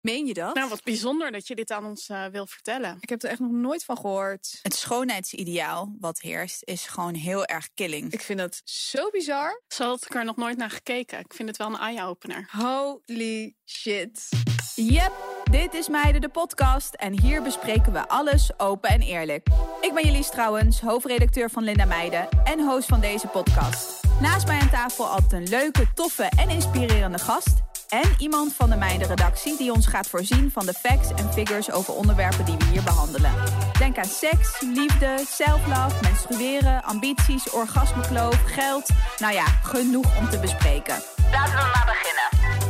Meen 0.00 0.26
je 0.26 0.34
dat? 0.34 0.54
Nou, 0.54 0.68
wat 0.68 0.82
bijzonder 0.82 1.32
dat 1.32 1.46
je 1.46 1.54
dit 1.54 1.70
aan 1.70 1.84
ons 1.84 2.08
uh, 2.08 2.26
wil 2.26 2.46
vertellen. 2.46 2.96
Ik 3.00 3.08
heb 3.08 3.22
er 3.22 3.30
echt 3.30 3.38
nog 3.38 3.50
nooit 3.50 3.84
van 3.84 3.96
gehoord. 3.96 4.58
Het 4.62 4.74
schoonheidsideaal 4.74 5.96
wat 6.00 6.20
heerst 6.20 6.62
is 6.64 6.86
gewoon 6.86 7.14
heel 7.14 7.44
erg 7.44 7.68
killing. 7.74 8.12
Ik 8.12 8.20
vind 8.20 8.38
dat 8.38 8.60
zo 8.64 9.10
bizar. 9.10 9.62
Zo 9.68 9.84
had 9.84 10.04
ik 10.04 10.14
er 10.14 10.24
nog 10.24 10.36
nooit 10.36 10.56
naar 10.56 10.70
gekeken. 10.70 11.18
Ik 11.18 11.34
vind 11.34 11.48
het 11.48 11.58
wel 11.58 11.66
een 11.66 11.78
eye-opener. 11.78 12.48
Holy 12.50 13.54
shit. 13.64 14.28
Yep, 14.74 15.12
dit 15.50 15.74
is 15.74 15.88
Meiden 15.88 16.20
de 16.20 16.28
podcast 16.28 16.94
en 16.94 17.20
hier 17.20 17.42
bespreken 17.42 17.92
we 17.92 18.08
alles 18.08 18.58
open 18.58 18.90
en 18.90 19.00
eerlijk. 19.00 19.48
Ik 19.80 19.94
ben 19.94 20.04
Jelise 20.04 20.30
trouwens, 20.30 20.80
hoofdredacteur 20.80 21.50
van 21.50 21.62
Linda 21.62 21.84
Meiden 21.84 22.28
en 22.44 22.60
host 22.60 22.88
van 22.88 23.00
deze 23.00 23.26
podcast. 23.26 24.00
Naast 24.20 24.46
mij 24.46 24.58
aan 24.60 24.70
tafel 24.70 25.06
altijd 25.06 25.32
een 25.32 25.48
leuke, 25.48 25.92
toffe 25.94 26.30
en 26.36 26.48
inspirerende 26.48 27.18
gast... 27.18 27.69
En 27.90 28.14
iemand 28.18 28.54
van 28.54 28.70
de 28.70 28.76
Meiden-redactie 28.76 29.56
die 29.56 29.72
ons 29.72 29.86
gaat 29.86 30.08
voorzien 30.08 30.50
van 30.50 30.66
de 30.66 30.72
facts 30.72 31.10
en 31.10 31.32
figures 31.32 31.70
over 31.70 31.94
onderwerpen 31.94 32.44
die 32.44 32.56
we 32.56 32.64
hier 32.64 32.82
behandelen. 32.82 33.32
Denk 33.78 33.98
aan 33.98 34.04
seks, 34.04 34.60
liefde, 34.60 35.24
self-love, 35.26 35.94
menstrueren, 36.02 36.82
ambities, 36.82 37.50
orgasmekloof, 37.50 38.42
geld. 38.46 38.88
Nou 39.18 39.34
ja, 39.34 39.44
genoeg 39.44 40.18
om 40.18 40.28
te 40.28 40.38
bespreken. 40.38 41.02
Laten 41.32 41.54
we 41.54 41.70
maar 41.74 41.86
beginnen. 41.86 42.69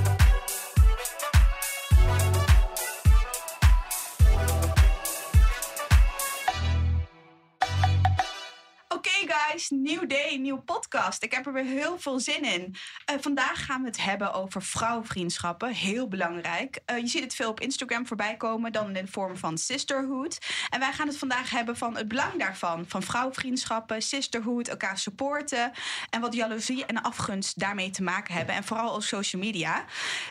Guys, 9.32 9.70
nieuw 9.70 10.06
day, 10.06 10.36
nieuw 10.36 10.60
podcast. 10.60 11.22
Ik 11.22 11.32
heb 11.32 11.46
er 11.46 11.52
weer 11.52 11.64
heel 11.64 11.98
veel 11.98 12.20
zin 12.20 12.44
in. 12.44 12.74
Uh, 13.10 13.16
vandaag 13.20 13.64
gaan 13.64 13.80
we 13.80 13.86
het 13.86 14.02
hebben 14.04 14.32
over 14.32 14.62
vrouwvriendschappen. 14.62 15.72
Heel 15.72 16.08
belangrijk. 16.08 16.80
Uh, 16.86 16.98
je 16.98 17.06
ziet 17.06 17.22
het 17.22 17.34
veel 17.34 17.50
op 17.50 17.60
Instagram 17.60 18.06
voorbij 18.06 18.36
komen, 18.36 18.72
dan 18.72 18.96
in 18.96 19.04
de 19.04 19.10
vorm 19.10 19.36
van 19.36 19.58
sisterhood. 19.58 20.38
En 20.70 20.80
wij 20.80 20.92
gaan 20.92 21.06
het 21.06 21.16
vandaag 21.18 21.50
hebben 21.50 21.76
van 21.76 21.96
het 21.96 22.08
belang 22.08 22.38
daarvan. 22.38 22.84
Van 22.88 23.02
vrouwvriendschappen, 23.02 24.02
sisterhood, 24.02 24.68
elkaar 24.68 24.98
supporten. 24.98 25.72
En 26.10 26.20
wat 26.20 26.34
jaloezie 26.34 26.86
en 26.86 27.02
afgunst 27.02 27.58
daarmee 27.58 27.90
te 27.90 28.02
maken 28.02 28.34
hebben. 28.34 28.54
En 28.54 28.64
vooral 28.64 28.94
op 28.94 29.02
social 29.02 29.42
media. 29.42 29.84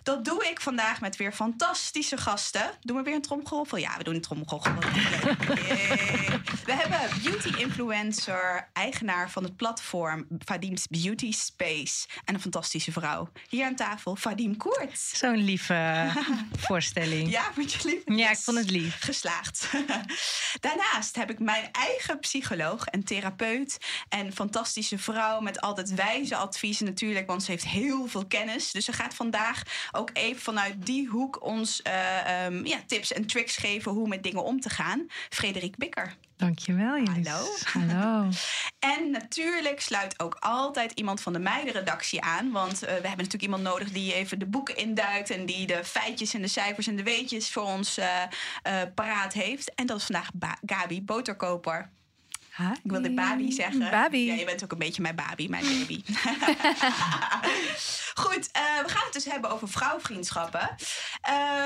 Dat 0.04 0.26
doe 0.26 0.48
ik 0.50 0.62
vandaag 0.62 1.02
met 1.02 1.16
weer 1.16 1.32
fantastische 1.32 2.18
gasten. 2.18 2.72
Doen 2.82 2.98
we 2.98 3.04
weer 3.04 3.16
een 3.16 3.22
tromgeroffel? 3.22 3.78
Ja, 3.78 3.98
we 3.98 4.04
doen 4.04 4.16
een 4.16 4.22
tromgeroffel. 4.22 4.74
we 6.70 6.74
hebben 6.74 7.22
beauty 7.24 7.62
influencer 7.62 8.70
eigenaar 8.90 9.30
van 9.30 9.44
het 9.44 9.56
platform 9.56 10.28
Vadim's 10.40 10.88
Beauty 10.88 11.32
Space. 11.32 12.08
En 12.26 12.34
een 12.34 12.42
fantastische 12.42 12.92
vrouw. 12.92 13.30
Hier 13.50 13.66
aan 13.66 13.76
tafel, 13.76 14.16
Vadim 14.16 14.58
Koert. 14.58 15.00
Zo'n 15.00 15.38
lieve 15.38 16.12
voorstelling. 16.68 17.32
Ja, 17.32 17.52
vond 17.54 17.74
je 17.74 17.88
lief? 17.88 18.18
Ja, 18.18 18.30
ik 18.30 18.38
vond 18.38 18.58
het 18.58 18.70
lief. 18.70 18.98
Geslaagd. 19.00 19.70
Daarnaast 20.66 21.16
heb 21.16 21.30
ik 21.30 21.40
mijn 21.40 21.72
eigen 21.72 22.20
psycholoog 22.20 22.86
en 22.86 23.04
therapeut. 23.04 23.78
En 24.10 24.34
fantastische 24.34 24.98
vrouw 24.98 25.40
met 25.40 25.62
altijd 25.62 25.94
wijze 25.94 26.36
adviezen 26.36 26.86
natuurlijk. 26.86 27.28
Want 27.28 27.44
ze 27.44 27.52
heeft 27.52 27.66
heel 27.66 28.08
veel 28.08 28.26
kennis. 28.26 28.72
Dus 28.72 28.86
ze 28.86 28.94
gaat 28.94 29.14
vandaag 29.14 29.62
ook 29.92 30.10
even 30.14 30.42
vanuit 30.42 30.86
die 30.86 31.08
hoek 31.08 31.44
ons 31.44 31.82
uh, 31.88 32.46
um, 32.46 32.66
ja, 32.66 32.78
tips 32.88 33.14
en 33.14 33.28
tricks 33.28 33.58
geven 33.58 33.92
hoe 33.92 34.08
met 34.08 34.24
dingen 34.24 34.44
om 34.44 34.60
te 34.60 34.70
gaan. 34.70 35.08
Frederik 35.30 35.78
Bikker. 35.78 36.16
Dankjewel, 36.40 36.98
Jelis. 36.98 37.28
Hallo. 37.28 37.46
Hallo. 37.64 38.30
En 38.80 39.12
natuurlijk 39.12 39.82
sluit 39.82 40.20
ook 40.20 40.38
altijd 40.40 40.92
iemand 40.92 41.22
van 41.22 41.34
de 41.34 41.40
meidenredactie 41.40 42.22
aan. 42.22 42.52
Want 42.52 42.74
uh, 42.74 42.80
we 42.80 42.88
hebben 42.88 43.10
natuurlijk 43.10 43.44
iemand 43.44 43.64
nodig 43.64 43.92
die 43.92 44.14
even 44.14 44.40
de 44.40 44.46
boeken 44.46 44.76
induikt... 44.76 45.30
en 45.30 45.46
die 45.46 45.68
de 45.68 45.84
feitjes 45.84 46.34
en 46.34 46.42
de 46.42 46.48
cijfers 46.48 46.88
en 46.88 46.96
de 46.96 47.04
weetjes 47.04 47.52
voor 47.52 47.64
ons 47.64 47.98
uh, 47.98 48.06
uh, 48.68 48.82
paraat 48.96 49.34
heeft. 49.34 49.74
En 49.76 49.86
dat 49.86 49.98
is 49.98 50.04
vandaag 50.04 50.30
ba 50.34 50.58
Gabi 50.66 51.02
Boterkoper. 51.02 51.90
Ik 52.84 52.92
wilde 52.92 53.14
Babi 53.14 53.52
zeggen. 53.52 53.92
Babi. 53.92 54.26
Ja, 54.26 54.34
je 54.34 54.46
bent 54.46 54.64
ook 54.64 54.72
een 54.72 54.78
beetje 54.78 55.02
mijn 55.02 55.16
Babi, 55.16 55.50
mijn 55.50 55.64
baby. 55.78 56.04
Goed, 58.20 58.50
uh, 58.58 58.84
we 58.84 58.90
gaan 58.90 59.04
het 59.04 59.14
dus 59.14 59.26
hebben 59.26 59.50
over 59.52 59.70
vrouwvriendschappen. 59.70 60.76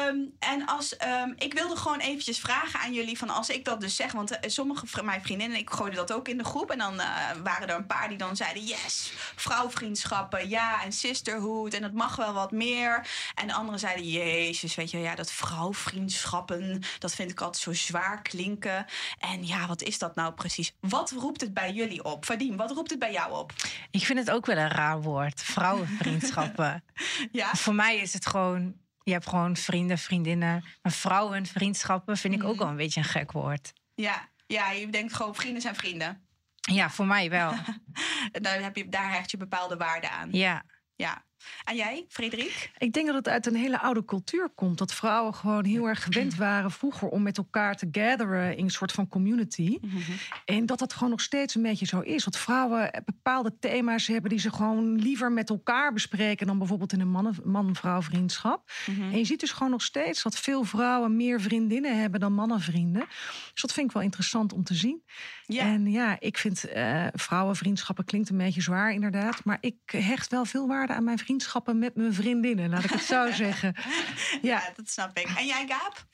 Um, 0.08 0.36
en 0.40 0.66
als, 0.66 0.96
um, 1.24 1.34
ik 1.38 1.54
wilde 1.54 1.76
gewoon 1.76 2.00
eventjes 2.00 2.40
vragen 2.40 2.80
aan 2.80 2.94
jullie 2.94 3.18
van 3.18 3.30
als 3.30 3.50
ik 3.50 3.66
dat 3.66 3.82
dus 3.82 3.96
zeg, 3.96 4.12
want 4.12 4.32
uh, 4.32 4.38
sommige 4.42 4.88
van 4.88 5.06
mijn 5.06 5.22
vriendinnen, 5.22 5.58
ik 5.58 5.70
gooide 5.70 5.96
dat 5.96 6.12
ook 6.12 6.28
in 6.28 6.38
de 6.38 6.44
groep 6.44 6.72
en 6.72 6.78
dan 6.78 6.94
uh, 6.94 7.32
waren 7.44 7.68
er 7.68 7.76
een 7.76 7.86
paar 7.86 8.10
die 8.10 8.18
dan 8.18 8.36
zeiden 8.36 8.64
yes, 8.64 9.12
vrouwvriendschappen, 9.36 10.50
ja 10.50 10.84
en 10.84 10.92
sisterhood 10.92 11.74
en 11.74 11.84
het 11.84 11.94
mag 11.94 12.16
wel 12.16 12.34
wat 12.34 12.52
meer. 12.52 13.08
En 13.36 13.48
de 13.48 13.54
anderen 13.54 13.80
zeiden 13.80 14.10
jezus, 14.10 14.76
weet 14.76 14.92
je, 14.92 14.98
ja 14.98 15.16
dat 15.16 15.32
vrouwvriendschappen, 15.32 16.82
dat 17.00 17.16
vind 17.16 17.32
ik 17.32 17.42
altijd 17.42 17.64
zo 17.64 17.74
zwaar 17.74 18.22
klinken. 18.22 18.86
En 19.20 19.48
ja, 19.48 19.68
wat 19.68 19.82
is 19.82 19.98
dat 20.00 20.16
nou 20.16 20.34
precies? 20.34 20.74
Wat 20.90 21.12
roept 21.12 21.42
het 21.42 21.54
bij 21.54 21.72
jullie 21.72 22.04
op? 22.04 22.26
Vadim, 22.26 22.58
wat 22.58 22.72
roept 22.72 22.90
het 22.90 23.00
bij 23.00 23.12
jou 23.12 23.34
op? 23.34 23.54
Ik 23.92 24.06
vind 24.06 24.20
het 24.20 24.32
ook 24.32 24.46
wel 24.46 24.58
een 24.58 24.70
raar 24.70 25.02
woord, 25.02 25.42
vrouwenvriendschappen. 25.42 26.84
ja? 27.32 27.54
Voor 27.54 27.76
mij 27.76 27.98
is 27.98 28.14
het 28.14 28.26
gewoon, 28.26 28.76
je 29.04 29.12
hebt 29.12 29.28
gewoon 29.28 29.56
vrienden, 29.56 29.98
vriendinnen. 29.98 30.66
Maar 30.82 30.92
vrouwenvriendschappen 30.92 32.18
vind 32.18 32.34
ik 32.34 32.44
ook 32.44 32.58
wel 32.58 32.68
een 32.68 32.76
beetje 32.76 33.00
een 33.00 33.06
gek 33.06 33.32
woord. 33.32 33.74
Ja, 33.96 34.30
ja 34.48 34.72
je 34.72 34.90
denkt 34.90 35.14
gewoon 35.14 35.36
vrienden 35.36 35.62
zijn 35.62 35.76
vrienden. 35.76 36.28
Ja, 36.56 36.90
voor 36.90 37.06
mij 37.06 37.30
wel. 37.30 37.54
daar, 38.42 38.62
heb 38.62 38.76
je, 38.76 38.90
daar 38.90 39.12
hecht 39.12 39.32
je 39.32 39.38
bepaalde 39.38 39.78
waarde 39.78 40.10
aan. 40.10 40.32
Ja. 40.32 40.64
Ja. 40.96 41.24
En 41.64 41.76
jij, 41.76 42.06
Frederik? 42.10 42.72
Ik 42.78 42.94
denk 42.94 43.06
dat 43.06 43.16
het 43.16 43.28
uit 43.28 43.46
een 43.46 43.56
hele 43.56 43.80
oude 43.80 44.06
cultuur 44.06 44.50
komt. 44.56 44.78
Dat 44.78 44.94
vrouwen 44.94 45.34
gewoon 45.34 45.66
heel 45.66 45.88
erg 45.88 46.04
gewend 46.04 46.36
waren 46.36 46.72
vroeger 46.72 47.08
om 47.08 47.24
met 47.24 47.38
elkaar 47.38 47.76
te 47.76 47.88
gatheren 47.92 48.58
in 48.58 48.64
een 48.64 48.70
soort 48.70 48.92
van 48.92 49.08
community. 49.08 49.78
Mhm. 49.82 50.12
En 50.46 50.66
dat 50.66 50.80
dat 50.80 50.94
gewoon 50.94 51.10
nog 51.10 51.22
steeds 51.22 51.56
een 51.56 51.62
beetje 51.62 51.86
zo 51.86 52.00
is. 52.00 52.24
Want 52.24 52.38
vrouwen 52.38 53.04
bepaalde 53.06 53.58
thema's 53.60 54.08
hebben 54.08 54.30
die 54.30 54.40
ze 54.40 54.52
gewoon 54.52 54.96
liever 54.96 55.32
met 55.32 55.50
elkaar 55.50 55.94
bespreken 55.94 56.48
dan 56.48 56.58
bijvoorbeeld 56.58 56.94
in 56.94 57.00
een 57.00 57.34
man-vrouw 57.44 58.02
vriendschap. 58.02 58.72
Mhm. 58.86 59.02
En 59.02 59.18
je 59.18 59.26
ziet 59.26 59.40
dus 59.40 59.52
gewoon 59.52 59.72
nog 59.72 59.82
steeds 59.82 60.24
dat 60.24 60.40
veel 60.40 60.64
vrouwen 60.64 61.16
meer 61.16 61.42
vriendinnen 61.42 62.00
hebben 62.00 62.20
dan 62.20 62.34
mannenvrienden. 62.34 63.06
Dus 63.52 63.62
dat 63.62 63.74
vind 63.74 63.88
ik 63.88 63.94
wel 63.94 64.04
interessant 64.04 64.54
om 64.54 64.64
te 64.64 64.74
zien. 64.74 65.04
Ja. 65.46 65.64
En 65.64 65.92
ja, 65.92 66.16
ik 66.20 66.38
vind 66.38 66.66
uh, 66.76 67.08
vrouwenvriendschappen 67.14 68.06
klinkt 68.06 68.30
een 68.30 68.38
beetje 68.38 68.62
zwaar 68.62 68.94
inderdaad. 68.94 69.44
Maar 69.44 69.58
ik 69.62 69.76
hecht 69.86 70.32
wel 70.32 70.46
veel 70.46 70.68
waarde 70.68 70.94
aan 70.94 71.04
mijn 71.04 71.18
vriendschappen 71.34 71.80
met 71.80 71.96
mijn 71.96 72.14
vriendinnen, 72.14 72.70
laat 72.70 72.84
ik 72.84 72.90
het 72.90 73.04
zo 73.04 73.32
zeggen. 73.46 73.76
Ja. 73.76 74.40
ja, 74.42 74.72
dat 74.76 74.90
snap 74.90 75.18
ik. 75.18 75.28
En 75.38 75.46
jij, 75.46 75.66
Gaap? 75.68 76.06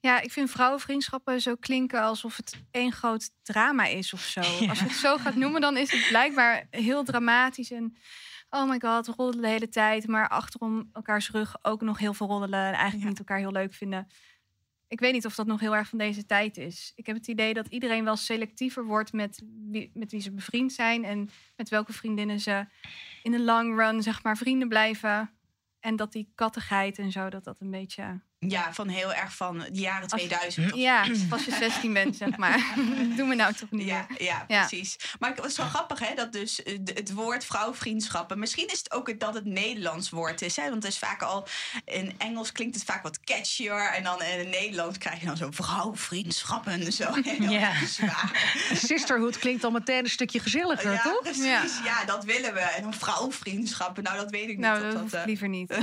Ja, 0.00 0.20
ik 0.20 0.32
vind 0.32 0.50
vrouwenvriendschappen 0.50 1.40
zo 1.40 1.54
klinken 1.54 2.02
alsof 2.02 2.36
het 2.36 2.54
één 2.70 2.92
groot 2.92 3.30
drama 3.42 3.84
is 3.86 4.12
of 4.12 4.20
zo. 4.20 4.40
Ja. 4.40 4.68
Als 4.68 4.78
je 4.78 4.84
het 4.84 4.94
zo 4.94 5.16
gaat 5.16 5.34
noemen, 5.34 5.60
dan 5.60 5.76
is 5.76 5.92
het 5.92 6.08
blijkbaar 6.08 6.66
heel 6.70 7.04
dramatisch 7.04 7.70
en 7.70 7.96
oh 8.50 8.68
my 8.68 8.80
god, 8.80 9.06
roddelen 9.06 9.42
de 9.42 9.48
hele 9.48 9.68
tijd, 9.68 10.06
maar 10.06 10.28
achterom 10.28 10.90
elkaars 10.92 11.30
rug 11.30 11.56
ook 11.62 11.80
nog 11.80 11.98
heel 11.98 12.14
veel 12.14 12.26
roddelen 12.26 12.60
en 12.60 12.72
eigenlijk 12.72 13.02
ja. 13.02 13.08
niet 13.08 13.18
elkaar 13.18 13.38
heel 13.38 13.52
leuk 13.52 13.74
vinden. 13.74 14.06
Ik 14.88 15.00
weet 15.00 15.12
niet 15.12 15.26
of 15.26 15.34
dat 15.34 15.46
nog 15.46 15.60
heel 15.60 15.76
erg 15.76 15.88
van 15.88 15.98
deze 15.98 16.26
tijd 16.26 16.56
is. 16.56 16.92
Ik 16.94 17.06
heb 17.06 17.16
het 17.16 17.26
idee 17.26 17.54
dat 17.54 17.66
iedereen 17.66 18.04
wel 18.04 18.16
selectiever 18.16 18.84
wordt 18.84 19.12
met 19.12 19.42
wie, 19.70 19.90
met 19.94 20.10
wie 20.10 20.20
ze 20.20 20.32
bevriend 20.32 20.72
zijn 20.72 21.04
en 21.04 21.30
met 21.56 21.68
welke 21.68 21.92
vriendinnen 21.92 22.40
ze 22.40 22.66
in 23.22 23.30
de 23.30 23.40
long 23.40 23.78
run, 23.78 24.02
zeg 24.02 24.22
maar, 24.22 24.36
vrienden 24.36 24.68
blijven. 24.68 25.30
En 25.80 25.96
dat 25.96 26.12
die 26.12 26.32
kattigheid 26.34 26.98
en 26.98 27.12
zo, 27.12 27.28
dat 27.28 27.44
dat 27.44 27.60
een 27.60 27.70
beetje 27.70 28.20
Ja, 28.38 28.72
van 28.72 28.88
heel 28.88 29.12
erg 29.14 29.34
van 29.36 29.58
de 29.58 29.68
jaren 29.72 30.08
2000. 30.08 30.72
Of 30.72 30.78
Ja, 30.78 31.06
als 31.30 31.44
je 31.44 31.50
16 31.58 31.92
bent, 32.00 32.16
zeg 32.16 32.36
maar. 32.36 32.74
Doe 33.16 33.26
me 33.26 33.34
nou 33.34 33.52
toch 33.54 33.70
niet 33.70 33.86
Ja, 33.86 34.06
meer. 34.08 34.22
ja, 34.22 34.44
Ja. 34.48 34.66
precies. 34.66 34.96
Maar 35.18 35.30
het 35.30 35.40
was 35.40 35.56
wel 35.56 35.66
grappig, 35.66 35.98
hè, 35.98 36.14
dat 36.14 36.32
dus 36.32 36.62
eh, 36.62 36.78
het 36.84 37.12
woord 37.12 37.44
vrouwvriendschappen... 37.44 38.38
Misschien 38.38 38.66
is 38.68 38.78
het 38.78 38.92
ook 38.92 39.08
het- 39.08 39.20
dat 39.20 39.34
het 39.34 39.44
Nederlands 39.44 40.10
woord 40.10 40.42
is, 40.42 40.56
hè. 40.56 40.62
Want 40.70 40.82
het 40.82 40.92
is 40.92 40.98
vaak 40.98 41.22
al... 41.22 41.46
In 41.84 42.14
Engels 42.18 42.52
klinkt 42.52 42.74
het 42.74 42.84
vaak 42.84 43.02
wat 43.02 43.20
catchier. 43.20 43.90
En 43.94 44.02
dan 44.04 44.22
in 44.22 44.38
het 44.38 44.48
Nederlands 44.48 44.98
krijg 44.98 45.20
je 45.20 45.26
dan 45.26 45.36
zo 45.36 45.48
vrouwvriendschappen. 45.50 46.92
Zo 46.92 47.12
heel 47.22 47.50
Ja. 47.50 47.86
zwaar. 47.86 48.54
Sisterhood 48.74 49.38
klinkt 49.38 49.64
al 49.64 49.70
meteen 49.70 50.04
een 50.04 50.10
stukje 50.10 50.38
gezelliger, 50.40 50.92
Ja, 50.92 51.02
toch? 51.02 51.22
precies. 51.22 51.44
Ja. 51.44 51.64
Ja. 51.84 52.04
dat 52.04 52.24
willen 52.24 52.54
we. 52.54 52.60
En 52.60 52.82
dan 52.82 52.94
vrouwvriendschappen. 52.94 54.02
Nou, 54.02 54.16
dat 54.16 54.30
weet 54.30 54.42
ik 54.42 54.48
niet. 54.48 54.58
Nou, 54.58 54.82
dat 54.82 54.92
dat, 55.10 55.20
eh, 55.20 55.26
liever 55.26 55.48
niet. 55.48 55.74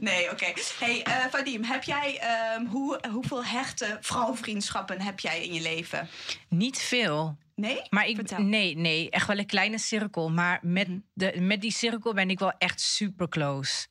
Nee, 0.00 0.30
oké. 0.30 0.52
Hey, 0.78 1.02
eh 1.02 1.24
Vadim, 1.30 1.64
heb 1.64 1.82
jij, 1.82 2.18
ehm, 2.18 2.66
hoe, 2.66 3.00
hoeveel 3.10 3.44
hechte 3.44 3.98
vrouwvriendschappen 4.00 5.00
heb 5.00 5.20
jij 5.20 5.44
in 5.44 5.52
je 5.52 5.60
leven? 5.60 6.08
Niet 6.48 6.78
veel. 6.78 7.38
Nee? 7.54 7.80
Maar 7.90 8.06
ik, 8.06 8.16
Vertel. 8.16 8.38
nee, 8.42 8.76
nee, 8.76 9.10
echt 9.10 9.26
wel 9.26 9.38
een 9.38 9.46
kleine 9.46 9.78
cirkel. 9.78 10.30
Maar 10.30 10.58
met, 10.62 10.88
Mhm. 10.88 10.98
de, 11.12 11.40
met 11.40 11.60
die 11.60 11.72
cirkel 11.72 12.14
ben 12.14 12.30
ik 12.30 12.38
wel 12.38 12.52
echt 12.58 12.80
super 12.80 13.28
close. 13.28 13.86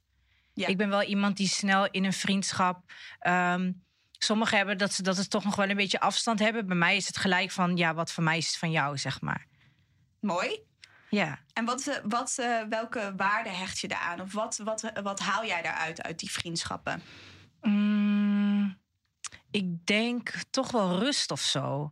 Ja. 0.53 0.67
Ik 0.67 0.77
ben 0.77 0.89
wel 0.89 1.03
iemand 1.03 1.37
die 1.37 1.47
snel 1.47 1.87
in 1.91 2.03
een 2.03 2.13
vriendschap. 2.13 2.91
ehm, 3.19 3.71
sommigen 4.11 4.57
hebben 4.57 4.77
dat 4.77 4.93
ze, 4.93 5.03
dat 5.03 5.15
ze 5.15 5.27
toch 5.27 5.43
nog 5.43 5.55
wel 5.55 5.69
een 5.69 5.75
beetje 5.75 5.99
afstand 5.99 6.39
hebben. 6.39 6.67
Bij 6.67 6.75
mij 6.75 6.95
is 6.95 7.07
het 7.07 7.17
gelijk 7.17 7.51
van, 7.51 7.77
ja, 7.77 7.93
wat 7.93 8.11
van 8.11 8.23
mij 8.23 8.37
is, 8.37 8.57
van 8.57 8.71
jou, 8.71 8.97
zeg 8.97 9.21
maar. 9.21 9.45
Mooi. 10.21 10.59
Ja. 11.09 11.39
En 11.53 11.65
wat, 11.65 11.87
eh, 11.87 11.95
wat, 12.03 12.35
eh, 12.39 12.61
welke 12.69 13.13
waarde 13.17 13.49
hecht 13.49 13.79
je 13.79 13.87
daaraan? 13.87 14.21
Of 14.21 14.33
wat, 14.33 14.57
wat, 14.57 14.91
wat 15.03 15.19
haal 15.19 15.45
jij 15.45 15.61
daaruit 15.61 16.01
uit 16.01 16.19
die 16.19 16.31
vriendschappen? 16.31 17.01
Mm, 17.61 18.77
ik 19.51 19.85
denk 19.85 20.33
toch 20.49 20.71
wel 20.71 20.99
rust 20.99 21.31
of 21.31 21.41
zo. 21.41 21.91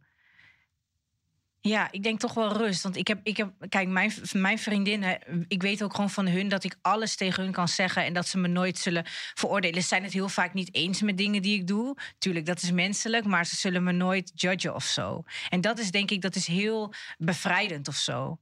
Ja, 1.68 1.88
ik 1.92 2.04
denk 2.04 2.20
toch 2.20 2.34
wel 2.34 2.58
rust. 2.58 2.84
Want 2.84 2.96
ik 2.96 3.08
heb, 3.08 3.20
ik 3.24 3.38
heb 3.38 3.52
kijk, 3.70 3.88
mijn, 3.88 4.12
mijn 4.32 4.60
vriendinnen, 4.60 5.46
ik 5.48 5.62
weet 5.62 5.84
ook 5.84 5.94
gewoon 5.94 6.10
van 6.10 6.28
hun 6.28 6.48
dat 6.48 6.64
ik 6.64 6.76
alles 6.82 7.16
tegen 7.16 7.44
hun 7.44 7.52
kan 7.52 7.68
zeggen 7.68 8.06
en 8.06 8.14
dat 8.14 8.28
ze 8.28 8.38
me 8.38 8.48
nooit 8.48 8.78
zullen 8.78 9.04
veroordelen. 9.34 9.82
Ze 9.82 9.88
zijn 9.88 10.04
het 10.04 10.14
heel 10.14 10.30
vaak 10.30 10.54
niet 10.54 10.74
eens 10.76 11.02
met 11.02 11.18
dingen 11.18 11.42
die 11.42 11.60
ik 11.60 11.68
doe. 11.68 11.98
Tuurlijk, 12.18 12.46
dat 12.46 12.62
is 12.62 12.72
menselijk, 12.72 13.26
maar 13.26 13.46
ze 13.46 13.56
zullen 13.56 13.84
me 13.84 13.92
nooit 13.92 14.32
judgen 14.36 14.76
of 14.76 14.84
zo. 14.84 15.24
En 15.50 15.62
dat 15.62 15.80
is 15.80 15.92
denk 15.92 16.12
ik, 16.12 16.22
dat 16.22 16.36
is 16.36 16.48
heel 16.48 16.94
bevrijdend 17.18 17.88
of 17.88 17.96
zo. 17.96 18.38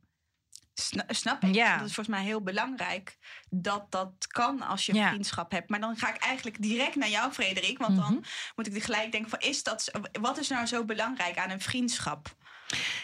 Sna- 0.78 1.06
snap 1.08 1.44
ik. 1.44 1.56
Ja. 1.56 1.78
Dat 1.78 1.88
is 1.88 1.94
volgens 1.94 2.16
mij 2.16 2.26
heel 2.26 2.42
belangrijk 2.42 3.18
dat 3.50 3.92
dat 3.92 4.28
kan 4.28 4.62
als 4.62 4.86
je 4.86 4.94
Ja. 4.94 5.08
vriendschap 5.10 5.52
hebt. 5.52 5.70
Maar 5.70 5.80
dan 5.80 5.98
ga 5.98 6.10
ik 6.10 6.22
eigenlijk 6.22 6.62
direct 6.62 6.96
naar 6.96 7.10
jou, 7.10 7.32
Frederik. 7.32 7.78
Want 7.78 7.96
Mhm. 7.98 8.02
dan 8.02 8.24
moet 8.56 8.76
ik 8.76 8.84
gelijk 8.84 9.12
denken 9.12 9.30
van, 9.30 9.40
is 9.40 9.64
dat, 9.64 9.92
wat 10.22 10.38
is 10.38 10.48
nou 10.48 10.66
zo 10.66 10.86
belangrijk 10.86 11.38
aan 11.38 11.50
een 11.50 11.62
vriendschap? 11.62 12.36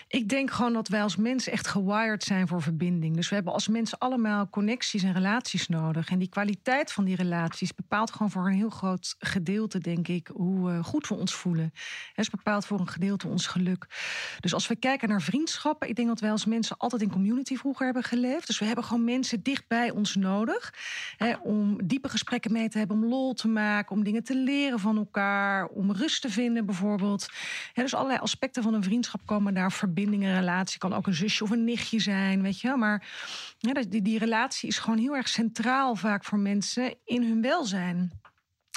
Ik 0.07 0.29
denk 0.29 0.51
gewoon 0.51 0.73
dat 0.73 0.87
wij 0.87 1.03
als 1.03 1.15
mensen 1.15 1.51
echt 1.51 1.67
gewired 1.67 2.23
zijn 2.23 2.47
voor 2.47 2.61
verbinding. 2.61 3.15
Dus 3.15 3.29
we 3.29 3.35
hebben 3.35 3.53
als 3.53 3.67
mensen 3.67 3.97
allemaal 3.97 4.49
connecties 4.49 5.03
en 5.03 5.13
relaties 5.13 5.67
nodig. 5.67 6.09
En 6.09 6.19
die 6.19 6.29
kwaliteit 6.29 6.91
van 6.91 7.03
die 7.03 7.15
relaties 7.15 7.75
bepaalt 7.75 8.11
gewoon 8.11 8.31
voor 8.31 8.45
een 8.45 8.53
heel 8.53 8.69
groot 8.69 9.15
gedeelte, 9.19 9.79
denk 9.79 10.07
ik, 10.07 10.29
hoe 10.33 10.71
eh, 10.71 10.83
goed 10.83 11.07
we 11.07 11.13
ons 11.13 11.33
voelen. 11.33 11.73
Het 12.13 12.29
bepaalt 12.29 12.65
voor 12.65 12.79
een 12.79 12.87
gedeelte 12.87 13.27
ons 13.27 13.47
geluk. 13.47 13.87
Dus 14.39 14.53
als 14.53 14.67
we 14.67 14.75
kijken 14.75 15.09
naar 15.09 15.21
vriendschappen, 15.21 15.89
ik 15.89 15.95
denk 15.95 16.07
dat 16.07 16.19
wij 16.19 16.31
als 16.31 16.45
mensen 16.45 16.77
altijd 16.77 17.01
in 17.01 17.11
community 17.11 17.55
vroeger 17.55 17.85
hebben 17.85 18.03
geleefd. 18.03 18.47
Dus 18.47 18.59
we 18.59 18.65
hebben 18.65 18.83
gewoon 18.83 19.03
mensen 19.03 19.43
dicht 19.43 19.67
bij 19.67 19.91
ons 19.91 20.15
nodig. 20.15 20.73
Hè, 21.17 21.35
om 21.35 21.87
diepe 21.87 22.09
gesprekken 22.09 22.51
mee 22.51 22.69
te 22.69 22.77
hebben, 22.77 22.97
om 22.97 23.05
lol 23.05 23.33
te 23.33 23.47
maken, 23.47 23.95
om 23.95 24.03
dingen 24.03 24.23
te 24.23 24.35
leren 24.35 24.79
van 24.79 24.97
elkaar, 24.97 25.67
om 25.67 25.91
rust 25.91 26.21
te 26.21 26.29
vinden 26.29 26.65
bijvoorbeeld. 26.65 27.29
Dus 27.73 27.93
allerlei 27.93 28.19
aspecten 28.19 28.63
van 28.63 28.73
een 28.73 28.83
vriendschap 28.83 29.25
komen 29.25 29.50
daar. 29.53 29.71
Verbinding, 29.71 30.23
een 30.23 30.35
relatie 30.35 30.79
kan 30.79 30.93
ook 30.93 31.07
een 31.07 31.13
zusje 31.13 31.43
of 31.43 31.49
een 31.49 31.63
nichtje 31.63 31.99
zijn, 31.99 32.41
weet 32.41 32.59
je. 32.59 32.75
Maar 32.75 33.03
die, 33.59 34.01
die 34.01 34.19
relatie 34.19 34.69
is 34.69 34.79
gewoon 34.79 34.99
heel 34.99 35.15
erg 35.15 35.27
centraal 35.27 35.95
vaak 35.95 36.23
voor 36.23 36.39
mensen 36.39 36.95
in 37.05 37.23
hun 37.23 37.41
welzijn. 37.41 38.20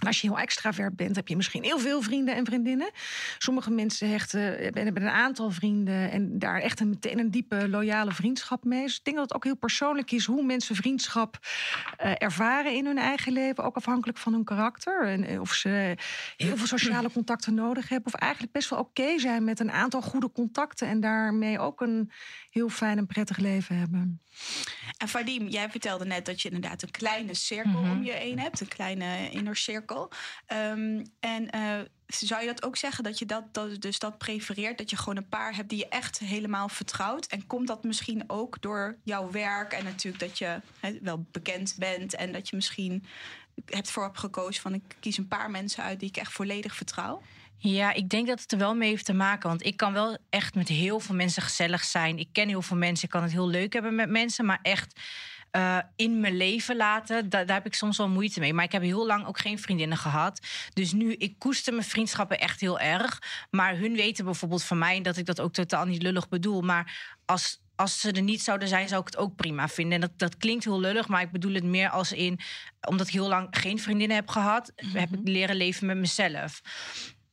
En 0.00 0.06
als 0.06 0.20
je 0.20 0.28
heel 0.28 0.38
extravert 0.38 0.96
bent, 0.96 1.16
heb 1.16 1.28
je 1.28 1.36
misschien 1.36 1.62
heel 1.62 1.78
veel 1.78 2.02
vrienden 2.02 2.34
en 2.34 2.44
vriendinnen. 2.44 2.90
Sommige 3.38 3.70
mensen 3.70 4.10
hechten, 4.10 4.40
hebben 4.40 4.84
hebben 4.84 5.02
een 5.02 5.08
aantal 5.08 5.50
vrienden 5.50 6.10
en 6.10 6.38
daar 6.38 6.60
echt 6.60 6.80
een, 6.80 6.88
meteen 6.88 7.18
een 7.18 7.30
diepe, 7.30 7.68
loyale 7.68 8.12
vriendschap 8.12 8.64
mee. 8.64 8.82
Dus 8.82 8.96
ik 8.98 9.04
denk 9.04 9.16
dat 9.16 9.24
het 9.24 9.34
ook 9.34 9.44
heel 9.44 9.56
persoonlijk 9.56 10.10
is 10.10 10.24
hoe 10.24 10.44
mensen 10.44 10.76
vriendschap 10.76 11.38
eh, 11.96 12.12
ervaren 12.18 12.74
in 12.74 12.86
hun 12.86 12.98
eigen 12.98 13.32
leven. 13.32 13.64
Ook 13.64 13.76
afhankelijk 13.76 14.18
van 14.18 14.32
hun 14.32 14.44
karakter. 14.44 15.06
En 15.06 15.24
eh, 15.24 15.40
of 15.40 15.52
ze 15.52 15.96
heel 16.36 16.56
veel 16.56 16.66
sociale 16.66 17.10
contacten 17.18 17.54
nodig 17.54 17.88
hebben. 17.88 18.12
Of 18.14 18.20
eigenlijk 18.20 18.52
best 18.52 18.70
wel 18.70 18.78
oké 18.78 19.18
zijn 19.18 19.44
met 19.44 19.60
een 19.60 19.72
aantal 19.72 20.02
goede 20.02 20.32
contacten. 20.32 20.88
En 20.88 21.00
daarmee 21.00 21.58
ook 21.58 21.80
een 21.80 22.10
heel 22.50 22.68
fijn 22.68 22.98
en 22.98 23.06
prettig 23.06 23.36
leven 23.36 23.78
hebben. 23.78 24.20
En 24.98 25.08
Vadim, 25.08 25.48
jij 25.48 25.70
vertelde 25.70 26.04
net 26.04 26.26
dat 26.26 26.42
je 26.42 26.48
inderdaad 26.48 26.82
een 26.82 26.90
kleine 26.90 27.34
cirkel 27.34 27.80
Mhm. 27.80 27.90
om 27.90 28.02
je 28.02 28.12
heen 28.12 28.38
hebt. 28.38 28.60
Een 28.60 28.68
kleine 28.68 29.30
inner 29.30 29.56
cirkel. 29.56 29.82
Ehm, 30.46 31.04
en 31.20 31.50
eh, 31.50 31.78
zou 32.06 32.40
je 32.40 32.46
dat 32.46 32.64
ook 32.64 32.76
zeggen 32.76 33.04
dat 33.04 33.18
je 33.18 33.26
dat, 33.26 33.54
dat, 33.54 33.80
dus 33.80 33.98
dat 33.98 34.18
prefereert? 34.18 34.78
Dat 34.78 34.90
je 34.90 34.96
gewoon 34.96 35.16
een 35.16 35.28
paar 35.28 35.54
hebt 35.54 35.68
die 35.68 35.78
je 35.78 35.88
echt 35.88 36.18
helemaal 36.18 36.68
vertrouwt? 36.68 37.26
En 37.26 37.46
komt 37.46 37.66
dat 37.66 37.84
misschien 37.84 38.24
ook 38.26 38.62
door 38.62 38.96
jouw 39.04 39.30
werk 39.30 39.72
en 39.72 39.84
natuurlijk 39.84 40.24
dat 40.24 40.38
je 40.38 40.60
wel 41.02 41.26
bekend 41.32 41.74
bent 41.78 42.14
en 42.14 42.32
dat 42.32 42.48
je 42.48 42.56
misschien 42.56 43.04
hebt 43.64 43.90
voor 43.90 44.10
gekozen 44.12 44.62
van 44.62 44.74
ik 44.74 44.96
kies 45.00 45.16
een 45.16 45.28
paar 45.28 45.50
mensen 45.50 45.82
uit 45.82 46.00
die 46.00 46.08
ik 46.08 46.16
echt 46.16 46.32
volledig 46.32 46.74
vertrouw? 46.74 47.22
Ja, 47.56 47.92
ik 47.92 48.08
denk 48.08 48.26
dat 48.26 48.40
het 48.40 48.52
er 48.52 48.58
wel 48.58 48.74
mee 48.74 48.88
heeft 48.88 49.04
te 49.04 49.12
maken. 49.12 49.48
Want 49.48 49.64
ik 49.64 49.76
kan 49.76 49.92
wel 49.92 50.18
echt 50.30 50.54
met 50.54 50.68
heel 50.68 51.00
veel 51.00 51.14
mensen 51.14 51.42
gezellig 51.42 51.84
zijn. 51.84 52.18
Ik 52.18 52.28
ken 52.32 52.48
heel 52.48 52.62
veel 52.62 52.76
mensen. 52.76 53.04
Ik 53.04 53.10
kan 53.10 53.22
het 53.22 53.32
heel 53.32 53.48
leuk 53.48 53.72
hebben 53.72 53.94
met 53.94 54.08
mensen. 54.08 54.44
Maar 54.44 54.58
echt 54.62 55.00
eh, 55.54 55.78
in 55.96 56.20
mijn 56.20 56.36
leven 56.36 56.76
laten, 56.76 57.28
da- 57.28 57.44
daar 57.44 57.56
heb 57.56 57.66
ik 57.66 57.74
soms 57.74 57.96
wel 57.96 58.08
moeite 58.08 58.40
mee. 58.40 58.54
Maar 58.54 58.64
ik 58.64 58.72
heb 58.72 58.82
heel 58.82 59.06
lang 59.06 59.26
ook 59.26 59.38
geen 59.38 59.58
vriendinnen 59.58 59.98
gehad. 59.98 60.46
Dus 60.72 60.92
nu, 60.92 61.12
ik 61.12 61.38
koester 61.38 61.72
mijn 61.72 61.84
vriendschappen 61.84 62.40
echt 62.40 62.60
heel 62.60 62.80
erg. 62.80 63.22
Maar 63.50 63.76
hun 63.76 63.96
weten 63.96 64.24
bijvoorbeeld 64.24 64.64
van 64.64 64.78
mij 64.78 65.00
dat 65.00 65.16
ik 65.16 65.26
dat 65.26 65.40
ook 65.40 65.52
totaal 65.52 65.84
niet 65.84 66.02
lullig 66.02 66.28
bedoel. 66.28 66.60
Maar 66.60 67.16
als. 67.24 67.62
Als 67.76 68.00
ze 68.00 68.12
er 68.12 68.22
niet 68.22 68.42
zouden 68.42 68.68
zijn, 68.68 68.88
zou 68.88 69.00
ik 69.00 69.06
het 69.06 69.16
ook 69.16 69.36
prima 69.36 69.68
vinden. 69.68 69.94
En 69.94 70.00
dat, 70.00 70.18
dat 70.18 70.36
klinkt 70.36 70.64
heel 70.64 70.80
lullig, 70.80 71.08
maar 71.08 71.22
ik 71.22 71.30
bedoel 71.32 71.54
het 71.54 71.64
meer 71.64 71.88
als 71.88 72.12
in... 72.12 72.38
omdat 72.88 73.06
ik 73.06 73.12
heel 73.12 73.28
lang 73.28 73.46
geen 73.50 73.78
vriendinnen 73.78 74.16
heb 74.16 74.28
gehad... 74.28 74.72
heb 74.76 75.12
ik 75.12 75.20
leren 75.24 75.56
leven 75.56 75.86
met 75.86 75.96
mezelf. 75.96 76.60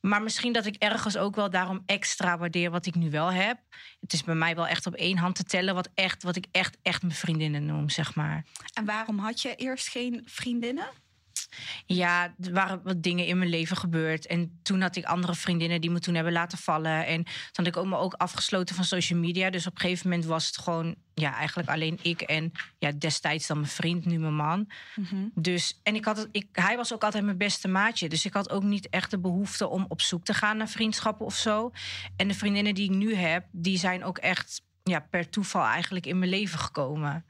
Maar 0.02 0.22
misschien 0.22 0.52
dat 0.52 0.66
ik 0.66 0.76
ergens 0.76 1.16
ook 1.16 1.34
wel 1.34 1.50
daarom 1.50 1.82
extra 1.86 2.38
waardeer 2.38 2.70
wat 2.70 2.86
ik 2.86 2.94
nu 2.94 3.10
wel 3.10 3.32
heb. 3.32 3.58
Het 4.00 4.12
is 4.12 4.24
bij 4.24 4.34
mij 4.34 4.54
wel 4.54 4.66
echt 4.66 4.86
op 4.86 4.94
één 4.94 5.16
hand 5.16 5.34
te 5.34 5.44
tellen 5.44 5.74
wat, 5.74 5.88
echt, 5.94 6.22
wat 6.22 6.36
ik 6.36 6.46
echt, 6.50 6.76
echt 6.82 7.02
mijn 7.02 7.14
vriendinnen 7.14 7.66
noem, 7.66 7.88
zeg 7.88 8.14
maar. 8.14 8.44
En 8.72 8.84
waarom 8.84 9.18
had 9.18 9.42
je 9.42 9.54
eerst 9.54 9.88
geen 9.88 10.22
vriendinnen? 10.24 10.86
Ja, 11.86 12.34
er 12.42 12.52
waren 12.52 12.80
wat 12.82 13.02
dingen 13.02 13.26
in 13.26 13.38
mijn 13.38 13.50
leven 13.50 13.76
gebeurd. 13.76 14.26
En 14.26 14.58
toen 14.62 14.80
had 14.80 14.96
ik 14.96 15.04
andere 15.04 15.34
vriendinnen 15.34 15.80
die 15.80 15.90
me 15.90 15.98
toen 15.98 16.14
hebben 16.14 16.32
laten 16.32 16.58
vallen. 16.58 17.06
En 17.06 17.24
toen 17.24 17.34
had 17.52 17.66
ik 17.66 17.76
ook 17.76 17.86
me 17.86 17.96
ook 17.96 18.14
afgesloten 18.14 18.74
van 18.74 18.84
social 18.84 19.18
media. 19.18 19.50
Dus 19.50 19.66
op 19.66 19.74
een 19.74 19.80
gegeven 19.80 20.08
moment 20.08 20.28
was 20.28 20.46
het 20.46 20.58
gewoon 20.58 20.94
ja, 21.14 21.34
eigenlijk 21.34 21.68
alleen 21.68 21.98
ik 22.02 22.20
en 22.20 22.52
ja, 22.78 22.92
destijds 22.98 23.46
dan 23.46 23.56
mijn 23.56 23.70
vriend, 23.70 24.04
nu 24.04 24.18
mijn 24.18 24.34
man. 24.34 24.70
Dus, 25.34 25.80
en 25.82 25.94
ik 25.94 26.04
had 26.04 26.16
het, 26.16 26.28
ik, 26.32 26.46
hij 26.52 26.76
was 26.76 26.92
ook 26.92 27.04
altijd 27.04 27.24
mijn 27.24 27.36
beste 27.36 27.68
maatje. 27.68 28.08
Dus 28.08 28.24
ik 28.24 28.32
had 28.32 28.50
ook 28.50 28.62
niet 28.62 28.88
echt 28.88 29.10
de 29.10 29.18
behoefte 29.18 29.68
om 29.68 29.84
op 29.88 30.00
zoek 30.00 30.24
te 30.24 30.34
gaan 30.34 30.56
naar 30.56 30.68
vriendschappen 30.68 31.26
of 31.26 31.36
zo. 31.36 31.70
En 32.16 32.28
de 32.28 32.34
vriendinnen 32.34 32.74
die 32.74 32.90
ik 32.90 32.96
nu 32.96 33.14
heb, 33.14 33.44
die 33.50 33.78
zijn 33.78 34.04
ook 34.04 34.18
echt 34.18 34.62
ja, 34.82 35.00
per 35.10 35.28
toeval 35.28 35.64
eigenlijk 35.64 36.06
in 36.06 36.18
mijn 36.18 36.30
leven 36.30 36.58
gekomen. 36.58 37.24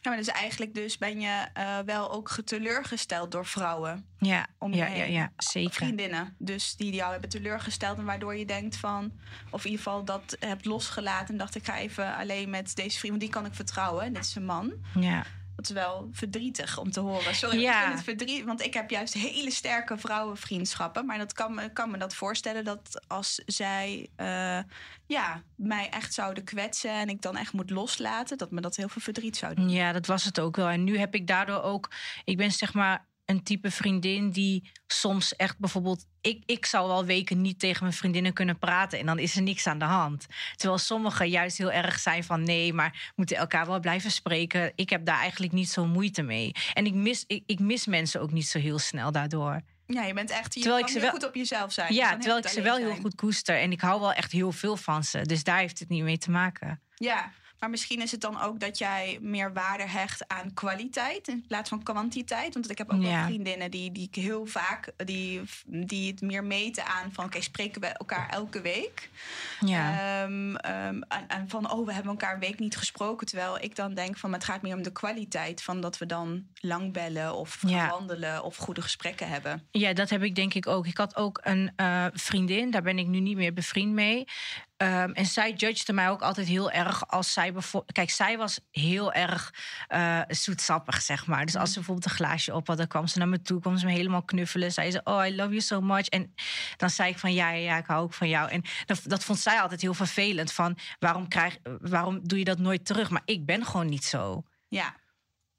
Ja, 0.00 0.10
maar 0.10 0.16
dus 0.16 0.28
eigenlijk 0.28 0.74
dus 0.74 0.98
ben 0.98 1.20
je 1.20 1.46
eh, 1.52 1.78
wel 1.78 2.12
ook 2.12 2.36
teleurgesteld 2.44 3.30
door 3.30 3.46
vrouwen. 3.46 4.06
Ja, 4.18 4.46
Om 4.58 4.70
je 4.70 4.76
ja, 4.76 4.86
ja, 4.86 5.04
ja 5.04 5.32
zeker. 5.36 5.72
Vriendinnen. 5.72 6.34
Dus 6.38 6.76
die 6.76 6.92
jou 6.94 7.10
hebben 7.12 7.30
teleurgesteld. 7.30 7.98
En 7.98 8.04
waardoor 8.04 8.36
je 8.36 8.46
denkt 8.46 8.76
van... 8.76 9.12
Of 9.50 9.64
in 9.64 9.70
ieder 9.70 9.84
geval 9.84 10.04
dat 10.04 10.36
hebt 10.40 10.64
losgelaten. 10.64 11.28
En 11.28 11.36
dacht 11.36 11.54
ik 11.54 11.64
ga 11.64 11.78
even 11.78 12.16
alleen 12.16 12.50
met 12.50 12.76
deze 12.76 12.98
vriend. 12.98 13.08
Want 13.08 13.20
die 13.20 13.30
kan 13.30 13.46
ik 13.46 13.54
vertrouwen. 13.54 14.04
En 14.04 14.12
dit 14.12 14.24
is 14.24 14.34
een 14.34 14.44
man. 14.44 14.72
Ja. 14.94 15.24
Dat 15.58 15.68
is 15.68 15.72
wel 15.74 16.08
verdrietig 16.12 16.78
om 16.78 16.90
te 16.90 17.00
horen. 17.00 17.34
Sorry, 17.34 17.60
Ja. 17.60 17.78
ik 17.78 17.82
vind 17.84 17.94
het 17.94 18.04
verdrietig. 18.04 18.44
Want 18.44 18.64
ik 18.64 18.74
heb 18.74 18.90
juist 18.90 19.14
hele 19.14 19.50
sterke 19.50 19.98
vrouwenvriendschappen. 19.98 21.06
Maar 21.06 21.18
dat 21.18 21.32
kan, 21.32 21.54
me- 21.54 21.72
kan 21.72 21.90
me 21.90 21.98
dat 21.98 22.14
voorstellen 22.14 22.64
dat 22.64 23.04
als 23.06 23.42
zij 23.46 24.08
eh, 24.16 24.58
ja, 25.06 25.42
mij 25.56 25.88
echt 25.90 26.14
zouden 26.14 26.44
kwetsen... 26.44 26.90
en 26.90 27.08
ik 27.08 27.22
dan 27.22 27.36
echt 27.36 27.52
moet 27.52 27.70
loslaten... 27.70 28.38
dat 28.38 28.50
me 28.50 28.60
dat 28.60 28.76
heel 28.76 28.88
veel 28.88 29.02
verdriet 29.02 29.36
zou 29.36 29.54
doen. 29.54 29.70
Ja, 29.70 29.92
dat 29.92 30.06
was 30.06 30.24
het 30.24 30.40
ook 30.40 30.56
wel. 30.56 30.68
En 30.68 30.84
nu 30.84 30.98
heb 30.98 31.14
ik 31.14 31.26
daardoor 31.26 31.62
ook. 31.62 31.90
Ik 32.24 32.36
ben 32.36 32.50
zeg 32.52 32.74
maar 32.74 33.06
een 33.28 33.42
type 33.42 33.70
vriendin 33.70 34.30
die 34.30 34.70
soms 34.86 35.36
echt 35.36 35.58
bijvoorbeeld. 35.58 36.04
Ik, 36.20 36.42
ik 36.46 36.66
zou 36.66 36.88
wel 36.88 37.04
weken 37.04 37.40
niet 37.40 37.58
tegen 37.58 37.82
mijn 37.82 37.94
vriendinnen 37.96 38.32
kunnen 38.32 38.58
praten. 38.58 38.98
En 38.98 39.06
dan 39.06 39.18
is 39.18 39.36
er 39.36 39.42
niks 39.42 39.66
aan 39.66 39.78
de 39.78 39.84
hand. 39.84 40.26
Terwijl 40.56 40.78
sommigen 40.78 41.28
juist 41.28 41.58
heel 41.58 41.72
erg 41.72 41.98
zijn 41.98 42.24
van 42.24 42.42
nee, 42.42 42.72
maar 42.72 43.12
moeten 43.16 43.36
elkaar 43.36 43.66
wel 43.66 43.80
blijven 43.80 44.10
spreken. 44.10 44.72
Ik 44.74 44.90
heb 44.90 45.04
daar 45.04 45.18
eigenlijk 45.18 45.52
niet 45.52 45.68
zo 45.70 45.86
moeite 45.86 46.22
mee. 46.22 46.52
En 46.72 46.86
ik 46.86 46.94
mis, 46.94 47.24
ik, 47.26 47.42
ik 47.46 47.58
mis 47.58 47.86
mensen 47.86 48.20
ook 48.20 48.32
niet 48.32 48.48
zo 48.48 48.58
heel 48.58 48.78
snel 48.78 49.12
daardoor. 49.12 49.60
Ja, 49.86 50.02
je 50.04 50.14
bent 50.14 50.30
echt... 50.30 50.54
Je 50.54 50.60
Terwijl 50.60 50.82
ik 50.82 50.88
ze 50.88 50.92
heel 50.92 51.02
wel- 51.02 51.10
goed 51.10 51.26
op 51.26 51.34
jezelf 51.34 51.72
zijn. 51.72 51.94
Ja, 51.94 52.10
terwijl 52.10 52.38
ik 52.38 52.48
ze 52.48 52.62
wel 52.62 52.76
heel 52.76 52.96
goed 52.96 53.14
koester. 53.14 53.58
En 53.58 53.72
ik 53.72 53.80
hou 53.80 54.00
wel 54.00 54.12
echt 54.12 54.32
heel 54.32 54.52
veel 54.52 54.76
van 54.76 55.04
ze. 55.04 55.22
Dus 55.22 55.44
daar 55.44 55.58
heeft 55.58 55.78
het 55.78 55.88
niet 55.88 56.02
mee 56.02 56.18
te 56.18 56.30
maken. 56.30 56.82
Ja, 56.94 57.32
maar 57.58 57.70
misschien 57.70 58.02
is 58.02 58.10
het 58.10 58.20
dan 58.20 58.40
ook 58.40 58.60
dat 58.60 58.78
jij 58.78 59.18
meer 59.20 59.52
waarde 59.52 59.88
hecht 59.88 60.28
aan 60.28 60.54
kwaliteit 60.54 61.28
in 61.28 61.44
plaats 61.48 61.68
van 61.68 61.82
kwantiteit. 61.82 62.54
Want 62.54 62.70
ik 62.70 62.78
heb 62.78 62.90
ook 62.92 63.00
wel 63.00 63.10
Ja. 63.10 63.24
vriendinnen 63.24 63.70
die, 63.70 63.92
die 63.92 64.06
ik 64.12 64.14
heel 64.14 64.46
vaak 64.46 64.92
die, 64.96 65.40
die 65.66 66.10
het 66.10 66.20
meer 66.20 66.44
meten 66.44 66.86
aan 66.86 67.12
van 67.12 67.24
oké, 67.24 67.40
spreken 67.40 67.80
we 67.80 67.86
elkaar 67.86 68.28
elke 68.28 68.60
week? 68.60 69.10
Ja. 69.60 69.90
Ehm, 70.22 70.54
ehm, 70.56 71.00
en, 71.08 71.28
en 71.28 71.48
van 71.48 71.70
oh, 71.72 71.86
we 71.86 71.92
hebben 71.92 72.10
elkaar 72.12 72.34
een 72.34 72.40
week 72.40 72.58
niet 72.58 72.76
gesproken. 72.76 73.26
Terwijl 73.26 73.58
ik 73.60 73.76
dan 73.76 73.94
denk 73.94 74.16
van 74.16 74.32
het 74.32 74.44
gaat 74.44 74.62
meer 74.62 74.74
om 74.76 74.82
de 74.82 74.92
kwaliteit 74.92 75.62
van 75.62 75.80
dat 75.80 75.98
we 75.98 76.06
dan 76.06 76.46
lang 76.60 76.92
bellen 76.92 77.34
of 77.34 77.58
Ja. 77.66 77.88
wandelen 77.90 78.44
of 78.44 78.56
goede 78.56 78.82
gesprekken 78.82 79.28
hebben. 79.28 79.66
Ja, 79.70 79.92
dat 79.92 80.10
heb 80.10 80.22
ik 80.22 80.34
denk 80.34 80.54
ik 80.54 80.66
ook. 80.66 80.86
Ik 80.86 80.96
had 80.96 81.16
ook 81.16 81.40
een 81.42 81.72
eh, 81.76 82.06
vriendin, 82.12 82.70
daar 82.70 82.82
ben 82.82 82.98
ik 82.98 83.06
nu 83.06 83.20
niet 83.20 83.36
meer 83.36 83.52
bevriend 83.52 83.92
mee. 83.92 84.24
Ehm, 84.78 85.10
en 85.10 85.26
zij 85.26 85.52
judgede 85.52 85.92
mij 85.92 86.10
ook 86.10 86.22
altijd 86.22 86.46
heel 86.46 86.70
erg 86.70 87.08
als 87.08 87.32
zij 87.32 87.52
bijvoorbeeld... 87.52 87.92
Kijk, 87.92 88.10
zij 88.10 88.38
was 88.38 88.60
heel 88.70 89.12
erg 89.12 89.54
eh, 89.88 90.20
zoetsappig, 90.28 91.02
zeg 91.02 91.26
maar. 91.26 91.44
Dus 91.44 91.56
als 91.56 91.68
ze 91.68 91.74
bijvoorbeeld 91.74 92.10
een 92.10 92.16
glaasje 92.16 92.54
op 92.54 92.66
had, 92.66 92.76
dan 92.76 92.86
kwam 92.86 93.06
ze 93.06 93.18
naar 93.18 93.28
me 93.28 93.42
toe, 93.42 93.60
kwam 93.60 93.76
ze 93.76 93.86
me 93.86 93.92
helemaal 93.92 94.22
knuffelen. 94.22 94.72
Zei 94.72 94.90
ze, 94.90 95.00
oh, 95.04 95.26
I 95.26 95.36
love 95.36 95.48
you 95.48 95.60
so 95.60 95.80
much. 95.80 96.06
En 96.06 96.34
dan 96.76 96.90
zei 96.90 97.10
ik 97.10 97.18
van, 97.18 97.32
ja, 97.32 97.50
ja, 97.50 97.56
ja 97.56 97.76
ik 97.76 97.86
hou 97.86 98.02
ook 98.02 98.14
van 98.14 98.28
jou. 98.28 98.50
En 98.50 98.62
dat, 98.86 99.00
dat 99.04 99.24
vond 99.24 99.38
zij 99.38 99.60
altijd 99.60 99.80
heel 99.80 99.94
vervelend. 99.94 100.52
Van, 100.52 100.78
waarom, 100.98 101.28
krijg, 101.28 101.58
waarom 101.80 102.20
doe 102.22 102.38
je 102.38 102.44
dat 102.44 102.58
nooit 102.58 102.86
terug? 102.86 103.10
Maar 103.10 103.22
ik 103.24 103.46
ben 103.46 103.66
gewoon 103.66 103.88
niet 103.88 104.04
zo. 104.04 104.42
Ja. 104.68 104.94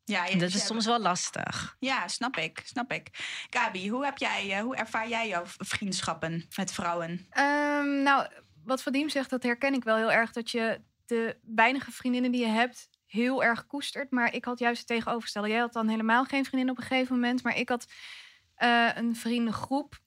Ja, 0.04 0.26
dat 0.26 0.54
is 0.54 0.66
soms 0.66 0.86
wel 0.86 1.00
lastig. 1.00 1.76
Ja, 1.80 2.08
snap 2.08 2.38
ik, 2.38 2.62
snap 2.66 2.92
ik. 2.92 3.08
Gabi, 3.50 3.90
hoe, 3.90 4.06
heb 4.06 4.18
jij, 4.18 4.52
eh, 4.52 4.62
hoe 4.62 4.76
ervaar 4.76 5.10
jij 5.10 5.28
jouw 5.28 5.44
vriendschappen 5.46 6.46
met 6.56 6.72
vrouwen? 6.72 7.26
Ehm, 7.30 8.02
nou, 8.04 8.28
wat 8.70 8.84
Vadim 8.84 9.10
zegt, 9.10 9.30
dat 9.30 9.44
herken 9.44 9.74
ik 9.74 9.84
wel 9.84 9.98
heel 9.98 10.12
erg. 10.12 10.32
Dat 10.32 10.52
je 10.52 10.82
de 11.06 11.38
weinige 11.42 11.92
vriendinnen 11.92 12.32
die 12.32 12.42
je 12.42 12.48
hebt 12.48 12.90
heel 13.06 13.44
erg 13.44 13.68
koestert. 13.68 14.12
Maar 14.12 14.34
ik 14.34 14.46
had 14.46 14.60
juist 14.60 14.78
het 14.78 14.88
tegenovergestelde. 14.88 15.50
Jij 15.50 15.60
had 15.60 15.74
dan 15.74 15.88
helemaal 15.88 16.26
geen 16.26 16.46
vriendin 16.46 16.70
op 16.70 16.78
een 16.78 16.84
gegeven 16.84 17.16
moment. 17.16 17.44
Maar 17.44 17.58
ik 17.58 17.70
had 17.70 17.88
eh, 18.56 18.90
een 18.96 19.16
vriendengroep. 19.16 20.00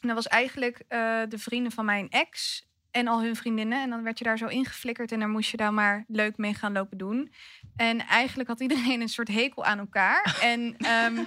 En 0.00 0.06
dat 0.06 0.16
was 0.16 0.26
eigenlijk 0.26 0.84
eh, 0.88 1.22
de 1.28 1.38
vrienden 1.38 1.72
van 1.72 1.84
mijn 1.84 2.08
ex 2.08 2.66
en 2.98 3.08
al 3.08 3.22
hun 3.22 3.36
vriendinnen. 3.36 3.82
En 3.82 3.90
dan 3.90 4.02
werd 4.02 4.18
je 4.18 4.24
daar 4.24 4.38
zo 4.38 4.46
ingeflikkerd 4.46 5.12
en 5.12 5.20
dan 5.20 5.30
moest 5.30 5.50
je 5.50 5.56
daar 5.56 5.74
maar 5.74 6.04
leuk 6.08 6.36
mee 6.36 6.54
gaan 6.54 6.72
lopen 6.72 6.98
doen. 6.98 7.32
En 7.76 7.98
eigenlijk 8.06 8.48
had 8.48 8.60
iedereen 8.60 9.00
een 9.00 9.08
soort 9.08 9.28
hekel 9.28 9.64
aan 9.64 9.78
elkaar. 9.78 10.38
en, 10.52 10.76
ehm, 10.76 11.18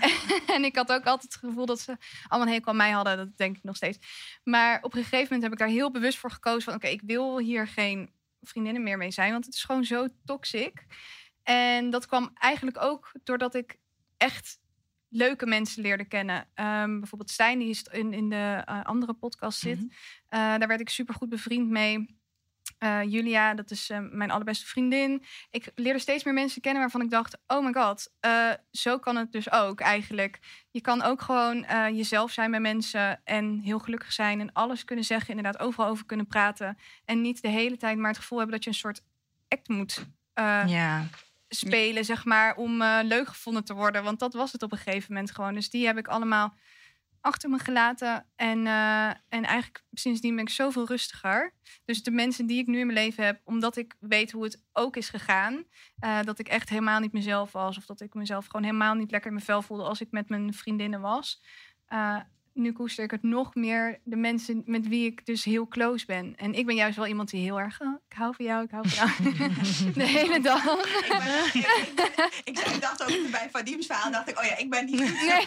en 0.56 0.64
ik 0.64 0.76
had 0.76 0.92
ook 0.92 1.04
altijd 1.04 1.32
het 1.32 1.36
gevoel 1.36 1.66
dat 1.66 1.80
ze 1.80 1.96
allemaal 2.28 2.48
een 2.48 2.54
hekel 2.54 2.70
aan 2.70 2.76
mij 2.76 2.90
hadden. 2.90 3.16
Dat 3.16 3.36
denk 3.36 3.56
ik 3.56 3.62
nog 3.62 3.76
steeds. 3.76 3.98
Maar 4.44 4.78
op 4.82 4.94
een 4.94 5.02
gegeven 5.02 5.22
moment 5.22 5.42
heb 5.42 5.52
ik 5.52 5.58
daar 5.58 5.68
heel 5.68 5.90
bewust 5.90 6.18
voor 6.18 6.30
gekozen 6.30 6.62
van... 6.62 6.74
oké, 6.74 6.86
ik 6.86 7.02
wil 7.04 7.38
hier 7.38 7.66
geen 7.68 8.10
vriendinnen 8.40 8.82
meer 8.82 8.98
mee 8.98 9.10
zijn, 9.10 9.32
want 9.32 9.44
het 9.44 9.54
is 9.54 9.64
gewoon 9.64 9.84
zo 9.84 10.08
toxic. 10.24 10.84
En 11.42 11.90
dat 11.90 12.06
kwam 12.06 12.30
eigenlijk 12.34 12.82
ook 12.82 13.12
doordat 13.24 13.54
ik 13.54 13.76
echt 14.16 14.58
leuke 15.14 15.46
mensen 15.46 15.82
leerde 15.82 16.04
kennen. 16.04 16.48
Ehm, 16.54 16.98
bijvoorbeeld 16.98 17.30
Stijn, 17.30 17.58
die 17.58 17.68
is 17.68 17.82
in, 17.82 18.12
in 18.12 18.28
de 18.28 18.62
eh, 18.64 18.84
andere 18.84 19.12
podcast 19.12 19.58
zit. 19.58 19.78
Mhm. 19.78 19.86
Eh, 20.28 20.38
daar 20.38 20.68
werd 20.68 20.80
ik 20.80 20.88
super 20.88 21.14
goed 21.14 21.28
bevriend 21.28 21.68
mee. 21.68 22.22
Eh, 22.78 23.02
Julia, 23.02 23.54
dat 23.54 23.70
is 23.70 23.90
mijn 24.10 24.30
allerbeste 24.30 24.66
vriendin. 24.66 25.24
Ik 25.50 25.72
leerde 25.74 25.98
steeds 25.98 26.24
meer 26.24 26.34
mensen 26.34 26.60
kennen 26.60 26.82
waarvan 26.82 27.00
ik 27.00 27.10
dacht: 27.10 27.38
oh 27.46 27.64
my 27.64 27.72
god, 27.72 28.12
zo 28.70 28.98
kan 28.98 29.16
het 29.16 29.32
dus 29.32 29.52
ook 29.52 29.80
eigenlijk. 29.80 30.38
Je 30.70 30.80
kan 30.80 31.02
ook 31.02 31.22
gewoon 31.22 31.66
jezelf 31.96 32.30
zijn 32.30 32.50
bij 32.50 32.60
mensen 32.60 33.20
en 33.24 33.58
heel 33.58 33.78
gelukkig 33.78 34.12
zijn 34.12 34.40
en 34.40 34.52
alles 34.52 34.84
kunnen 34.84 35.04
zeggen, 35.04 35.36
inderdaad 35.36 35.62
overal 35.62 35.88
over 35.88 36.06
kunnen 36.06 36.26
praten. 36.26 36.78
En 37.04 37.20
niet 37.20 37.42
de 37.42 37.48
hele 37.48 37.76
tijd 37.76 37.98
maar 37.98 38.10
het 38.10 38.18
gevoel 38.18 38.38
hebben 38.38 38.56
dat 38.56 38.64
je 38.64 38.70
een 38.70 38.76
soort 38.76 39.02
act 39.48 39.68
moet 39.68 40.06
Ja. 40.66 41.06
Spelen, 41.54 42.04
zeg 42.04 42.24
maar, 42.24 42.56
om 42.56 42.82
eh, 42.82 42.98
leuk 43.02 43.28
gevonden 43.28 43.64
te 43.64 43.74
worden. 43.74 44.02
Want 44.04 44.18
dat 44.18 44.34
was 44.34 44.52
het 44.52 44.62
op 44.62 44.72
een 44.72 44.78
gegeven 44.78 45.12
moment 45.12 45.30
gewoon. 45.30 45.54
Dus 45.54 45.70
die 45.70 45.86
heb 45.86 45.98
ik 45.98 46.08
allemaal 46.08 46.54
achter 47.20 47.50
me 47.50 47.58
gelaten. 47.58 48.26
En, 48.36 48.66
eh, 48.66 49.08
en 49.08 49.44
eigenlijk 49.44 49.84
sindsdien 49.92 50.34
ben 50.34 50.44
ik 50.44 50.50
zoveel 50.50 50.86
rustiger. 50.86 51.54
Dus 51.84 52.02
de 52.02 52.10
mensen 52.10 52.46
die 52.46 52.58
ik 52.58 52.66
nu 52.66 52.78
in 52.78 52.86
mijn 52.86 52.98
leven 52.98 53.24
heb, 53.24 53.40
omdat 53.44 53.76
ik 53.76 53.96
weet 54.00 54.32
hoe 54.32 54.44
het 54.44 54.64
ook 54.72 54.96
is 54.96 55.08
gegaan. 55.08 55.64
eh, 55.98 56.22
dat 56.22 56.38
ik 56.38 56.48
echt 56.48 56.68
helemaal 56.68 57.00
niet 57.00 57.12
mezelf 57.12 57.52
was. 57.52 57.76
Of 57.76 57.86
dat 57.86 58.00
ik 58.00 58.14
mezelf 58.14 58.46
gewoon 58.46 58.62
helemaal 58.66 58.94
niet 58.94 59.10
lekker 59.10 59.28
in 59.28 59.34
mijn 59.34 59.46
vel 59.46 59.62
voelde 59.62 59.82
als 59.84 60.00
ik 60.00 60.10
met 60.10 60.28
mijn 60.28 60.54
vriendinnen 60.54 61.00
was. 61.00 61.42
Nu 62.54 62.72
koester 62.72 63.04
ik 63.04 63.10
het 63.10 63.22
nog 63.22 63.54
meer 63.54 63.98
de 64.04 64.16
mensen 64.16 64.62
met 64.66 64.88
wie 64.88 65.06
ik 65.06 65.26
dus 65.26 65.44
heel 65.44 65.68
close 65.68 66.06
ben. 66.06 66.36
En 66.36 66.54
ik 66.54 66.66
ben 66.66 66.74
juist 66.74 66.96
wel 66.96 67.06
iemand 67.06 67.30
die 67.30 67.42
heel 67.42 67.60
erg... 67.60 67.80
"Oh, 67.80 67.94
ik 68.08 68.16
hou 68.16 68.34
van 68.36 68.44
jou, 68.44 68.64
ik 68.64 68.70
hou 68.70 68.88
van 68.88 69.06
jou. 69.08 69.32
de 69.94 70.04
hele 70.06 70.40
dag. 70.40 70.64
Ik, 70.64 71.08
ben, 71.08 71.44
ik, 71.62 72.40
ik, 72.44 72.58
ik 72.58 72.80
dacht 72.80 73.02
ook 73.02 73.30
bij 73.30 73.48
Vadim's 73.52 73.86
verhaal, 73.86 74.10
dacht 74.10 74.28
ik, 74.28 74.38
oh 74.38 74.44
ja, 74.44 74.56
ik 74.56 74.70
ben 74.70 74.86
die 74.86 74.96
Nee, 75.00 75.40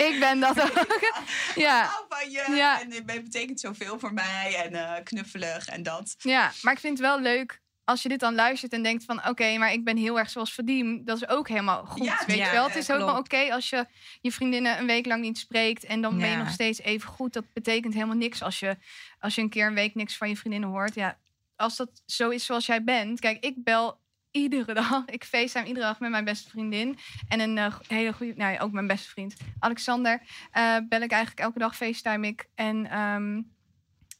ik 0.12 0.16
ben 0.20 0.40
dat 0.40 0.60
ook. 0.62 0.86
Ik 0.94 1.12
Ja, 1.54 1.82
hou 1.84 2.04
van 2.08 2.30
je 2.30 2.52
Ja. 2.56 2.80
en 2.80 2.92
het 2.92 3.06
betekent 3.06 3.60
zoveel 3.60 3.98
voor 3.98 4.12
mij 4.12 4.54
en 4.64 4.74
eh, 4.74 5.02
knuffelig 5.04 5.66
en 5.66 5.82
dat. 5.82 6.14
ja, 6.18 6.52
maar 6.62 6.72
ik 6.72 6.78
vind 6.78 6.98
het 6.98 7.06
wel 7.06 7.20
leuk 7.20 7.62
als 7.84 8.02
je 8.02 8.08
dit 8.08 8.20
dan 8.20 8.34
luistert 8.34 8.72
en 8.72 8.82
denkt 8.82 9.04
van... 9.04 9.28
oké, 9.28 9.58
maar 9.58 9.72
ik 9.72 9.84
ben 9.84 9.96
heel 9.96 10.18
erg 10.18 10.30
zoals 10.30 10.54
Vadim. 10.54 11.04
Dat 11.04 11.16
is 11.16 11.28
ook 11.28 11.48
helemaal 11.48 11.84
goed, 11.84 12.04
Ja, 12.04 12.22
weet 12.26 12.36
ja, 12.36 12.46
je 12.46 12.52
wel. 12.52 12.66
Het 12.66 12.76
is 12.76 12.90
ook 12.90 12.98
wel 12.98 13.16
oké 13.16 13.52
als 13.52 13.70
je 13.70 13.86
je 14.20 14.32
vriendinnen 14.32 14.78
een 14.78 14.86
week 14.86 15.06
lang 15.06 15.22
niet 15.22 15.38
spreekt... 15.38 15.84
en 15.84 16.00
dan 16.00 16.18
ben 16.18 16.28
je 16.28 16.36
nog 16.36 16.50
steeds 16.50 16.80
even 16.80 17.08
goed. 17.08 17.32
Dat 17.32 17.52
betekent 17.52 17.94
helemaal 17.94 18.16
niks 18.16 18.42
als 18.42 18.60
je, 18.60 18.76
als 19.18 19.34
je 19.34 19.40
een 19.40 19.48
keer 19.48 19.66
een 19.66 19.74
week 19.74 19.94
niks 19.94 20.16
van 20.16 20.28
je 20.28 20.36
vriendinnen 20.36 20.68
hoort. 20.68 20.94
Ja, 20.94 21.18
als 21.56 21.76
dat 21.76 22.02
zo 22.06 22.30
is 22.30 22.44
zoals 22.44 22.66
jij 22.66 22.84
bent... 22.84 23.20
Kijk, 23.20 23.44
ik 23.44 23.54
bel 23.64 24.00
iedere 24.30 24.74
dag. 24.82 25.04
Ik 25.06 25.24
facetime 25.24 25.66
iedere 25.66 25.86
dag 25.86 26.00
met 26.00 26.10
mijn 26.10 26.24
beste 26.24 26.50
vriendin. 26.50 26.98
En 27.28 27.40
een 27.40 27.58
eh, 27.58 27.74
hele 27.88 28.12
goede... 28.12 28.34
Nou 28.36 28.52
ja, 28.52 28.60
ook 28.60 28.72
mijn 28.72 28.86
beste 28.86 29.08
vriend. 29.08 29.36
Alexander 29.58 30.22
eh, 30.50 30.76
bel 30.88 31.00
ik 31.00 31.10
eigenlijk 31.10 31.40
elke 31.40 31.58
dag 31.58 31.76
facetime 31.76 32.26
ik. 32.26 32.48
En... 32.54 32.86
ehm, 32.86 33.40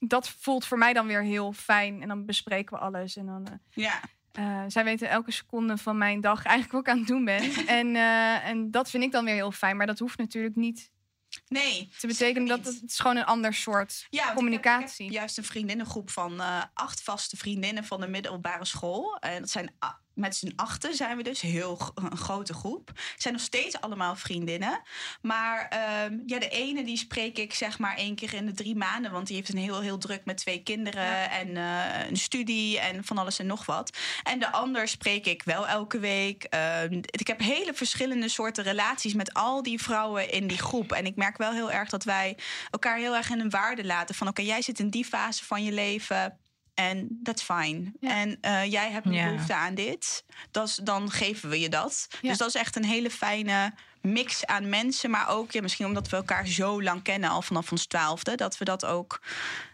dat 0.09 0.29
voelt 0.29 0.67
voor 0.67 0.79
mij 0.79 0.93
dan 0.93 1.07
weer 1.07 1.23
heel 1.23 1.53
fijn. 1.53 2.03
En 2.03 2.09
dan 2.09 2.25
bespreken 2.27 2.77
we 2.79 2.83
alles. 2.85 3.17
En 3.17 3.27
dan, 3.27 3.47
eh, 3.47 3.53
Ja, 3.71 4.01
eh, 4.33 4.65
zij 4.69 4.85
weten 4.85 5.09
elke 5.09 5.31
seconde 5.31 5.77
van 5.77 5.99
mijn 5.99 6.21
dag 6.21 6.45
eigenlijk 6.45 6.73
wat 6.73 6.81
ik 6.81 6.89
aan 6.89 6.99
het 6.99 7.07
doen 7.07 7.25
ben. 7.25 7.43
en, 7.79 7.97
eh, 7.97 8.49
en 8.49 8.71
dat 8.71 8.91
vind 8.91 9.03
ik 9.03 9.13
dan 9.13 9.25
weer 9.25 9.35
heel 9.35 9.53
fijn. 9.53 9.77
Maar 9.77 9.87
dat 9.87 9.99
hoeft 9.99 10.19
natuurlijk 10.19 10.57
niet 10.57 10.91
nee. 11.49 11.91
te 11.99 12.07
betekenen 12.07 12.49
dat 12.49 12.65
het, 12.67 12.81
het 12.81 12.91
is 12.91 12.99
gewoon 12.99 13.17
een 13.17 13.25
ander 13.25 13.55
soort 13.55 14.07
Ja, 14.11 14.19
want 14.19 14.21
ik 14.21 14.25
heb- 14.27 14.35
communicatie. 14.35 15.05
Ik 15.07 15.11
heb, 15.11 15.19
juist 15.21 15.39
een 15.39 15.45
vriendinnengroep 15.45 16.11
van 16.11 16.41
acht 16.75 17.03
vaste 17.03 17.37
vriendinnen 17.37 17.85
van 17.85 18.01
de 18.01 18.07
middelbare 18.09 18.65
school. 18.65 19.17
En 19.17 19.41
dat 19.41 19.51
zijn 19.51 19.75
met 20.15 20.37
z'n 20.37 20.53
achten 20.57 20.95
zijn 20.95 21.17
we 21.17 21.23
dus 21.23 21.41
heel 21.41 21.93
een 21.95 22.17
grote 22.17 22.55
groep. 22.55 22.93
Zijn 23.17 23.35
nog 23.35 23.43
steeds 23.43 23.81
allemaal 23.81 24.17
vriendinnen. 24.17 24.81
Maar 25.23 25.67
ehm, 25.69 26.19
ja, 26.27 26.39
de 26.39 26.49
ene 26.49 26.85
die 26.85 26.97
spreek 26.97 27.39
ik 27.39 27.55
zeg 27.55 27.79
maar 27.79 27.97
één 27.97 28.15
keer 28.15 28.35
in 28.35 28.47
de 28.47 28.53
drie 28.53 28.77
maanden. 28.77 29.13
Want 29.13 29.27
die 29.27 29.37
heeft 29.37 29.49
een 29.49 29.59
heel, 29.59 29.81
heel 29.81 29.99
druk 29.99 30.25
met 30.25 30.37
twee 30.37 30.63
kinderen 30.63 31.03
Ja. 31.03 31.31
en 31.31 31.57
eh, 31.57 32.09
een 32.09 32.17
studie 32.17 32.81
en 32.81 33.05
van 33.05 33.19
alles 33.19 33.39
en 33.39 33.47
nog 33.47 33.67
wat. 33.67 33.97
En 34.23 34.39
de 34.39 34.53
ander 34.53 34.89
spreek 34.89 35.27
ik 35.27 35.43
wel 35.43 35.67
elke 35.69 35.99
week. 35.99 36.45
Ehm, 36.45 36.93
ik 36.93 37.27
heb 37.27 37.41
hele 37.41 37.75
verschillende 37.75 38.29
soorten 38.29 38.65
relaties 38.65 39.15
met 39.15 39.35
al 39.35 39.63
die 39.63 39.83
vrouwen 39.83 40.31
in 40.31 40.47
die 40.47 40.59
groep. 40.59 40.93
En 40.93 41.07
ik 41.07 41.17
merk 41.17 41.37
wel 41.37 41.53
heel 41.53 41.71
erg 41.73 41.89
dat 41.91 42.05
wij 42.05 42.37
elkaar 42.71 42.97
heel 42.97 43.17
erg 43.17 43.31
in 43.31 43.41
een 43.41 43.51
waarde 43.51 43.85
laten. 43.85 44.15
Van 44.15 44.29
oké, 44.29 44.43
jij 44.43 44.63
zit 44.63 44.79
in 44.79 44.91
die 44.91 45.05
fase 45.05 45.45
van 45.45 45.65
je 45.65 45.73
leven. 45.73 46.39
En 46.75 47.07
dat 47.23 47.37
is 47.39 47.43
fijn. 47.43 47.93
Ja. 48.01 48.11
En 48.11 48.39
eh, 48.41 48.65
jij 48.71 48.91
hebt 48.91 49.07
een 49.07 49.13
Ja. 49.13 49.25
behoefte 49.25 49.55
aan 49.55 49.75
dit. 49.75 50.25
Dan 50.83 51.11
geven 51.11 51.49
we 51.49 51.61
je 51.61 51.69
dat. 51.69 52.07
Ja. 52.21 52.29
Dus 52.29 52.39
dat 52.39 52.49
is 52.49 52.55
echt 52.55 52.77
een 52.77 52.85
hele 52.85 53.11
fijne 53.11 53.73
mix 54.01 54.47
aan 54.47 54.69
mensen. 54.69 55.11
Maar 55.11 55.29
ook 55.29 55.53
ja, 55.53 55.63
misschien 55.63 55.87
omdat 55.87 56.09
we 56.09 56.17
elkaar 56.17 56.47
zo 56.47 56.83
lang 56.83 57.03
kennen, 57.03 57.31
al 57.31 57.43
vanaf 57.43 57.71
ons 57.71 57.87
twaalfde. 57.87 58.35
Dat 58.35 58.59
we 58.59 58.65
dat 58.65 58.85
ook 58.85 59.21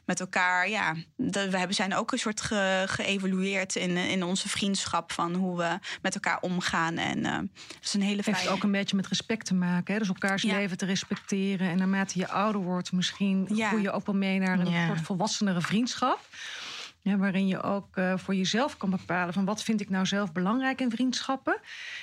met 0.05 0.21
elkaar, 0.21 0.69
ja. 0.69 0.95
dat 1.17 1.49
we 1.49 1.59
hebben, 1.59 1.77
zijn 1.77 1.95
ook 1.95 2.13
een 2.13 2.19
soort 2.19 2.41
ge, 2.41 2.85
geëvolueerd 2.87 3.77
in, 3.77 3.97
in 3.97 4.23
onze 4.23 4.49
vriendschap. 4.49 5.13
Van 5.13 5.35
hoe 5.35 5.57
we 5.57 5.79
met 6.03 6.15
elkaar 6.15 6.39
omgaan. 6.41 6.97
En 6.97 7.25
eh, 7.25 7.37
dat 7.37 7.49
is 7.83 7.95
een 7.95 8.03
hele 8.03 8.17
Het 8.17 8.27
heeft 8.27 8.39
fijne... 8.39 8.55
ook 8.55 8.63
een 8.63 8.73
beetje 8.73 8.97
met 8.97 9.07
respect 9.07 9.47
te 9.47 9.55
maken. 9.55 9.93
Hè? 9.93 9.99
Dus 9.99 10.09
elkaars 10.09 10.43
Ja. 10.43 10.55
leven 10.57 10.77
te 10.77 10.87
respecteren. 10.87 11.69
En 11.71 11.77
naarmate 11.79 12.19
je 12.19 12.29
ouder 12.29 12.61
wordt, 12.61 12.93
misschien 12.93 13.49
Ja. 13.55 13.69
groei 13.69 13.83
je 13.83 13.91
ook 13.91 14.07
wel 14.07 14.15
mee 14.15 14.39
naar 14.39 14.59
een 14.59 14.71
Ja. 14.71 14.87
soort 14.87 15.01
volwassenere 15.01 15.61
vriendschap. 15.61 16.21
Ja, 17.03 17.17
waarin 17.17 17.47
je 17.47 17.63
ook 17.63 17.97
eh, 17.97 18.13
voor 18.17 18.35
jezelf 18.35 18.77
kan 18.77 18.91
bepalen 18.91 19.35
van 19.35 19.45
wat 19.45 19.63
vind 19.63 19.81
ik 19.81 19.91
nou 19.91 20.07
zelf 20.07 20.33
belangrijk 20.33 20.81
in 20.81 20.91
vriendschappen. 20.91 21.61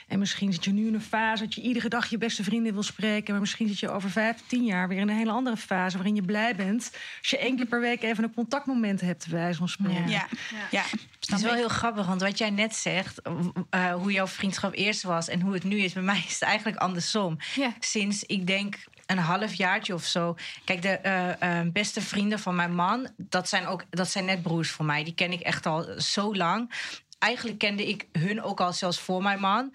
En 0.07 0.19
misschien 0.19 0.53
zit 0.53 0.65
je 0.65 0.71
nu 0.71 0.87
in 0.87 0.93
een 0.93 1.01
fase 1.01 1.43
dat 1.43 1.53
je 1.53 1.61
iedere 1.61 1.89
dag 1.89 2.09
je 2.09 2.17
beste 2.17 2.43
vrienden 2.43 2.73
wil 2.73 2.83
spreken. 2.83 3.31
Maar 3.31 3.39
misschien 3.39 3.67
zit 3.67 3.79
je 3.79 3.89
over 3.89 4.09
vijf, 4.09 4.41
tien 4.47 4.65
jaar 4.65 4.87
weer 4.87 4.97
in 4.97 5.09
een 5.09 5.17
hele 5.17 5.31
andere 5.31 5.57
fase. 5.57 5.97
Waarin 5.97 6.15
je 6.15 6.21
blij 6.21 6.55
bent 6.55 6.91
als 7.19 7.29
je 7.29 7.37
één 7.37 7.55
keer 7.55 7.65
per 7.65 7.79
week 7.79 8.03
even 8.03 8.23
een 8.23 8.33
contactmoment 8.33 9.01
hebt, 9.01 9.29
bij 9.29 9.39
wijze 9.39 9.57
van 9.57 9.69
spreken. 9.69 10.09
Ja, 10.09 10.27
ja. 10.71 10.83
Het 11.19 11.31
is 11.31 11.41
wel 11.41 11.53
heel 11.53 11.67
grappig, 11.67 12.07
want 12.07 12.21
wat 12.21 12.37
jij 12.37 12.49
net 12.49 12.75
zegt, 12.75 13.21
eh, 13.69 13.93
hoe 13.93 14.11
jouw 14.11 14.27
vriendschap 14.27 14.73
eerst 14.73 15.03
was 15.03 15.27
en 15.27 15.41
hoe 15.41 15.53
het 15.53 15.63
nu 15.63 15.77
is, 15.77 15.93
bij 15.93 16.03
mij 16.03 16.23
is 16.27 16.33
het 16.33 16.41
eigenlijk 16.41 16.77
andersom. 16.77 17.37
Ja. 17.55 17.73
Sinds 17.79 18.23
ik 18.23 18.47
denk 18.47 18.75
een 19.07 19.17
halfjaartje 19.17 19.93
of 19.93 20.03
zo. 20.03 20.35
Kijk, 20.63 20.81
de 20.81 20.89
eh, 20.89 21.59
eh, 21.59 21.67
beste 21.71 22.01
vrienden 22.01 22.39
van 22.39 22.55
mijn 22.55 22.75
man, 22.75 23.09
dat 23.17 23.49
zijn 23.49 23.65
ook 23.65 23.83
dat 23.89 24.09
zijn 24.09 24.25
net 24.25 24.41
broers 24.41 24.69
voor 24.71 24.85
mij. 24.85 25.03
Die 25.03 25.13
ken 25.13 25.31
ik 25.31 25.41
echt 25.41 25.65
al 25.65 25.85
zo 25.97 26.35
lang. 26.35 26.71
Eigenlijk 27.19 27.57
kende 27.57 27.87
ik 27.87 28.07
hun 28.11 28.43
ook 28.43 28.61
al 28.61 28.73
zelfs 28.73 28.99
voor 28.99 29.21
mijn 29.21 29.39
man. 29.39 29.73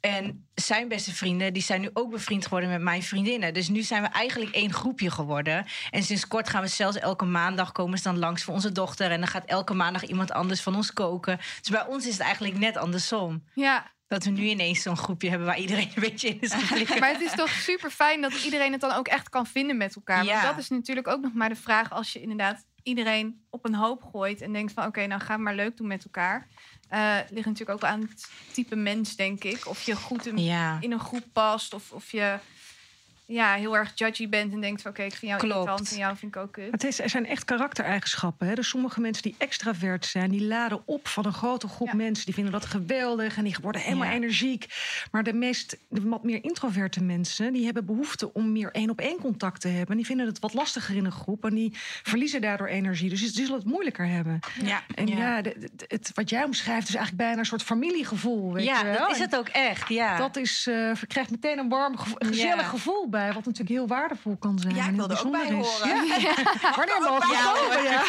En 0.00 0.46
zijn 0.54 0.88
beste 0.88 1.14
vrienden, 1.14 1.52
die 1.52 1.62
zijn 1.62 1.80
nu 1.80 1.90
ook 1.92 2.10
bevriend 2.10 2.44
geworden 2.44 2.70
met 2.70 2.80
mijn 2.80 3.02
vriendinnen. 3.02 3.54
Dus 3.54 3.68
nu 3.68 3.82
zijn 3.82 4.02
we 4.02 4.08
eigenlijk 4.08 4.54
één 4.54 4.72
groepje 4.72 5.10
geworden. 5.10 5.66
En 5.90 6.02
sinds 6.02 6.28
kort 6.28 6.48
gaan 6.48 6.62
we 6.62 6.68
zelfs 6.68 6.96
elke 6.96 7.24
maandag 7.24 7.72
komen 7.72 7.98
ze 7.98 8.04
dan 8.04 8.18
langs 8.18 8.42
voor 8.42 8.54
onze 8.54 8.72
dochter. 8.72 9.10
En 9.10 9.18
dan 9.18 9.28
gaat 9.28 9.44
elke 9.44 9.74
maandag 9.74 10.04
iemand 10.04 10.32
anders 10.32 10.60
van 10.60 10.76
ons 10.76 10.92
koken. 10.92 11.36
Dus 11.36 11.70
bij 11.70 11.86
ons 11.86 12.06
is 12.06 12.12
het 12.12 12.22
eigenlijk 12.22 12.58
net 12.58 12.76
andersom. 12.76 13.44
Ja, 13.54 13.92
Dat 14.08 14.24
we 14.24 14.30
nu 14.30 14.42
ineens 14.42 14.82
zo'n 14.82 14.96
groepje 14.96 15.28
hebben 15.28 15.46
waar 15.46 15.58
iedereen 15.58 15.90
een 15.94 16.02
beetje 16.02 16.28
in 16.28 16.40
is 16.40 16.50
maar 17.00 17.12
het 17.12 17.20
is 17.20 17.34
toch 17.34 17.50
super 17.50 17.90
fijn 17.90 18.20
dat 18.20 18.44
iedereen 18.44 18.72
het 18.72 18.80
dan 18.80 18.92
ook 18.92 19.08
echt 19.08 19.28
kan 19.28 19.46
vinden 19.46 19.76
met 19.76 19.96
elkaar. 19.96 20.24
Ja. 20.24 20.32
Want 20.32 20.44
dat 20.44 20.58
is 20.58 20.68
natuurlijk 20.68 21.08
ook 21.08 21.20
nog 21.20 21.34
maar 21.34 21.48
de 21.48 21.56
vraag 21.56 21.90
als 21.92 22.12
je 22.12 22.20
inderdaad 22.20 22.64
iedereen 22.82 23.40
op 23.50 23.64
een 23.64 23.74
hoop 23.74 24.02
gooit 24.02 24.40
en 24.40 24.52
denkt 24.52 24.72
van 24.72 24.86
oké, 24.86 25.06
nou 25.06 25.20
ga 25.20 25.36
maar 25.36 25.54
leuk 25.54 25.76
doen 25.76 25.86
met 25.86 26.04
elkaar. 26.04 26.48
Eh 26.88 27.16
ligt 27.30 27.46
natuurlijk 27.46 27.82
ook 27.82 27.90
aan 27.90 28.00
het 28.00 28.30
type 28.52 28.76
mens, 28.76 29.16
denk 29.16 29.44
ik. 29.44 29.66
Of 29.66 29.82
je 29.82 29.96
goed 29.96 30.26
in, 30.26 30.38
Ja. 30.38 30.76
in 30.80 30.92
een 30.92 31.00
groep 31.00 31.24
past, 31.32 31.74
of, 31.74 31.92
of 31.92 32.10
je 32.10 32.38
ja, 33.30 33.54
heel 33.54 33.76
erg 33.76 33.92
judgy 33.94 34.28
bent 34.28 34.52
en 34.52 34.60
denkt 34.60 34.82
van 34.82 34.90
oké, 34.90 35.02
ik 35.02 35.14
vind 35.14 35.30
jou 35.32 35.38
Klopt. 35.40 35.54
irritant 35.56 35.90
en 35.92 35.98
jou 35.98 36.16
vind 36.16 36.34
ik 36.36 36.40
ook 36.42 36.52
kut. 36.52 36.70
Het 36.70 36.84
is, 36.84 37.00
er 37.00 37.08
zijn 37.10 37.26
echt 37.26 37.44
karaktereigenschappen. 37.44 38.46
Hè? 38.46 38.54
Dus 38.54 38.68
sommige 38.68 39.00
mensen 39.00 39.22
die 39.22 39.34
extravert 39.38 40.06
zijn, 40.06 40.30
die 40.30 40.42
laden 40.46 40.82
op 40.84 41.08
van 41.08 41.26
een 41.26 41.32
grote 41.32 41.68
groep 41.68 41.88
Ja. 41.88 41.94
mensen. 41.94 42.24
Die 42.24 42.34
vinden 42.34 42.52
dat 42.52 42.64
geweldig 42.64 43.36
en 43.36 43.44
die 43.44 43.56
worden 43.62 43.80
helemaal 43.80 44.08
Ja. 44.08 44.12
energiek. 44.14 44.66
Maar 45.10 45.22
de 45.22 45.32
meest, 45.32 45.76
de 45.88 46.00
wat 46.08 46.24
meer 46.24 46.44
introverte 46.44 47.02
mensen, 47.02 47.52
die 47.52 47.64
hebben 47.64 47.84
behoefte 47.86 48.32
om 48.34 48.52
meer 48.52 48.72
één 48.72 48.90
op 48.90 49.00
één 49.00 49.18
contact 49.20 49.60
te 49.60 49.68
hebben. 49.68 49.96
Die 49.96 50.06
vinden 50.06 50.26
het 50.26 50.38
wat 50.38 50.54
lastiger 50.54 50.96
in 50.96 51.04
een 51.04 51.12
groep 51.12 51.44
en 51.44 51.54
die 51.54 51.70
verliezen 52.02 52.40
daardoor 52.40 52.66
energie. 52.66 53.08
Dus 53.10 53.20
die 53.20 53.30
zullen 53.44 53.58
het 53.60 53.64
moeilijker 53.68 54.06
hebben. 54.06 54.40
Ja. 54.62 54.82
En 54.94 55.06
ja, 55.06 55.16
Ja. 55.18 55.42
de- 55.42 55.54
de- 55.58 55.84
het, 55.88 56.10
wat 56.14 56.30
jij 56.30 56.44
omschrijft 56.44 56.88
is 56.88 56.94
eigenlijk 56.94 57.24
bijna 57.24 57.38
een 57.38 57.46
soort 57.46 57.62
familiegevoel. 57.62 58.52
Weet 58.52 58.64
Ja, 58.64 58.78
je 58.78 58.84
wel? 58.84 58.98
dat 58.98 59.10
is 59.10 59.16
En 59.16 59.22
het 59.22 59.36
ook 59.36 59.48
echt. 59.48 59.88
Ja. 59.88 60.16
Dat 60.16 60.36
is, 60.36 60.66
eh 60.66 60.74
je 61.00 61.06
krijgt 61.06 61.30
meteen 61.30 61.58
een 61.58 61.68
warm, 61.68 61.96
gevo- 61.96 62.16
gezellig 62.18 62.60
Ja. 62.60 62.68
gevoel 62.68 63.08
bij, 63.08 63.17
wat 63.26 63.34
natuurlijk 63.44 63.68
heel 63.68 63.86
waardevol 63.86 64.36
kan 64.36 64.58
zijn. 64.58 64.74
Ja, 64.74 64.82
ik 64.82 64.88
en 64.88 64.96
wil 64.96 65.08
heel 65.08 65.16
er 65.18 65.26
ook 65.26 65.32
bij 65.32 65.58
is. 65.58 65.66
horen. 65.78 65.88
Ja. 66.06 66.34
Wanneer 66.76 67.00
mogen 67.00 67.28
we 67.28 67.52
komen? 67.54 67.82
Ja. 67.82 68.02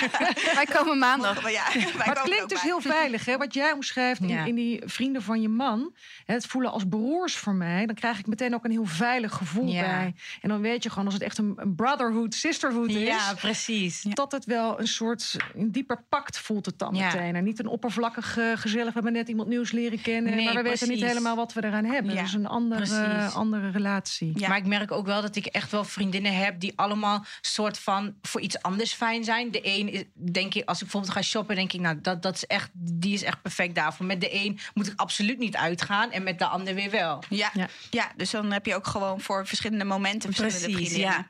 Wij 0.56 0.66
komen 0.66 0.98
maandag. 1.00 1.42
Wij 1.42 1.54
Maar 1.54 1.63
het 1.74 1.98
komen 2.06 2.22
klinkt 2.24 2.50
dus 2.50 2.62
bij. 2.62 2.70
heel 2.70 2.82
veilig, 2.82 3.25
hè? 3.25 3.38
Wat 3.38 3.54
jij 3.54 3.72
omschrijft 3.72 4.22
in, 4.22 4.28
Ja. 4.28 4.44
in 4.46 4.56
die 4.56 4.82
vrienden 4.86 5.22
van 5.22 5.42
je 5.42 5.50
man. 5.50 5.94
hè, 6.25 6.34
Het 6.34 6.46
voelen 6.46 6.72
als 6.72 6.84
broers 6.89 7.36
voor 7.36 7.54
mij. 7.54 7.86
Dan 7.86 7.96
krijg 7.96 8.20
ik 8.20 8.28
meteen 8.28 8.54
ook 8.54 8.66
een 8.66 8.72
heel 8.72 8.86
veilig 8.86 9.34
gevoel 9.34 9.68
Ja. 9.68 9.82
bij. 9.82 10.13
En 10.42 10.50
dan 10.50 10.62
weet 10.62 10.84
je 10.84 10.89
gewoon, 10.89 11.06
als 11.06 11.13
het 11.13 11.24
echt 11.24 11.38
een, 11.38 11.54
een 11.56 11.75
brotherhood, 11.75 12.34
sisterhood 12.34 12.89
is... 12.89 13.08
ja, 13.08 13.34
precies. 13.34 14.01
dat 14.01 14.32
het 14.32 14.46
wel 14.46 14.80
een 14.80 14.88
soort 14.88 15.36
een 15.56 15.72
dieper 15.72 16.04
pact 16.10 16.39
voelt 16.39 16.66
het 16.66 16.80
dan 16.80 16.96
Ja. 16.96 17.06
meteen. 17.06 17.36
En 17.36 17.44
niet 17.44 17.60
een 17.60 17.68
oppervlakkig 17.68 18.38
eh, 18.38 18.46
gezellig, 18.56 18.88
we 18.88 18.94
hebben 18.94 19.13
net 19.13 19.28
iemand 19.28 19.48
nieuws 19.50 19.72
leren 19.72 20.01
kennen... 20.01 20.36
Nee, 20.36 20.46
maar 20.46 20.56
we 20.56 20.62
weten 20.70 20.88
niet 20.89 21.01
helemaal 21.04 21.36
wat 21.36 21.54
we 21.54 21.63
eraan 21.63 21.86
hebben. 21.86 22.13
Ja, 22.13 22.22
Dus 22.22 22.34
een 22.34 22.48
andere, 22.48 23.25
andere 23.34 23.70
relatie. 23.72 24.32
Ja. 24.36 24.48
Maar 24.48 24.58
ik 24.58 24.66
merk 24.66 24.92
ook 24.92 24.99
wel 25.06 25.22
dat 25.22 25.36
ik 25.36 25.46
echt 25.46 25.72
wel 25.72 25.84
vriendinnen 25.84 26.36
heb 26.36 26.60
die 26.60 26.74
allemaal 26.75 27.25
soort 27.41 27.79
van 27.79 28.15
voor 28.22 28.41
iets 28.41 28.62
anders 28.62 28.94
fijn 28.94 29.24
zijn. 29.24 29.51
De 29.51 29.60
een 29.63 29.91
is, 29.91 30.03
denk 30.13 30.53
ik, 30.53 30.65
als 30.65 30.77
ik 30.77 30.84
bijvoorbeeld 30.84 31.13
ga 31.13 31.22
shoppen, 31.22 31.56
denk 31.56 31.74
ik, 31.74 31.79
nou, 31.79 32.01
dat, 32.01 32.22
dat 32.22 32.36
is 32.36 32.46
echt, 32.46 32.70
die 32.74 33.13
is 33.13 33.24
echt 33.24 33.41
perfect 33.41 33.75
daarvoor. 33.75 34.06
Met 34.06 34.22
de 34.22 34.36
een 34.36 34.60
moet 34.74 34.88
ik 34.88 34.94
absoluut 34.96 35.38
niet 35.38 35.56
uitgaan 35.56 36.12
en 36.12 36.24
met 36.24 36.39
de 36.39 36.46
ander 36.46 36.75
weer 36.75 36.91
wel. 36.91 37.24
Ja, 37.29 37.50
ja. 37.53 37.68
Ja. 37.89 38.12
dus 38.15 38.32
dan 38.32 38.51
heb 38.51 38.65
je 38.65 38.75
ook 38.75 38.88
gewoon 38.88 39.22
voor 39.22 39.48
verschillende 39.48 39.86
momenten 39.86 40.34
verschillende 40.34 40.77
Precies, 40.77 40.91
vriendinnen. 40.91 41.27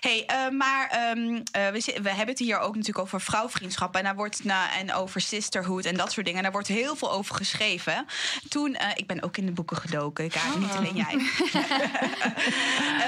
Hey, 0.00 0.24
eh, 0.26 0.50
maar 0.50 0.88
ehm, 0.88 1.40
eh, 1.52 1.68
we, 1.68 1.98
we 2.02 2.08
hebben 2.08 2.28
het 2.28 2.38
hier 2.38 2.58
ook 2.58 2.74
natuurlijk 2.74 3.04
over 3.04 3.20
vrouwvriendschappen. 3.20 4.00
En, 4.00 4.06
daar 4.06 4.14
wordt, 4.14 4.44
na 4.44 4.76
en 4.76 4.92
over 4.94 5.20
sisterhood 5.20 5.84
en 5.84 5.96
dat 5.96 6.12
soort 6.12 6.26
dingen. 6.26 6.38
En 6.38 6.44
daar 6.44 6.52
wordt 6.52 6.68
heel 6.68 6.96
veel 6.96 7.12
over 7.12 7.34
geschreven. 7.34 8.06
Toen, 8.48 8.74
eh, 8.74 8.88
ik 8.94 9.06
ben 9.06 9.22
ook 9.22 9.36
in 9.36 9.46
de 9.46 9.52
boeken 9.52 9.76
gedoken, 9.76 10.28
Karin, 10.28 10.60
niet 10.60 10.70
alleen 10.70 10.96
jij. 10.96 11.16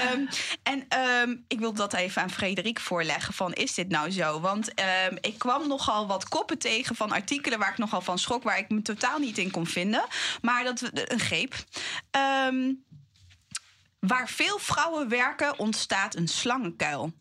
Ehm, 0.01 0.25
en 0.63 0.85
ehm, 0.87 1.35
ik 1.47 1.59
wil 1.59 1.73
dat 1.73 1.93
even 1.93 2.21
aan 2.21 2.29
Frederik 2.29 2.79
voorleggen 2.79 3.33
van 3.33 3.53
is 3.53 3.73
dit 3.73 3.89
nou 3.89 4.11
zo? 4.11 4.39
Want 4.39 4.73
ehm, 4.73 5.15
ik 5.21 5.39
kwam 5.39 5.67
nogal 5.67 6.07
wat 6.07 6.29
koppen 6.29 6.57
tegen 6.57 6.95
van 6.95 7.11
artikelen 7.11 7.59
waar 7.59 7.71
ik 7.71 7.77
nogal 7.77 8.01
van 8.01 8.19
schrok, 8.19 8.43
waar 8.43 8.57
ik 8.57 8.69
me 8.69 8.81
totaal 8.81 9.19
niet 9.19 9.37
in 9.37 9.51
kon 9.51 9.67
vinden. 9.67 10.05
Maar 10.41 10.63
dat 10.63 10.89
een 10.93 11.19
greep. 11.19 11.55
Waar 13.99 14.29
veel 14.29 14.59
vrouwen 14.59 15.09
werken, 15.09 15.59
ontstaat 15.59 16.15
een 16.15 16.27
slangenkuil. 16.27 17.13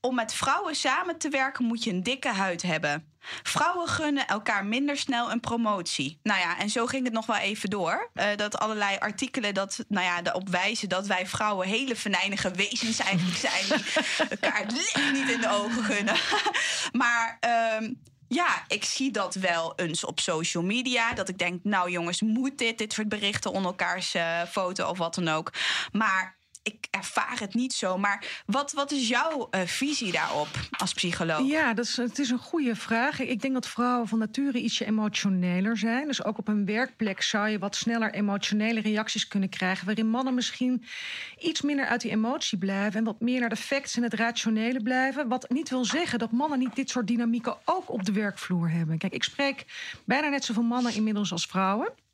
Om 0.00 0.14
met 0.14 0.34
vrouwen 0.34 0.74
samen 0.74 1.18
te 1.18 1.28
werken 1.28 1.64
moet 1.64 1.84
je 1.84 1.90
een 1.90 2.02
dikke 2.02 2.28
huid 2.28 2.62
hebben. 2.62 3.14
Vrouwen 3.42 3.88
gunnen 3.88 4.26
elkaar 4.26 4.64
minder 4.64 4.96
snel 4.96 5.30
een 5.30 5.40
promotie. 5.40 6.18
Nou 6.22 6.40
ja, 6.40 6.58
en 6.58 6.70
zo 6.70 6.86
ging 6.86 7.04
het 7.04 7.12
nog 7.12 7.26
wel 7.26 7.36
even 7.36 7.70
door. 7.70 8.10
Eh, 8.14 8.36
dat 8.36 8.58
allerlei 8.58 8.96
artikelen 8.98 9.54
dat, 9.54 9.84
nou 9.88 10.04
ja, 10.04 10.20
erop 10.22 10.48
wijzen 10.48 10.88
dat 10.88 11.06
wij 11.06 11.26
vrouwen 11.26 11.68
hele 11.68 11.96
venijnige 11.96 12.50
wezens 12.50 12.98
eigenlijk 12.98 13.38
zijn. 13.38 13.64
Die 13.66 14.28
elkaar 14.40 14.66
het 14.66 15.12
niet 15.12 15.30
in 15.30 15.40
de 15.40 15.50
ogen 15.50 15.84
gunnen. 15.84 16.16
maar 17.02 17.36
ehm, 17.40 17.92
ja, 18.28 18.64
ik 18.68 18.84
zie 18.84 19.10
dat 19.10 19.34
wel 19.34 19.72
eens 19.76 20.04
op 20.04 20.20
social 20.20 20.62
media. 20.62 21.12
Dat 21.12 21.28
ik 21.28 21.38
denk, 21.38 21.64
nou 21.64 21.90
jongens, 21.90 22.22
moet 22.22 22.58
dit? 22.58 22.78
Dit 22.78 22.92
soort 22.92 23.08
berichten 23.08 23.52
onder 23.52 23.70
elkaars 23.70 24.14
eh, 24.14 24.42
foto 24.42 24.88
of 24.88 24.98
wat 24.98 25.14
dan 25.14 25.28
ook. 25.28 25.52
Maar 25.92 26.36
ik 26.66 26.86
ervaar 26.90 27.38
het 27.40 27.54
niet 27.54 27.72
zo. 27.72 27.98
Maar 27.98 28.42
wat, 28.46 28.72
wat 28.72 28.92
is 28.92 29.08
jouw 29.08 29.48
eh, 29.50 29.60
visie 29.60 30.12
daarop 30.12 30.48
als 30.70 30.94
psycholoog? 30.94 31.48
Ja, 31.48 31.74
dat 31.74 31.84
is, 31.84 31.96
het 31.96 32.18
is 32.18 32.30
een 32.30 32.38
goede 32.38 32.76
vraag. 32.76 33.20
Ik 33.20 33.40
denk 33.40 33.54
dat 33.54 33.68
vrouwen 33.68 34.08
van 34.08 34.18
nature 34.18 34.58
ietsje 34.58 34.84
emotioneler 34.84 35.76
zijn. 35.76 36.06
Dus 36.06 36.24
ook 36.24 36.38
op 36.38 36.48
een 36.48 36.64
werkplek 36.64 37.22
zou 37.22 37.48
je 37.48 37.58
wat 37.58 37.76
sneller 37.76 38.14
emotionele 38.14 38.80
reacties 38.80 39.28
kunnen 39.28 39.48
krijgen. 39.48 39.86
Waarin 39.86 40.08
mannen 40.08 40.34
misschien 40.34 40.84
iets 41.38 41.60
minder 41.60 41.86
uit 41.86 42.00
die 42.00 42.10
emotie 42.10 42.58
blijven. 42.58 42.98
En 42.98 43.04
wat 43.04 43.20
meer 43.20 43.40
naar 43.40 43.48
de 43.48 43.56
facts 43.56 43.96
en 43.96 44.02
het 44.02 44.14
rationele 44.14 44.82
blijven. 44.82 45.28
Wat 45.28 45.50
niet 45.50 45.70
wil 45.70 45.84
zeggen 45.84 46.18
dat 46.18 46.30
mannen 46.30 46.58
niet 46.58 46.76
dit 46.76 46.90
soort 46.90 47.06
dynamieken 47.06 47.56
ook 47.64 47.90
op 47.90 48.04
de 48.04 48.12
werkvloer 48.12 48.70
hebben. 48.70 48.98
Kijk, 48.98 49.12
ik 49.12 49.24
spreek 49.24 49.64
bijna 50.04 50.28
net 50.28 50.44
zoveel 50.44 50.62
mannen 50.62 50.94
inmiddels 50.94 51.32
als 51.32 51.46
vrouwen. 51.46 52.04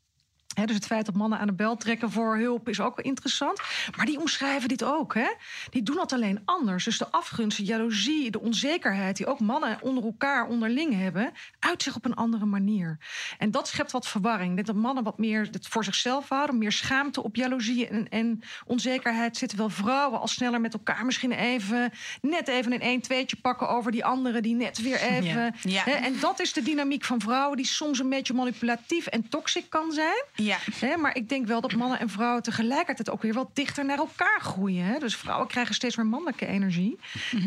Dus 0.54 0.74
het 0.74 0.86
feit 0.86 1.06
dat 1.06 1.14
mannen 1.14 1.38
aan 1.38 1.46
de 1.46 1.52
bel 1.52 1.76
trekken 1.76 2.10
voor 2.10 2.36
hulp 2.36 2.68
is 2.68 2.80
ook 2.80 2.96
wel 2.96 3.04
interessant. 3.04 3.60
Maar 3.96 4.06
die 4.06 4.20
omschrijven 4.20 4.68
dit 4.68 4.84
ook. 4.84 5.14
Hè? 5.14 5.28
Die 5.70 5.82
doen 5.82 5.96
dat 5.96 6.12
alleen 6.12 6.42
anders. 6.44 6.84
Dus 6.84 6.98
de 6.98 7.10
afgunst, 7.10 7.56
de 7.56 7.64
jaloezie, 7.64 8.30
de 8.30 8.40
onzekerheid... 8.40 9.16
die 9.16 9.26
ook 9.26 9.40
mannen 9.40 9.78
onder 9.80 10.04
elkaar 10.04 10.46
onderling 10.46 10.94
hebben... 10.94 11.32
uit 11.58 11.82
zich 11.82 11.96
op 11.96 12.04
een 12.04 12.14
andere 12.14 12.44
manier. 12.44 12.98
En 13.38 13.50
dat 13.50 13.68
schept 13.68 13.92
wat 13.92 14.08
verwarring. 14.08 14.64
Dat 14.64 14.76
mannen 14.76 15.04
wat 15.04 15.18
meer 15.18 15.48
het 15.50 15.68
voor 15.68 15.84
zichzelf 15.84 16.28
houden... 16.28 16.58
meer 16.58 16.72
schaamte 16.72 17.22
op 17.22 17.36
jaloezie 17.36 17.88
en, 17.88 18.08
en 18.08 18.42
onzekerheid 18.66 19.36
zitten. 19.36 19.58
Wel 19.58 19.70
vrouwen 19.70 20.20
al 20.20 20.28
sneller 20.28 20.60
met 20.60 20.72
elkaar 20.72 21.04
misschien 21.04 21.32
even... 21.32 21.92
net 22.20 22.48
even 22.48 22.72
een 22.72 22.80
1 22.80 23.00
tweetje 23.00 23.36
pakken 23.36 23.68
over 23.68 23.92
die 23.92 24.04
anderen... 24.04 24.42
die 24.42 24.54
net 24.54 24.82
weer 24.82 25.00
even... 25.00 25.54
Ja. 25.62 25.86
En 25.86 26.20
dat 26.20 26.40
is 26.40 26.52
de 26.52 26.62
dynamiek 26.62 27.04
van 27.04 27.20
vrouwen... 27.20 27.56
die 27.56 27.66
soms 27.66 27.98
een 27.98 28.08
beetje 28.08 28.34
manipulatief 28.34 29.06
en 29.06 29.28
toxic 29.28 29.70
kan 29.70 29.92
zijn... 29.92 30.24
Ja. 30.44 30.58
Hè, 30.78 30.96
maar 30.96 31.16
ik 31.16 31.28
denk 31.28 31.46
wel 31.46 31.60
dat 31.60 31.74
mannen 31.74 31.98
en 31.98 32.08
vrouwen 32.08 32.42
tegelijkertijd 32.42 33.10
ook 33.10 33.22
weer 33.22 33.32
wat 33.32 33.50
dichter 33.52 33.84
naar 33.84 33.98
elkaar 33.98 34.40
groeien. 34.40 34.84
Hè? 34.84 34.98
Dus 34.98 35.16
vrouwen 35.16 35.48
krijgen 35.48 35.74
steeds 35.74 35.96
meer 35.96 36.06
mannelijke 36.06 36.46
energie 36.46 36.98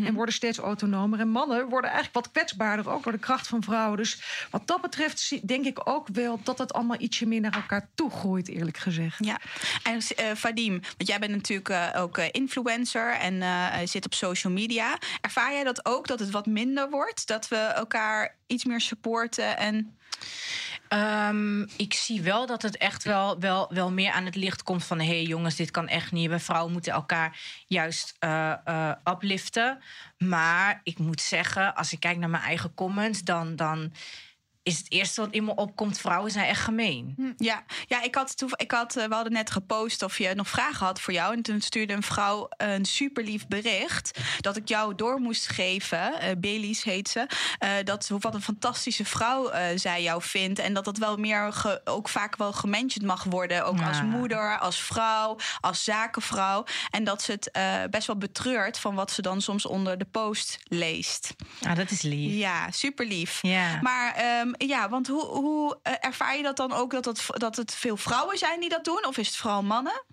en 0.04 0.14
worden 0.14 0.34
steeds 0.34 0.58
autonomer. 0.58 1.20
En 1.20 1.28
mannen 1.28 1.68
worden 1.68 1.90
eigenlijk 1.90 2.24
wat 2.24 2.32
kwetsbaarder, 2.32 2.90
ook 2.90 3.02
door 3.02 3.12
de 3.12 3.18
kracht 3.18 3.46
van 3.46 3.62
vrouwen. 3.62 3.96
Dus 3.96 4.22
wat 4.50 4.66
dat 4.66 4.80
betreft 4.80 5.48
denk 5.48 5.64
ik 5.64 5.80
ook 5.88 6.08
wel 6.12 6.40
dat 6.42 6.58
het 6.58 6.72
allemaal 6.72 7.00
ietsje 7.00 7.26
meer 7.26 7.40
naar 7.40 7.54
elkaar 7.54 7.88
toe 7.94 8.10
groeit, 8.10 8.48
eerlijk 8.48 8.76
gezegd. 8.76 9.24
Ja, 9.24 9.40
en 9.82 10.00
eh 10.16 10.24
Vadim, 10.34 10.80
want 10.80 11.08
jij 11.08 11.18
bent 11.18 11.32
natuurlijk 11.32 11.68
eh, 11.68 12.02
ook 12.02 12.18
eh, 12.18 12.24
influencer 12.30 13.12
en 13.12 13.42
zit 13.88 14.04
op 14.04 14.14
social 14.14 14.52
media. 14.52 14.98
Ervaar 15.20 15.52
jij 15.52 15.64
dat 15.64 15.86
ook, 15.86 16.06
dat 16.06 16.18
het 16.18 16.30
wat 16.30 16.46
minder 16.46 16.90
wordt? 16.90 17.26
Dat 17.26 17.48
we 17.48 17.56
elkaar 17.56 18.36
iets 18.46 18.64
meer 18.64 18.80
supporten 18.80 19.56
en... 19.56 19.96
Ehm, 20.88 21.62
ik 21.62 21.94
zie 21.94 22.22
wel 22.22 22.46
dat 22.46 22.62
het 22.62 22.76
echt 22.76 23.04
wel, 23.04 23.40
wel, 23.40 23.70
wel 23.74 23.92
meer 23.92 24.12
aan 24.12 24.24
het 24.24 24.34
licht 24.34 24.62
komt 24.62 24.84
van... 24.84 24.98
hé 24.98 25.06
hey 25.06 25.22
jongens, 25.22 25.56
dit 25.56 25.70
kan 25.70 25.88
echt 25.88 26.12
niet. 26.12 26.30
We 26.30 26.38
vrouwen 26.38 26.72
moeten 26.72 26.92
elkaar 26.92 27.38
juist 27.66 28.16
eh, 28.18 28.52
eh, 28.64 28.92
upliften. 29.04 29.82
Maar 30.18 30.80
ik 30.82 30.98
moet 30.98 31.20
zeggen, 31.20 31.74
als 31.74 31.92
ik 31.92 32.00
kijk 32.00 32.18
naar 32.18 32.30
mijn 32.30 32.42
eigen 32.42 32.74
comments... 32.74 33.22
dan, 33.22 33.56
dan 33.56 33.92
is 34.66 34.78
het 34.78 34.92
eerste 34.92 35.20
wat 35.20 35.30
in 35.30 35.44
me 35.44 35.54
opkomt... 35.54 35.98
vrouwen 35.98 36.30
zijn 36.30 36.46
echt 36.46 36.60
gemeen. 36.62 37.34
Ja, 37.38 37.64
ja 37.86 38.02
ik 38.02 38.14
had, 38.14 38.34
ik 38.56 38.70
had, 38.70 38.96
eh, 38.96 39.04
we 39.04 39.14
hadden 39.14 39.32
net 39.32 39.50
gepost 39.50 40.02
of 40.02 40.18
je 40.18 40.34
nog 40.34 40.48
vragen 40.48 40.86
had 40.86 41.00
voor 41.00 41.12
jou. 41.12 41.34
En 41.34 41.42
toen 41.42 41.60
stuurde 41.60 41.92
een 41.92 42.02
vrouw 42.02 42.48
een 42.56 42.84
super 42.84 43.24
lief 43.24 43.46
bericht. 43.46 44.18
Dat 44.40 44.56
ik 44.56 44.68
jou 44.68 44.94
door 44.94 45.20
moest 45.20 45.48
geven. 45.48 46.20
eh 46.20 46.30
Belies 46.38 46.82
heet 46.82 47.08
ze. 47.08 47.26
eh, 47.58 47.70
dat 47.84 48.08
wat 48.18 48.34
een 48.34 48.42
fantastische 48.42 49.04
vrouw 49.04 49.50
zij 49.74 50.02
jou 50.02 50.22
vindt. 50.22 50.58
En 50.58 50.74
dat 50.74 50.84
dat 50.84 50.98
wel 50.98 51.16
meer 51.16 51.52
ge- 51.52 51.80
ook 51.84 52.08
vaak 52.08 52.36
wel 52.36 52.52
gementioned 52.52 53.08
mag 53.08 53.24
worden. 53.24 53.64
Ook 53.66 53.80
als 53.82 54.02
moeder, 54.02 54.58
als 54.58 54.80
vrouw, 54.80 55.36
als 55.60 55.84
zakenvrouw. 55.84 56.64
En 56.90 57.04
dat 57.04 57.22
ze 57.22 57.32
het 57.32 57.90
best 57.90 58.06
wel 58.06 58.16
betreurt 58.16 58.78
van 58.78 58.94
wat 58.94 59.10
ze 59.10 59.22
dan 59.22 59.40
soms 59.40 59.66
onder 59.66 59.98
de 59.98 60.04
post 60.04 60.58
leest. 60.68 61.34
Ja, 61.60 61.74
dat 61.74 61.90
is 61.90 62.02
lief. 62.02 62.32
Ja, 62.34 62.70
super 62.70 63.06
lief. 63.06 63.38
Ja. 63.42 63.78
Maar 63.82 64.14
ehm, 64.14 64.52
ja, 64.58 64.88
want 64.88 65.06
hoe, 65.06 65.24
hoe 65.24 65.78
eh, 65.82 65.92
ervaar 66.00 66.36
je 66.36 66.42
dat 66.42 66.56
dan 66.56 66.72
ook 66.72 66.90
dat 66.90 67.04
het, 67.04 67.26
dat 67.28 67.56
het 67.56 67.74
veel 67.74 67.96
vrouwen 67.96 68.38
zijn 68.38 68.60
die 68.60 68.68
dat 68.68 68.84
doen? 68.84 69.06
Of 69.06 69.16
is 69.18 69.26
het 69.26 69.36
vooral 69.36 69.62
mannen? 69.62 70.04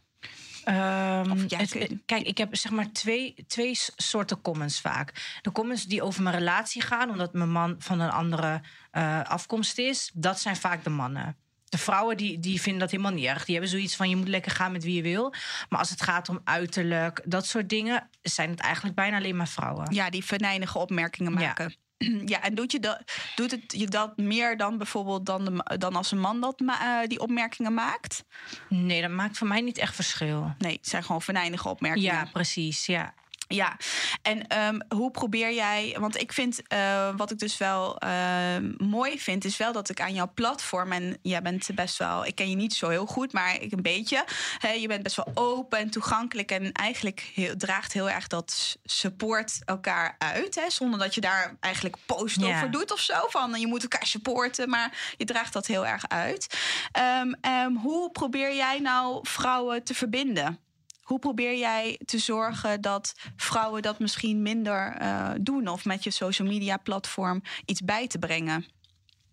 Ehm, 0.63 1.32
Of 1.32 1.43
ja, 1.47 1.58
het- 1.58 1.69
kun 1.69 1.79
je- 1.79 1.99
kijk, 2.06 2.25
ik 2.27 2.38
heb 2.38 2.56
zeg 2.56 2.71
maar 2.71 2.91
twee, 2.91 3.36
twee 3.47 3.77
soorten 3.95 4.41
comments 4.41 4.82
vaak. 4.82 5.38
De 5.41 5.51
comments 5.51 5.86
die 5.86 6.01
over 6.01 6.23
mijn 6.23 6.36
relatie 6.36 6.82
gaan, 6.82 7.10
omdat 7.10 7.34
mijn 7.34 7.51
man 7.51 7.75
van 7.79 7.99
een 7.99 8.12
andere 8.12 8.62
eh, 8.91 9.21
afkomst 9.23 9.77
is, 9.77 10.12
dat 10.13 10.39
zijn 10.39 10.56
vaak 10.56 10.84
de 10.84 10.89
mannen. 10.89 11.38
De 11.69 11.77
vrouwen 11.77 12.17
die, 12.17 12.39
die 12.39 12.62
vinden 12.62 12.82
dat 12.82 12.91
helemaal 12.91 13.12
niet 13.12 13.25
erg. 13.25 13.45
Die 13.45 13.53
hebben 13.53 13.71
zoiets 13.71 13.95
van 13.95 14.10
je 14.10 14.15
moet 14.15 14.27
lekker 14.27 14.51
gaan 14.51 14.71
met 14.71 14.84
wie 14.84 14.95
je 14.95 15.01
wil. 15.01 15.34
Maar 15.69 15.79
als 15.79 15.89
het 15.89 16.01
gaat 16.01 16.29
om 16.29 16.39
uiterlijk, 16.43 17.21
dat 17.25 17.45
soort 17.45 17.69
dingen, 17.69 18.10
zijn 18.21 18.49
het 18.49 18.60
eigenlijk 18.60 18.95
bijna 18.95 19.17
alleen 19.17 19.36
maar 19.36 19.47
vrouwen. 19.47 19.93
Ja, 19.93 20.10
die 20.10 20.25
venijnige 20.25 20.77
opmerkingen 20.77 21.34
maken. 21.34 21.69
ja, 21.69 21.75
en 22.42 22.56
doet, 22.56 22.72
je 22.72 22.80
dat, 22.80 23.02
doet 23.36 23.52
het 23.52 23.63
je 23.68 23.88
dat 23.88 24.18
meer 24.18 24.58
dan 24.58 24.78
bijvoorbeeld 24.78 25.26
dan, 25.26 25.46
de, 25.46 25.78
dan 25.78 25.96
als 25.96 26.12
een 26.12 26.20
man 26.20 26.42
dat 26.42 26.62
eh, 26.62 27.08
die 27.08 27.20
opmerkingen 27.20 27.74
maakt? 27.74 28.24
Nee, 28.70 29.02
dat 29.02 29.10
maakt 29.10 29.38
voor 29.38 29.48
mij 29.48 29.62
niet 29.62 29.78
echt 29.78 29.96
verschil. 29.96 30.56
Nee, 30.58 30.76
het 30.76 30.88
zijn 30.88 31.04
gewoon 31.04 31.22
venijnige 31.22 31.70
opmerkingen. 31.70 32.13
Ja, 32.13 32.30
precies. 32.34 32.86
Ja. 32.86 33.13
Ja, 33.47 33.77
en 34.21 34.47
ehm, 34.47 34.79
hoe 34.95 35.12
probeer 35.12 35.53
jij... 35.53 35.97
Want 35.99 36.21
ik 36.21 36.34
vind, 36.34 36.67
eh, 36.67 37.10
wat 37.15 37.32
ik 37.32 37.39
dus 37.39 37.58
wel 37.58 37.97
ehm, 37.97 38.71
mooi 38.77 39.19
vind... 39.19 39.45
is 39.45 39.58
wel 39.58 39.71
dat 39.71 39.89
ik 39.89 40.01
aan 40.01 40.13
jouw 40.13 40.32
platform... 40.34 40.91
en 40.91 41.17
jij 41.21 41.41
bent 41.41 41.69
best 41.75 41.97
wel... 41.97 42.25
Ik 42.25 42.36
ken 42.36 42.49
je 42.49 42.56
niet 42.56 42.73
zo 42.73 42.89
heel 42.89 43.06
goed, 43.06 43.34
maar 43.34 43.62
ik 43.62 43.71
een 43.71 43.82
beetje. 43.82 44.23
Hè, 44.58 44.69
je 44.69 44.88
bent 44.88 45.03
best 45.03 45.15
wel 45.15 45.32
open 45.34 45.79
en 45.79 45.89
toegankelijk... 45.89 46.51
en 46.51 46.71
eigenlijk 46.71 47.32
heel, 47.34 47.58
draagt 47.58 47.93
heel 47.93 48.10
erg 48.10 48.27
dat 48.27 48.77
support 48.84 49.60
elkaar 49.65 50.15
uit. 50.17 50.56
Hè, 50.56 50.69
zonder 50.69 50.99
dat 50.99 51.15
je 51.15 51.21
daar 51.21 51.56
eigenlijk 51.60 51.95
post 52.06 52.43
over 52.43 52.71
doet 52.71 52.91
of 52.91 52.99
zo. 52.99 53.27
Van 53.27 53.60
je 53.60 53.67
moet 53.67 53.82
elkaar 53.82 54.08
supporten, 54.08 54.69
maar 54.69 55.13
je 55.17 55.25
draagt 55.25 55.53
dat 55.53 55.67
heel 55.67 55.86
erg 55.86 56.08
uit. 56.08 56.60
Ehm, 56.91 57.75
hoe 57.75 58.12
probeer 58.12 58.56
jij 58.56 58.79
nou 58.79 59.19
vrouwen 59.21 59.84
te 59.84 59.93
verbinden? 59.93 60.62
Hoe 61.04 61.20
probeer 61.20 61.58
jij 61.58 62.00
te 62.06 62.18
zorgen 62.18 62.82
dat 62.82 63.13
vrouwen 63.36 63.82
dat 63.82 64.00
misschien 64.00 64.42
minder 64.42 64.92
eh, 64.96 65.30
doen 65.42 65.68
of 65.68 65.86
met 65.86 66.04
je 66.04 66.12
social 66.12 66.48
media 66.48 66.78
platform 66.78 67.42
iets 67.66 67.82
bij 67.82 68.08
te 68.08 68.20
brengen? 68.20 68.66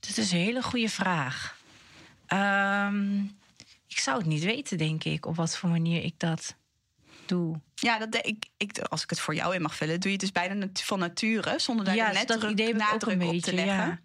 Dat 0.01 0.17
is 0.17 0.33
een 0.33 0.39
hele 0.39 0.63
goede 0.63 0.89
vraag. 0.89 1.59
Ehm, 2.27 3.19
ik 3.87 3.99
zou 3.99 4.19
het 4.19 4.27
niet 4.27 4.45
weten, 4.45 4.79
denk 4.79 5.05
ik, 5.05 5.27
op 5.27 5.37
wat 5.37 5.57
voor 5.57 5.69
manier 5.69 6.05
ik 6.05 6.15
dat 6.17 6.55
doe. 7.27 7.61
Ja, 7.75 7.99
dat 7.99 8.13
de- 8.13 8.21
ik, 8.23 8.47
ik, 8.57 8.79
als 8.79 9.03
ik 9.03 9.11
het 9.11 9.21
voor 9.21 9.35
jou 9.35 9.55
in 9.55 9.63
mag 9.63 9.75
vullen, 9.77 9.95
doe 10.01 10.11
je 10.11 10.17
het 10.17 10.21
dus 10.21 10.33
bijna 10.33 10.55
nat- 10.55 10.83
van 10.83 10.99
nature, 10.99 11.59
zonder 11.59 11.85
daar 11.85 11.95
ja, 11.95 12.13
net 12.13 12.29
dat 12.29 12.41
druk, 12.41 12.51
idee 12.53 12.75
nadruk 12.75 13.15
een 13.15 13.23
op 13.23 13.31
beetje. 13.33 13.51
te 13.51 13.55
leggen. 13.55 13.75
Ja. 13.87 14.01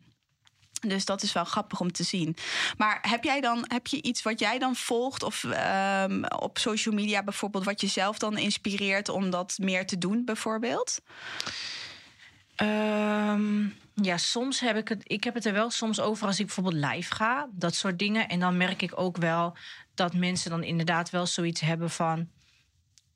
Dus 0.88 1.06
dat 1.06 1.21
is 1.24 1.34
wel 1.34 1.45
grappig 1.45 1.80
om 1.80 1.91
te 1.91 2.04
zien. 2.04 2.36
Maar 2.78 3.00
heb 3.02 3.24
jij 3.24 3.41
dan 3.41 3.65
heb 3.67 3.88
je 3.88 4.02
iets 4.02 4.21
wat 4.21 4.39
jij 4.39 4.60
dan 4.60 4.76
volgt 4.76 5.24
of 5.24 5.43
ehm, 5.43 6.24
op 6.24 6.58
social 6.58 6.95
media 6.95 7.24
bijvoorbeeld 7.24 7.65
wat 7.65 7.82
je 7.82 7.88
zelf 7.88 8.17
dan 8.17 8.38
inspireert 8.38 9.10
om 9.10 9.30
dat 9.30 9.58
meer 9.62 9.86
te 9.86 9.98
doen, 9.98 10.26
bijvoorbeeld? 10.26 11.02
Ehm, 12.56 13.67
ja, 13.93 14.17
soms 14.17 14.60
heb 14.60 14.78
ik 14.78 14.88
het. 14.88 15.02
Ik 15.04 15.24
heb 15.24 15.34
het 15.34 15.45
er 15.45 15.54
wel 15.54 15.69
soms 15.69 16.00
over 16.00 16.28
als 16.28 16.39
ik 16.39 16.45
bijvoorbeeld 16.45 16.86
live 16.93 17.15
ga, 17.15 17.50
dat 17.52 17.76
soort 17.76 18.00
dingen. 18.00 18.28
En 18.28 18.39
dan 18.39 18.58
merk 18.58 18.82
ik 18.82 19.00
ook 19.00 19.17
wel 19.17 19.58
dat 19.93 20.13
mensen 20.13 20.50
dan 20.50 20.63
inderdaad 20.63 21.10
wel 21.10 21.26
zoiets 21.26 21.62
hebben 21.62 21.89
van. 21.89 22.30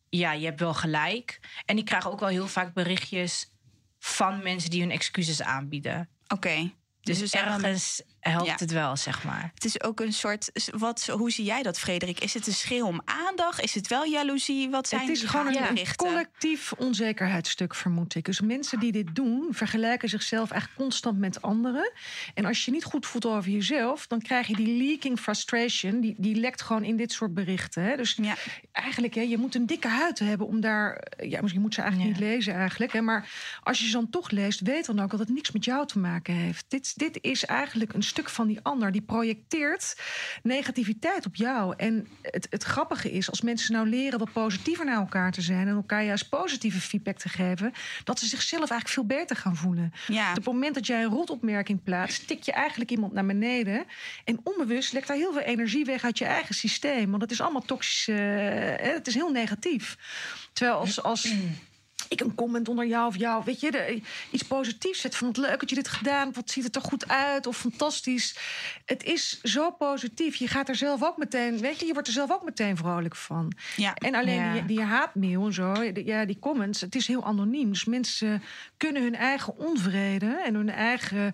Ja, 0.10 0.32
je 0.32 0.46
hebt 0.46 0.60
wel 0.60 0.74
gelijk. 0.74 1.40
En 1.66 1.78
ik 1.78 1.86
krijg 1.86 2.10
ook 2.10 2.20
wel 2.20 2.30
heel 2.30 2.48
vaak 2.48 2.74
berichtjes 2.74 3.52
van 4.00 4.44
mensen 4.44 4.70
die 4.70 4.82
hun 4.82 4.92
excuses 4.92 5.42
aanbieden. 5.42 6.10
Oké. 6.28 6.72
Dus, 7.02 7.22
Dus 7.22 7.34
er 7.34 7.34
ergens 7.34 8.02
helpt 8.20 8.46
ja. 8.46 8.56
het 8.58 8.72
wel, 8.72 8.98
zeg 8.98 9.24
maar. 9.24 9.52
Het 9.54 9.66
is 9.66 9.84
ook 9.84 10.00
een 10.00 10.14
soort. 10.14 10.52
Wat, 10.78 11.06
hoe 11.06 11.32
zie 11.32 11.46
jij 11.46 11.64
dat, 11.64 11.80
Frederik? 11.80 12.20
Is 12.20 12.34
het 12.34 12.48
een 12.48 12.54
schreeuw 12.54 12.86
om 12.86 13.02
aandacht? 13.06 13.62
Is 13.62 13.76
het 13.76 13.88
wel 13.88 14.06
jaloezie? 14.06 14.70
Wat 14.70 14.88
zijn 14.88 15.02
Het 15.02 15.10
is 15.10 15.20
die 15.20 15.30
gewoon 15.30 15.56
een, 15.56 15.96
collectief 15.96 16.74
onzekerheidsstuk, 16.74 17.76
vermoed 17.76 18.16
ik. 18.16 18.26
Dus 18.26 18.42
mensen 18.42 18.80
die 18.80 18.92
dit 18.92 19.16
doen, 19.16 19.48
vergelijken 19.52 20.10
zichzelf 20.10 20.52
eigenlijk 20.52 20.82
constant 20.82 21.18
met 21.20 21.42
anderen. 21.42 21.92
En 22.34 22.46
als 22.46 22.66
je 22.66 22.72
niet 22.72 22.84
goed 22.84 23.06
voelt 23.06 23.26
over 23.26 23.52
jezelf, 23.52 24.08
dan 24.08 24.22
krijg 24.22 24.48
je 24.48 24.56
die 24.56 24.78
leaking 24.88 25.20
frustration. 25.20 26.02
Die, 26.02 26.16
die 26.18 26.36
lekt 26.36 26.62
gewoon 26.62 26.84
in 26.84 26.98
dit 26.98 27.12
soort 27.12 27.34
berichten. 27.34 27.84
Hè? 27.84 27.96
Dus 27.96 28.18
Ja. 28.22 28.36
eigenlijk, 28.72 29.16
hè, 29.16 29.22
je 29.22 29.38
moet 29.38 29.56
een 29.56 29.66
dikke 29.66 29.88
huid 29.88 30.20
hebben 30.20 30.48
om 30.48 30.62
daar. 30.62 31.08
Ja, 31.18 31.42
misschien 31.42 31.62
moet 31.62 31.74
ze 31.74 31.82
eigenlijk 31.82 32.12
Ja. 32.12 32.20
niet 32.20 32.30
lezen, 32.32 32.54
eigenlijk. 32.54 32.94
Hè? 32.94 33.02
Maar 33.02 33.30
als 33.64 33.80
je 33.80 33.86
ze 33.86 33.92
dan 33.92 34.10
toch 34.10 34.30
leest, 34.30 34.60
weet 34.60 34.86
dan 34.86 35.00
ook 35.00 35.10
dat 35.12 35.20
het 35.20 35.30
niks 35.30 35.52
met 35.52 35.66
jou 35.66 35.88
te 35.88 36.00
maken 36.00 36.34
heeft. 36.34 36.66
Dit, 36.68 36.98
dit 36.98 37.18
is 37.22 37.46
eigenlijk 37.46 37.94
een 37.94 38.04
stuk 38.10 38.30
van 38.30 38.48
die 38.48 38.60
ander. 38.62 38.92
Die 38.92 39.02
projecteert 39.02 39.96
negativiteit 40.44 41.26
op 41.26 41.36
jou. 41.36 41.74
En 41.78 42.08
het, 42.22 42.48
het 42.50 42.64
grappige 42.64 43.12
is, 43.12 43.30
als 43.30 43.42
mensen 43.42 43.74
nou 43.74 43.88
leren 43.90 44.20
wat 44.20 44.32
positiever 44.32 44.86
naar 44.86 45.00
elkaar 45.00 45.32
te 45.32 45.42
zijn 45.42 45.68
en 45.68 45.76
elkaar 45.76 46.04
juist 46.04 46.30
positieve 46.30 46.80
feedback 46.82 47.18
te 47.18 47.30
geven, 47.30 47.74
dat 48.04 48.20
ze 48.20 48.26
zichzelf 48.26 48.70
eigenlijk 48.70 48.90
veel 48.90 49.18
beter 49.18 49.36
gaan 49.36 49.56
voelen. 49.56 49.94
Ja. 50.08 50.30
Op 50.30 50.36
het 50.36 50.46
moment 50.46 50.76
dat 50.76 50.88
jij 50.88 51.04
een 51.04 51.10
rotopmerking 51.10 51.84
plaatst, 51.84 52.28
tik 52.28 52.44
je 52.44 52.52
eigenlijk 52.52 52.92
iemand 52.92 53.14
naar 53.14 53.26
beneden. 53.26 53.86
En 54.24 54.40
onbewust 54.44 54.94
lekt 54.94 55.08
daar 55.08 55.18
heel 55.18 55.34
veel 55.34 55.42
energie 55.42 55.86
weg 55.86 56.04
uit 56.04 56.18
je 56.18 56.26
eigen 56.26 56.56
systeem. 56.56 57.10
Want 57.10 57.22
het 57.22 57.32
is 57.32 57.42
allemaal 57.42 57.62
toxisch. 57.62 58.08
eh, 58.08 58.94
het 58.94 59.08
is 59.08 59.14
heel 59.14 59.32
negatief. 59.32 59.98
Terwijl 60.54 60.78
als. 60.78 61.04
als 61.04 61.34
ik 62.10 62.22
een 62.22 62.36
comment 62.36 62.68
onder 62.70 62.86
jou 62.86 63.08
of 63.08 63.18
jou, 63.18 63.44
weet 63.46 63.60
je, 63.60 63.72
de, 63.72 64.02
iets 64.32 64.44
positiefs 64.44 65.02
zet. 65.02 65.16
Van 65.16 65.28
wat 65.28 65.38
leuk 65.38 65.60
dat 65.60 65.70
je 65.70 65.76
dit 65.76 65.88
gedaan 65.88 66.34
wat 66.34 66.50
ziet 66.50 66.64
het 66.64 66.76
er 66.76 66.82
goed 66.82 67.08
uit 67.08 67.48
of 67.48 67.58
fantastisch. 67.58 68.36
Het 68.86 69.04
is 69.04 69.42
zo 69.42 69.72
positief. 69.72 70.36
Je 70.36 70.48
gaat 70.48 70.70
er 70.70 70.76
zelf 70.76 71.04
ook 71.04 71.18
meteen, 71.18 71.58
weet 71.58 71.80
je, 71.80 71.86
je 71.86 71.94
wordt 71.94 72.08
er 72.08 72.14
zelf 72.14 72.32
ook 72.32 72.44
meteen 72.44 72.78
vrolijk 72.78 73.16
van. 73.16 73.52
Ja. 73.76 73.94
En 73.94 74.16
alleen 74.16 74.36
Ja. 74.44 74.54
die, 74.54 74.66
die 74.66 74.82
haatmail 74.82 75.46
en 75.46 75.54
zo, 75.54 75.92
die- 75.94 76.06
ja, 76.06 76.26
die 76.26 76.40
comments, 76.40 76.82
het 76.82 76.96
is 76.96 77.08
heel 77.08 77.26
anoniem. 77.26 77.70
Dus 77.70 77.86
mensen 77.86 78.44
kunnen 78.78 79.02
hun 79.02 79.16
eigen 79.16 79.58
onvrede 79.58 80.42
en 80.46 80.54
hun 80.56 80.70
eigen 80.70 81.34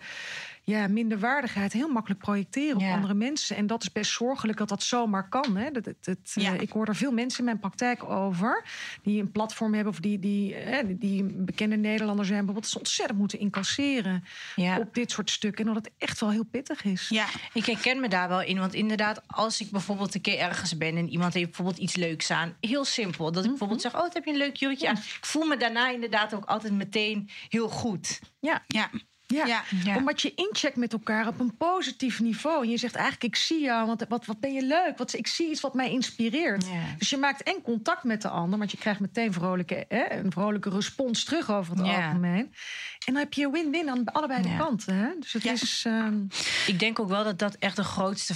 ja, 0.65 0.87
minderwaardigheid 0.87 1.73
heel 1.73 1.89
makkelijk 1.89 2.21
projecteren 2.21 2.79
Ja. 2.79 2.87
op 2.89 2.93
andere 2.95 3.13
mensen. 3.13 3.55
En 3.55 3.67
dat 3.67 3.81
is 3.83 3.91
best 3.91 4.11
zorgelijk 4.11 4.57
dat 4.57 4.69
dat 4.69 4.83
zomaar 4.83 5.29
kan. 5.29 5.55
Hè. 5.57 5.71
Dat, 5.71 5.83
dat, 5.83 5.95
dat, 6.01 6.17
eh, 6.33 6.53
ik 6.61 6.69
hoor 6.69 6.87
er 6.87 6.95
veel 6.95 7.11
mensen 7.11 7.39
in 7.39 7.45
mijn 7.45 7.59
praktijk 7.59 8.03
over 8.03 8.63
die 9.03 9.21
een 9.21 9.31
platform 9.31 9.73
hebben 9.73 9.93
of 9.93 9.99
die, 9.99 10.19
die, 10.19 10.55
eh, 10.55 10.85
die- 10.89 11.23
bekende 11.23 11.75
Nederlander 11.77 12.25
zijn, 12.25 12.37
bijvoorbeeld, 12.37 12.71
ze 12.71 12.77
ontzettend 12.77 13.19
moeten 13.19 13.39
incasseren 13.39 14.23
Ja. 14.55 14.77
op 14.79 14.93
dit 14.93 15.11
soort 15.11 15.29
stukken. 15.29 15.67
En 15.67 15.73
dat 15.73 15.83
het 15.85 15.93
echt 15.97 16.19
wel 16.19 16.31
heel 16.31 16.45
pittig 16.45 16.83
is. 16.83 17.09
Ja. 17.09 17.25
Ik 17.53 17.65
herken 17.65 17.99
me 17.99 18.07
daar 18.09 18.27
wel 18.29 18.41
in. 18.41 18.59
Want 18.59 18.73
inderdaad, 18.73 19.21
als 19.27 19.61
ik 19.61 19.69
bijvoorbeeld 19.71 20.15
een 20.15 20.21
keer 20.21 20.37
ergens 20.39 20.77
ben 20.77 20.97
en 20.97 21.09
iemand 21.09 21.33
heeft 21.33 21.45
bijvoorbeeld 21.45 21.77
iets 21.77 21.95
leuks 21.95 22.31
aan. 22.31 22.55
Heel 22.59 22.85
simpel. 22.85 23.31
Dat 23.31 23.43
ik 23.43 23.49
bijvoorbeeld 23.49 23.81
zeg: 23.81 23.93
Oh, 23.95 23.99
wat 24.01 24.13
heb 24.13 24.25
je 24.25 24.31
een 24.31 24.37
leuk 24.37 24.55
jurkje 24.55 24.87
aan. 24.89 24.95
Ik 24.95 25.25
voel 25.25 25.45
me 25.45 25.57
daarna 25.57 25.89
inderdaad 25.89 26.33
ook 26.33 26.45
altijd 26.45 26.73
meteen 26.73 27.29
heel 27.49 27.69
goed. 27.69 28.19
Ja. 28.39 28.63
Ja. 28.67 28.89
Ja. 29.27 29.45
Ja. 29.45 29.63
Ja. 29.83 29.95
omdat 29.97 30.21
je 30.21 30.31
incheckt 30.35 30.75
met 30.75 30.93
elkaar 30.93 31.27
op 31.27 31.39
een 31.39 31.57
positief 31.57 32.19
niveau. 32.19 32.63
En 32.63 32.69
je 32.69 32.77
zegt 32.77 32.95
eigenlijk, 32.95 33.23
ik 33.23 33.35
zie 33.35 33.59
jou, 33.61 33.87
want 33.87 34.05
wat, 34.09 34.25
wat 34.25 34.39
ben 34.39 34.53
je 34.53 34.61
leuk. 34.61 34.97
Wat, 34.97 35.13
ik 35.13 35.27
zie 35.27 35.49
iets 35.49 35.61
wat 35.61 35.73
mij 35.73 35.91
inspireert. 35.91 36.65
Ja. 36.65 36.71
Dus 36.97 37.09
je 37.09 37.17
maakt 37.17 37.43
en 37.43 37.61
contact 37.61 38.03
met 38.03 38.21
de 38.21 38.29
ander... 38.29 38.59
want 38.59 38.71
je 38.71 38.77
krijgt 38.77 38.99
meteen 38.99 39.33
vrolijke, 39.33 39.85
hè, 39.87 40.11
een 40.11 40.31
vrolijke 40.31 40.69
respons 40.69 41.23
terug 41.23 41.51
over 41.51 41.77
het 41.77 41.85
Ja. 41.85 42.05
algemeen. 42.07 42.53
En 43.05 43.13
dan 43.13 43.15
heb 43.15 43.33
je 43.33 43.49
win-win 43.51 43.89
aan 43.89 44.05
allebei 44.05 44.41
de 44.41 44.55
kanten. 44.57 44.95
Hè? 44.95 45.07
Dus 45.19 45.33
het 45.33 45.43
Ja. 45.43 45.51
is... 45.51 45.83
ehm, 45.87 46.19
Ik 46.67 46.79
denk 46.79 46.99
ook 46.99 47.09
wel 47.09 47.23
dat 47.23 47.39
dat 47.39 47.55
echt 47.55 47.75
de 47.75 47.83
grootste, 47.83 48.33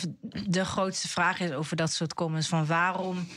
de 0.48 0.66
grootste 0.66 1.08
vraag 1.08 1.40
is 1.40 1.52
over 1.52 1.76
dat 1.76 1.92
soort 1.92 2.14
comments. 2.14 2.48
Van 2.48 2.66
waarom 2.66 3.28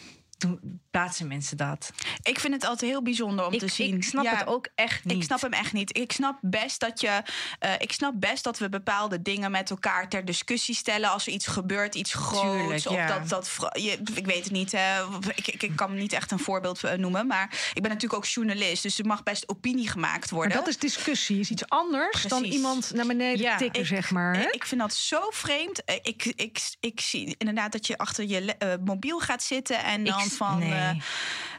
doen, 0.42 0.80
plaatsen 0.90 1.26
mensen 1.28 1.56
dat? 1.56 1.90
Ik 2.22 2.38
vind 2.40 2.54
het 2.54 2.64
altijd 2.64 2.90
heel 2.90 3.02
bijzonder 3.02 3.46
om 3.46 3.52
Ik, 3.52 3.58
te 3.58 3.68
zien. 3.68 3.94
ik 3.96 4.04
snap 4.04 4.24
Ja. 4.24 4.36
het 4.36 4.46
ook 4.46 4.68
echt 4.74 5.04
niet. 5.04 5.16
Ik 5.16 5.22
snap 5.22 5.40
hem 5.40 5.52
echt 5.52 5.72
niet. 5.72 5.96
Ik 5.98 6.12
snap 6.12 6.38
best 6.40 6.80
dat 6.80 7.00
je. 7.00 7.22
eh, 7.58 7.70
ik 7.78 7.92
snap 7.92 8.12
best 8.16 8.44
dat 8.44 8.58
we 8.58 8.68
bepaalde 8.68 9.22
dingen 9.22 9.50
met 9.50 9.70
elkaar 9.70 10.08
ter 10.08 10.24
discussie 10.24 10.74
stellen. 10.74 11.10
Als 11.10 11.26
er 11.26 11.32
iets 11.32 11.46
gebeurt, 11.46 11.94
iets 11.94 12.14
groots. 12.14 12.40
Tuurlijk, 12.40 12.86
of 12.86 12.94
ja. 12.94 13.18
dat. 13.18 13.28
dat 13.28 13.50
je, 13.82 13.90
ik 14.14 14.26
weet 14.26 14.44
het 14.44 14.52
niet. 14.52 14.72
hè. 14.72 15.02
ik, 15.34 15.46
ik, 15.46 15.62
ik 15.62 15.76
kan 15.76 15.94
niet 15.94 16.12
echt 16.12 16.30
een 16.30 16.38
voorbeeld 16.38 16.84
eh, 16.84 16.98
noemen. 16.98 17.26
Maar 17.26 17.70
ik 17.74 17.82
ben 17.82 17.90
natuurlijk 17.90 18.14
ook 18.14 18.26
journalist. 18.26 18.82
Dus 18.82 18.98
er 18.98 19.06
mag 19.06 19.22
best 19.22 19.48
opinie 19.48 19.88
gemaakt 19.88 20.30
maar 20.30 20.40
worden. 20.40 20.56
dat 20.56 20.68
is 20.68 20.78
discussie. 20.78 21.40
is 21.40 21.50
iets 21.50 21.68
anders 21.68 22.22
dan 22.22 22.44
iemand 22.44 22.92
naar 22.94 23.06
beneden 23.06 23.42
Ja, 23.42 23.56
tikken, 23.56 23.80
ik- 23.80 23.86
zeg 23.86 24.10
maar. 24.10 24.36
Hè? 24.36 24.48
Ik 24.50 24.64
vind 24.64 24.80
dat 24.80 24.94
zo 24.94 25.20
vreemd. 25.30 25.84
Eh, 25.84 25.96
Ik, 26.02 26.24
ik, 26.36 26.60
ik 26.80 27.00
zie 27.00 27.34
inderdaad 27.38 27.72
dat 27.72 27.86
je 27.86 27.98
achter 27.98 28.24
je 28.28 28.56
mobiel 28.84 29.18
gaat 29.20 29.42
zitten 29.42 29.84
en 29.84 30.04
dan 30.04 30.20
van. 30.36 30.58
nee. 30.58 31.00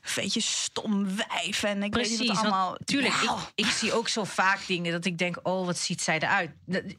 Eh, 0.03 0.13
weet 0.13 0.33
je, 0.33 0.41
stom 0.41 1.07
wijf. 1.15 1.63
En 1.63 1.83
ik 1.83 1.91
Precies, 1.91 2.17
weet 2.17 2.19
niet 2.19 2.27
wat 2.27 2.37
want 2.37 2.53
allemaal. 2.53 2.77
tuurlijk, 2.85 3.13
ik, 3.13 3.29
ik 3.55 3.71
zie 3.71 3.93
ook 3.93 4.07
zo 4.07 4.23
vaak 4.23 4.67
dingen 4.67 4.91
dat 4.91 5.05
ik 5.05 5.17
denk, 5.17 5.39
oh, 5.43 5.65
wat 5.65 5.77
ziet 5.77 6.01
zij 6.01 6.19
eruit. 6.19 6.51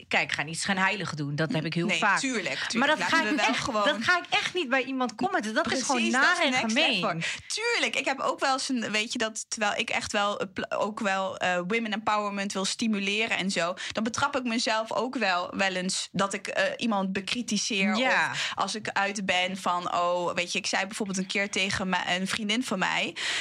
Kijk, 0.09 0.33
ga 0.33 0.43
niet 0.43 0.63
gaan 0.65 0.77
heilig 0.77 1.15
doen. 1.15 1.37
Dat 1.37 1.53
heb 1.53 1.65
ik 1.65 1.75
heel 1.75 1.87
nee, 1.87 1.99
vaak. 1.99 2.19
Tuurlijk, 2.19 2.59
tuurlijk. 2.59 2.75
Maar 2.75 2.89
dat 2.89 3.03
ga, 3.03 3.25
ik 3.29 3.37
echt, 3.37 3.59
gewoon. 3.59 3.85
dat 3.85 4.03
ga 4.03 4.19
ik 4.19 4.25
echt 4.31 4.55
niet 4.55 4.69
bij 4.69 4.83
iemand 4.83 5.15
commenten. 5.15 5.55
Dat 5.55 5.73
is 5.73 5.83
gewoon 5.83 6.11
naar 6.11 6.39
en 6.39 6.53
gemeen. 6.53 7.23
Tuurlijk, 7.47 7.97
ik 7.97 8.05
heb 8.05 8.21
ook 8.21 8.41
wel 8.41 8.53
eens 8.53 8.69
een, 8.69 8.91
weet 8.91 9.13
je 9.13 9.19
dat, 9.19 9.51
terwijl 9.51 9.75
ik 9.75 9.91
echt 9.91 10.13
wel, 10.13 10.41
eh, 10.41 10.47
ook 10.69 11.01
wel 11.01 11.37
eh, 11.37 11.57
women 11.57 11.93
empowerment 11.93 12.53
wil 12.53 12.65
stimuleren 12.65 13.37
en 13.37 13.51
zo, 13.51 13.75
dan 13.93 14.05
betrap 14.05 14.37
ik 14.37 14.45
mezelf 14.45 14.93
ook 14.93 15.17
wel 15.17 15.57
wel 15.57 15.75
eens 15.75 16.09
dat 16.13 16.33
ik 16.33 16.47
eh, 16.47 16.65
iemand 16.77 17.13
bekritiseer. 17.13 17.97
Ja. 17.97 18.31
Of 18.31 18.53
als 18.55 18.75
ik 18.75 18.89
uit 18.89 19.27
ben 19.27 19.57
van, 19.57 19.95
oh, 19.95 20.35
weet 20.35 20.53
je, 20.53 20.59
ik 20.59 20.67
zei 20.67 20.87
bijvoorbeeld 20.87 21.19
een 21.19 21.27
keer 21.27 21.51
tegen 21.51 21.97
een 22.19 22.27
vriendin 22.27 22.65
van 22.65 22.79
mij, 22.79 22.94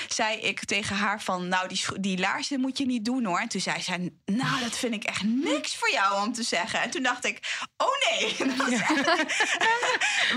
zei 0.07 0.37
ik 0.39 0.65
tegen 0.65 0.95
haar 0.95 1.21
van, 1.21 1.47
nou, 1.47 1.67
die, 1.67 1.81
die 1.99 2.17
laarzen 2.19 2.59
moet 2.59 2.77
je 2.77 2.85
niet 2.85 3.05
doen 3.05 3.25
hoor. 3.25 3.39
En 3.39 3.47
toen 3.47 3.61
zei 3.61 3.81
zij, 3.81 4.09
nou, 4.25 4.59
dat 4.61 4.77
vind 4.77 4.93
ik 4.93 5.03
echt 5.03 5.23
niks 5.23 5.75
voor 5.75 5.91
jou 5.91 6.25
om 6.25 6.33
te 6.33 6.43
zeggen. 6.43 6.81
En 6.81 6.89
toen 6.89 7.03
dacht 7.03 7.25
ik, 7.25 7.57
Oh 7.77 7.87
nee! 8.19 8.35
Dat 8.57 8.67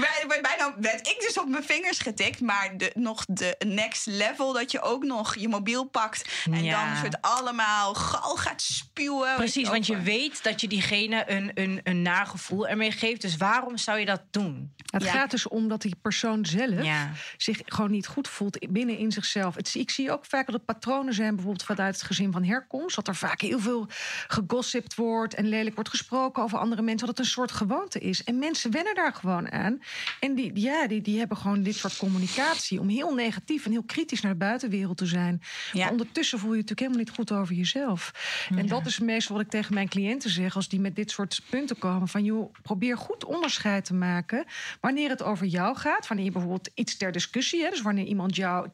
Bij- 0.00 0.24
bij- 0.28 0.40
Bijna 0.40 0.74
werd 0.80 1.06
ik 1.08 1.16
dus 1.20 1.38
op 1.38 1.48
mijn 1.48 1.64
vingers 1.64 1.98
getikt. 1.98 2.40
Maar 2.40 2.76
de, 2.76 2.90
nog 2.94 3.24
de 3.28 3.54
next 3.66 4.06
level 4.06 4.52
dat 4.52 4.70
je 4.70 4.80
ook 4.80 5.04
nog 5.04 5.36
je 5.36 5.48
mobiel 5.48 5.84
pakt. 5.84 6.44
En 6.50 6.64
Ja. 6.64 6.80
dan 6.80 6.90
een 6.90 6.96
soort 6.96 7.20
allemaal 7.20 7.94
gal 7.94 8.36
gaat 8.36 8.62
spuwen. 8.62 9.34
Precies, 9.36 9.68
want 9.68 9.86
je 9.86 9.92
over- 9.92 10.04
weet 10.04 10.42
dat 10.42 10.60
je 10.60 10.68
diegene 10.68 11.30
een, 11.30 11.50
een, 11.54 11.80
een 11.82 12.02
nagevoel 12.02 12.68
ermee 12.68 12.90
geeft. 12.92 13.20
Dus 13.20 13.36
waarom 13.36 13.76
zou 13.76 13.98
je 13.98 14.04
dat 14.04 14.22
doen? 14.30 14.74
Het 14.86 15.02
Ja. 15.04 15.12
gaat 15.12 15.30
dus 15.30 15.48
om 15.48 15.68
dat 15.68 15.82
die 15.82 15.96
persoon 16.02 16.46
zelf 16.46 16.82
Ja. 16.84 17.12
zich 17.36 17.58
gewoon 17.64 17.90
niet 17.90 18.06
goed 18.06 18.28
voelt 18.28 18.72
binnen 18.72 18.96
in 19.06 19.12
zichzelf. 19.12 19.54
Het, 19.54 19.74
ik 19.74 19.90
zie 19.90 20.12
ook 20.12 20.24
vaak 20.24 20.46
dat 20.46 20.54
er 20.54 20.60
patronen 20.60 21.14
zijn, 21.14 21.34
bijvoorbeeld 21.34 21.64
vanuit 21.64 21.94
het 21.94 22.04
gezin 22.04 22.32
van 22.32 22.44
herkomst. 22.44 22.96
Dat 22.96 23.08
er 23.08 23.16
vaak 23.16 23.40
heel 23.40 23.58
veel 23.58 23.86
gegossipt 24.28 24.94
wordt 24.94 25.34
en 25.34 25.48
lelijk 25.48 25.74
wordt 25.74 25.90
gesproken 25.90 26.42
over 26.42 26.58
andere 26.58 26.82
mensen. 26.82 27.06
Dat 27.06 27.16
het 27.16 27.26
een 27.26 27.32
soort 27.32 27.52
gewoonte 27.52 27.98
is. 27.98 28.24
En 28.24 28.38
mensen 28.38 28.70
wennen 28.70 28.94
daar 28.94 29.12
gewoon 29.12 29.52
aan. 29.52 29.82
En 30.20 30.34
die, 30.34 30.50
ja, 30.54 30.86
die, 30.86 31.02
die 31.02 31.18
hebben 31.18 31.36
gewoon 31.36 31.62
dit 31.62 31.74
soort 31.74 31.96
communicatie. 31.96 32.80
Om 32.80 32.88
heel 32.88 33.14
negatief 33.14 33.64
en 33.64 33.70
heel 33.70 33.82
kritisch 33.82 34.20
naar 34.20 34.32
de 34.32 34.38
buitenwereld 34.38 34.96
te 34.96 35.06
zijn. 35.06 35.42
Ja. 35.72 35.80
Maar 35.80 35.90
ondertussen 35.90 36.38
voel 36.38 36.50
je 36.50 36.56
je 36.56 36.62
natuurlijk 36.62 36.88
helemaal 36.88 37.14
niet 37.14 37.28
goed 37.28 37.40
over 37.40 37.54
jezelf. 37.54 38.12
En 38.56 38.66
dat 38.66 38.86
is 38.86 38.98
meestal 38.98 39.36
wat 39.36 39.44
ik 39.44 39.50
tegen 39.50 39.74
mijn 39.74 39.88
cliënten 39.88 40.30
zeg 40.30 40.56
als 40.56 40.68
die 40.68 40.80
met 40.80 40.96
dit 40.96 41.10
soort 41.10 41.40
punten 41.50 41.78
komen. 41.78 42.08
Van 42.08 42.24
joh, 42.24 42.52
probeer 42.62 42.96
goed 42.96 43.24
onderscheid 43.24 43.84
te 43.84 43.94
maken 43.94 44.44
wanneer 44.80 45.08
het 45.08 45.22
over 45.22 45.46
jou 45.46 45.76
gaat. 45.76 46.06
Wanneer 46.06 46.26
je 46.26 46.32
bijvoorbeeld 46.32 46.70
iets 46.74 46.96
ter 46.96 47.12
discussie 47.12 47.60
hebt. 47.60 47.72
Dus 47.72 47.82
wanneer 47.82 48.04
iemand 48.04 48.36
jou 48.36 48.66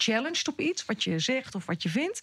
op 0.49 0.61
iets, 0.61 0.85
wat 0.85 1.05
je 1.05 1.19
zegt 1.19 1.55
of 1.55 1.67
wat 1.67 1.83
je 1.83 1.89
vindt. 1.89 2.21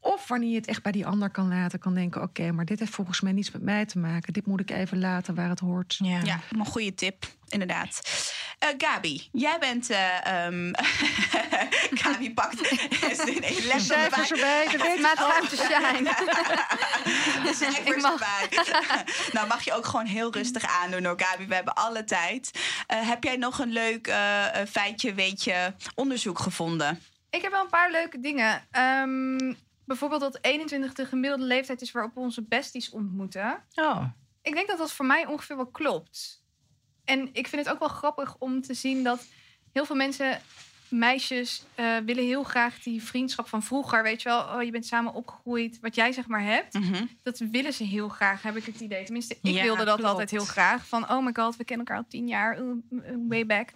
Of 0.00 0.28
wanneer 0.28 0.50
je 0.50 0.56
het 0.56 0.66
echt 0.66 0.82
bij 0.82 0.92
die 0.92 1.06
ander 1.06 1.30
kan 1.30 1.48
laten, 1.48 1.78
kan 1.78 1.94
denken: 1.94 2.22
oké, 2.22 2.52
maar 2.52 2.64
dit 2.64 2.78
heeft 2.78 2.94
volgens 2.94 3.20
mij 3.20 3.32
niets 3.32 3.50
met 3.50 3.62
mij 3.62 3.86
te 3.86 3.98
maken. 3.98 4.32
Dit 4.32 4.46
moet 4.46 4.60
ik 4.60 4.70
even 4.70 4.98
laten 4.98 5.34
waar 5.34 5.48
het 5.48 5.60
hoort. 5.60 5.96
Ja. 6.02 6.20
Ja, 6.24 6.40
een 6.50 6.66
goede 6.66 6.94
tip, 6.94 7.26
inderdaad. 7.48 8.00
Eh, 8.58 8.68
Gabi, 8.78 9.28
jij 9.32 9.56
bent. 9.60 9.90
eh, 9.90 10.26
ehm, 10.46 10.72
Gabi 12.00 12.34
pakt. 12.34 12.70
nee, 13.40 13.66
les 13.66 13.86
Cijfers 13.86 14.30
erbij, 14.30 14.66
weet 14.78 15.16
time 15.16 15.46
to 15.48 15.56
shine. 15.56 16.10
Ik 17.78 17.88
Ik 17.94 18.00
mag. 18.02 18.12
erbij. 18.12 18.64
nou, 19.32 19.46
mag 19.48 19.62
je 19.62 19.72
ook 19.74 19.86
gewoon 19.86 20.06
heel 20.06 20.32
rustig 20.32 20.64
aandoen 20.82 21.04
hoor, 21.04 21.20
Gabi. 21.20 21.46
We 21.46 21.54
hebben 21.54 21.74
alle 21.74 22.04
tijd. 22.04 22.50
Eh, 22.86 23.08
heb 23.08 23.24
jij 23.24 23.36
nog 23.36 23.58
een 23.58 23.72
leuk 23.72 24.12
feitje, 24.70 25.14
weetje, 25.14 25.74
onderzoek 25.94 26.38
gevonden? 26.38 27.02
Ik 27.30 27.42
heb 27.42 27.50
wel 27.52 27.62
een 27.62 27.68
paar 27.68 27.90
leuke 27.90 28.20
dingen. 28.20 28.66
Ehm, 28.70 29.52
bijvoorbeeld 29.84 30.20
dat 30.20 30.38
21 30.40 30.92
de 30.94 31.06
gemiddelde 31.06 31.44
leeftijd 31.44 31.80
is 31.82 31.90
waarop 31.92 32.14
we 32.14 32.20
onze 32.20 32.42
besties 32.42 32.90
ontmoeten. 32.90 33.64
Oh. 33.74 34.04
Ik 34.42 34.54
denk 34.54 34.68
dat 34.68 34.78
dat 34.78 34.92
voor 34.92 35.06
mij 35.06 35.26
ongeveer 35.26 35.56
wel 35.56 35.66
klopt. 35.66 36.42
En 37.04 37.28
ik 37.32 37.46
vind 37.48 37.64
het 37.64 37.74
ook 37.74 37.78
wel 37.80 37.88
grappig 37.88 38.36
om 38.38 38.62
te 38.62 38.74
zien 38.74 39.04
dat 39.04 39.26
heel 39.72 39.84
veel 39.84 39.96
mensen, 39.96 40.40
meisjes, 40.88 41.64
eh, 41.74 41.96
willen 42.04 42.24
heel 42.24 42.42
graag 42.42 42.78
die 42.82 43.02
vriendschap 43.02 43.48
van 43.48 43.62
vroeger. 43.62 44.02
Weet 44.02 44.22
je 44.22 44.28
wel, 44.28 44.40
oh, 44.42 44.62
je 44.62 44.70
bent 44.70 44.86
samen 44.86 45.14
opgegroeid, 45.14 45.80
wat 45.80 45.94
jij 45.94 46.12
zeg 46.12 46.26
maar 46.28 46.42
hebt. 46.42 46.74
Mhm. 46.74 47.04
Dat 47.22 47.38
willen 47.38 47.72
ze 47.72 47.84
heel 47.84 48.08
graag, 48.08 48.42
heb 48.42 48.56
ik 48.56 48.64
het 48.64 48.80
idee. 48.80 49.04
Tenminste, 49.04 49.38
ik 49.42 49.52
Ja, 49.54 49.62
wilde 49.62 49.84
dat 49.84 49.94
klopt. 49.96 50.10
altijd 50.10 50.30
heel 50.30 50.44
graag. 50.44 50.86
Van, 50.86 51.10
oh 51.10 51.24
my 51.24 51.30
god, 51.32 51.56
we 51.56 51.64
kennen 51.64 51.86
elkaar 51.86 52.02
al 52.02 52.08
tien 52.10 52.28
jaar, 52.28 52.60
uh, 52.60 52.72
uh, 52.90 53.00
way 53.28 53.46
back. 53.46 53.70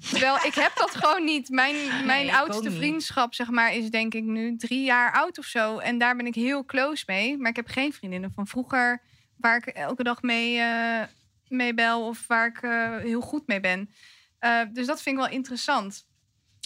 Terwijl 0.00 0.36
ik 0.44 0.54
heb 0.54 0.72
dat 0.74 0.94
gewoon 0.94 1.24
niet. 1.24 1.48
Mijn, 1.48 2.06
mijn 2.06 2.30
oudste 2.30 2.70
vriendschap, 2.70 3.34
zeg 3.34 3.50
maar, 3.50 3.74
is 3.74 3.90
denk 3.90 4.14
ik 4.14 4.24
nu 4.24 4.56
drie 4.56 4.84
jaar 4.84 5.12
oud 5.12 5.38
of 5.38 5.44
zo. 5.44 5.78
En 5.78 5.98
daar 5.98 6.16
ben 6.16 6.26
ik 6.26 6.34
heel 6.34 6.64
close 6.64 7.04
mee. 7.06 7.36
Maar 7.36 7.50
ik 7.50 7.56
heb 7.56 7.68
geen 7.68 7.92
vriendinnen 7.92 8.32
van 8.34 8.46
vroeger 8.46 9.02
waar 9.36 9.56
ik 9.56 9.66
elke 9.66 10.02
dag 10.02 10.22
mee, 10.22 10.58
eh, 10.58 11.02
mee 11.48 11.74
bel 11.74 12.06
of 12.06 12.26
waar 12.26 12.46
ik 12.46 12.62
eh, 12.62 12.96
heel 12.96 13.20
goed 13.20 13.46
mee 13.46 13.60
ben. 13.60 13.90
Eh, 14.38 14.60
dus 14.72 14.86
dat 14.86 15.02
vind 15.02 15.16
ik 15.16 15.22
wel 15.22 15.32
interessant. 15.32 16.06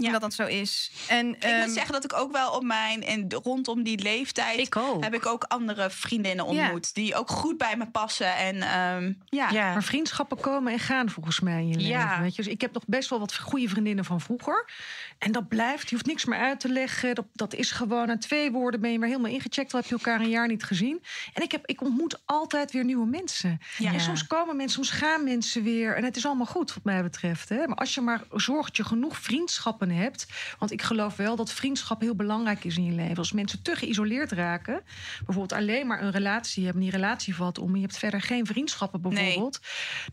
Ja. 0.03 0.11
Dat 0.13 0.21
dat 0.21 0.35
zo 0.35 0.47
is. 0.47 0.91
En, 1.09 1.29
Ik 1.35 1.43
ehm, 1.43 1.61
moet 1.61 1.71
zeggen 1.75 1.93
dat 1.93 2.05
ik 2.05 2.13
ook 2.15 2.33
wel 2.33 2.53
op 2.53 2.63
mijn. 2.63 3.03
En 3.03 3.33
rondom 3.43 3.83
die 3.83 3.99
leeftijd. 4.03 4.59
Ik 4.59 4.75
heb 5.01 5.15
ik 5.15 5.27
ook 5.27 5.45
andere 5.45 5.91
vriendinnen 5.91 6.53
Ja. 6.53 6.63
ontmoet. 6.63 6.95
Die 6.95 7.15
ook 7.15 7.31
goed 7.31 7.59
bij 7.59 7.77
me 7.77 7.87
passen. 7.91 8.37
En 8.37 8.63
ehm, 8.63 9.13
ja. 9.25 9.51
Ja. 9.51 9.73
Maar 9.73 9.83
vriendschappen 9.83 10.41
komen 10.41 10.73
en 10.73 10.79
gaan 10.79 11.11
volgens 11.11 11.41
mij 11.41 11.61
in 11.61 11.69
je 11.69 11.87
Ja. 11.87 12.05
leven. 12.05 12.23
Weet 12.23 12.37
je? 12.37 12.43
Dus 12.43 12.53
ik 12.53 12.61
heb 12.61 12.73
nog 12.73 12.83
best 12.87 13.09
wel 13.11 13.19
wat 13.19 13.37
goede 13.39 13.69
vriendinnen 13.69 14.05
van 14.05 14.21
vroeger. 14.21 14.71
En 15.19 15.33
dat 15.33 15.49
blijft. 15.49 15.89
Je 15.89 15.95
hoeft 15.95 16.07
niks 16.07 16.25
meer 16.25 16.39
uit 16.39 16.61
te 16.61 16.69
leggen. 16.69 17.15
Dat, 17.15 17.25
dat 17.33 17.55
is 17.55 17.71
gewoon 17.71 18.11
aan 18.11 18.19
twee 18.19 18.51
woorden 18.51 18.81
ben 18.81 18.93
je 18.93 18.99
weer 18.99 19.09
helemaal 19.09 19.31
ingecheckt. 19.31 19.73
Al 19.75 19.81
heb 19.81 19.89
je 19.89 19.95
elkaar 19.95 20.21
een 20.21 20.29
jaar 20.29 20.49
niet 20.49 20.65
gezien. 20.65 21.03
En 21.35 21.43
ik, 21.43 21.53
heb, 21.53 21.67
ik 21.67 21.81
ontmoet 21.81 22.21
altijd 22.25 22.73
weer 22.73 22.85
nieuwe 22.85 23.07
mensen. 23.07 23.61
Ja. 23.79 23.93
En 23.93 24.01
soms 24.01 24.27
komen 24.27 24.57
mensen, 24.57 24.85
soms 24.85 24.99
gaan 25.01 25.25
mensen 25.25 25.63
weer. 25.63 25.97
En 25.97 26.05
het 26.05 26.17
is 26.17 26.27
allemaal 26.27 26.47
goed 26.47 26.75
wat 26.75 26.85
mij 26.85 27.03
betreft. 27.03 27.49
Hè? 27.49 27.67
Maar 27.67 27.77
als 27.77 27.95
je 27.95 28.01
maar 28.01 28.23
zorgt 28.33 28.67
dat 28.67 28.77
je 28.77 28.85
genoeg 28.85 29.17
vriendschappen 29.19 29.89
hebt. 29.90 30.26
Want 30.59 30.70
ik 30.72 30.83
geloof 30.83 31.16
wel 31.16 31.37
dat 31.37 31.53
vriendschap 31.53 32.00
heel 32.00 32.14
belangrijk 32.14 32.64
is 32.64 32.76
in 32.76 32.85
je 32.85 32.92
leven. 32.92 33.16
Als 33.16 33.33
mensen 33.33 33.62
te 33.62 33.76
geïsoleerd 33.76 34.33
raken. 34.33 34.83
Bijvoorbeeld 35.16 35.61
alleen 35.61 35.87
maar 35.87 36.03
een 36.03 36.11
relatie 36.11 36.64
hebben. 36.64 36.83
Die 36.83 36.90
relatie 36.90 37.35
valt 37.35 37.59
om. 37.59 37.74
Je 37.74 37.81
hebt 37.83 37.98
verder 37.98 38.20
geen 38.20 38.46
vriendschappen 38.46 39.00
Nee. 39.03 39.14
bijvoorbeeld 39.14 39.61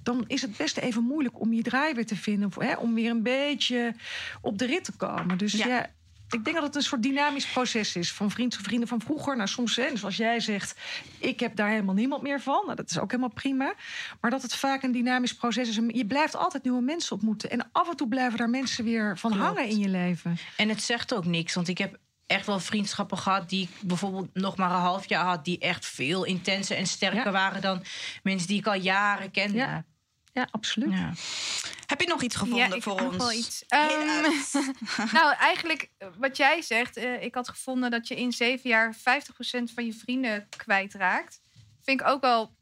dan 0.03 0.23
is 0.27 0.41
het 0.41 0.57
best 0.57 0.77
even 0.77 1.03
moeilijk 1.03 1.39
om 1.39 1.53
je 1.53 1.61
draai 1.61 1.93
weer 1.93 2.05
te 2.05 2.15
vinden. 2.15 2.51
Hè, 2.59 2.73
om 2.75 2.93
weer 2.93 3.09
een 3.09 3.23
beetje 3.23 3.93
op 4.41 4.57
de 4.57 4.65
rit 4.65 4.83
te 4.83 4.91
komen. 4.91 5.37
Dus 5.37 5.51
Ja. 5.51 5.67
ja. 5.67 5.89
Ik 6.29 6.43
denk 6.43 6.55
dat 6.55 6.65
het 6.65 6.75
een 6.75 6.81
soort 6.81 7.03
dynamisch 7.03 7.45
proces 7.47 7.95
is. 7.95 8.11
Van 8.11 8.31
vriend, 8.31 8.55
vrienden 8.55 8.87
van 8.87 9.01
vroeger. 9.01 9.35
Nou, 9.35 9.47
soms, 9.49 9.75
hè, 9.75 9.89
dus 9.89 10.03
als 10.03 10.17
jij 10.17 10.39
zegt, 10.39 10.79
ik 11.19 11.39
heb 11.39 11.55
daar 11.55 11.69
helemaal 11.69 11.95
niemand 11.95 12.21
meer 12.21 12.41
van. 12.41 12.61
Nou, 12.65 12.75
dat 12.75 12.89
is 12.89 12.99
ook 12.99 13.11
helemaal 13.11 13.33
prima. 13.33 13.73
Maar 14.21 14.31
dat 14.31 14.41
het 14.41 14.55
vaak 14.55 14.83
een 14.83 14.91
dynamisch 14.91 15.35
proces 15.35 15.69
is. 15.69 15.79
Je 15.87 16.05
blijft 16.05 16.35
altijd 16.35 16.63
nieuwe 16.63 16.81
mensen 16.81 17.11
ontmoeten. 17.15 17.49
En 17.49 17.69
af 17.71 17.89
en 17.89 17.95
toe 17.95 18.07
blijven 18.07 18.37
daar 18.37 18.49
mensen 18.49 18.83
weer 18.83 19.17
van 19.17 19.31
Klopt. 19.31 19.45
hangen 19.45 19.69
in 19.69 19.79
je 19.79 19.89
leven. 19.89 20.37
En 20.57 20.69
het 20.69 20.81
zegt 20.83 21.13
ook 21.13 21.25
niks, 21.25 21.53
want 21.53 21.67
ik 21.67 21.77
heb 21.77 21.97
echt 22.25 22.45
wel 22.45 22.59
vriendschappen 22.59 23.17
gehad 23.17 23.49
die 23.49 23.61
ik 23.63 23.87
bijvoorbeeld 23.87 24.29
nog 24.33 24.57
maar 24.57 24.71
een 24.71 24.77
half 24.79 25.09
jaar 25.09 25.25
had, 25.25 25.45
die 25.45 25.59
echt 25.59 25.85
veel 25.85 26.23
intenser 26.23 26.77
en 26.77 26.87
sterker 26.87 27.25
Ja. 27.25 27.31
waren 27.31 27.61
dan 27.61 27.83
mensen 28.23 28.47
die 28.47 28.57
ik 28.57 28.67
al 28.67 28.73
jaren 28.75 29.31
kende. 29.31 29.57
Ja. 29.57 29.83
Ja, 30.37 30.47
absoluut. 30.51 30.91
Ja. 30.91 31.11
Heb 31.85 32.01
je 32.01 32.07
nog 32.07 32.21
iets 32.21 32.35
gevonden 32.35 32.69
ja, 32.69 32.75
ik 32.75 32.83
voor 32.83 32.93
heb 32.95 33.03
nog 33.03 33.13
ons? 33.13 33.23
wel 33.23 33.31
iets. 33.31 33.63
Ehm, 33.67 34.21
nou, 35.17 35.35
eigenlijk 35.35 35.89
eh, 35.97 36.07
wat 36.17 36.37
jij 36.37 36.61
zegt. 36.61 36.97
eh, 36.97 37.23
ik 37.23 37.35
had 37.35 37.49
gevonden 37.49 37.91
dat 37.91 38.07
je 38.07 38.15
in 38.15 38.31
zeven 38.31 38.69
jaar 38.69 38.95
50% 38.95 38.99
van 39.73 39.85
je 39.85 39.93
vrienden 39.93 40.47
kwijtraakt. 40.57 41.41
Vind 41.83 42.01
ik 42.01 42.07
ook 42.07 42.21
wel 42.21 42.55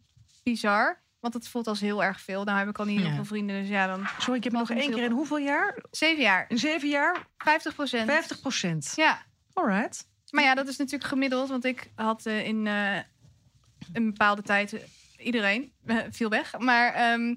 bizar. 0.44 1.04
Want 1.20 1.34
het 1.34 1.48
voelt 1.48 1.68
als 1.68 1.80
heel 1.80 2.04
erg 2.04 2.22
veel. 2.22 2.44
Nou 2.44 2.58
heb 2.58 2.68
ik 2.70 2.80
al 2.80 2.86
niet 2.86 3.00
heel 3.00 3.08
Ja. 3.10 3.16
veel 3.16 3.26
vrienden. 3.26 3.60
Dus 3.62 3.70
ja, 3.70 3.88
dan 3.88 4.08
Sorry, 4.20 4.38
ik 4.38 4.44
heb 4.44 4.54
nog 4.54 4.70
één 4.70 4.92
keer 4.94 5.04
in 5.04 5.12
hoeveel 5.12 5.38
jaar? 5.38 5.84
zeven 5.92 6.24
jaar. 6.24 6.46
In 6.48 6.58
zeven 6.58 6.90
jaar? 6.90 7.28
50%. 7.38 8.06
50 8.06 8.40
procent. 8.40 8.94
Ja, 8.96 9.22
Alright. 9.54 10.08
maar 10.30 10.44
ja, 10.44 10.56
dat 10.56 10.68
is 10.68 10.78
natuurlijk 10.78 11.10
gemiddeld. 11.10 11.50
Want 11.50 11.66
ik 11.66 11.92
had 11.96 12.26
eh, 12.26 12.46
in 12.48 12.68
eh, 12.68 12.98
een 13.94 14.06
bepaalde 14.06 14.42
tijd 14.42 14.76
iedereen 15.18 15.72
viel 16.10 16.30
weg. 16.30 16.58
Maar 16.60 16.94
ehm, 16.94 17.36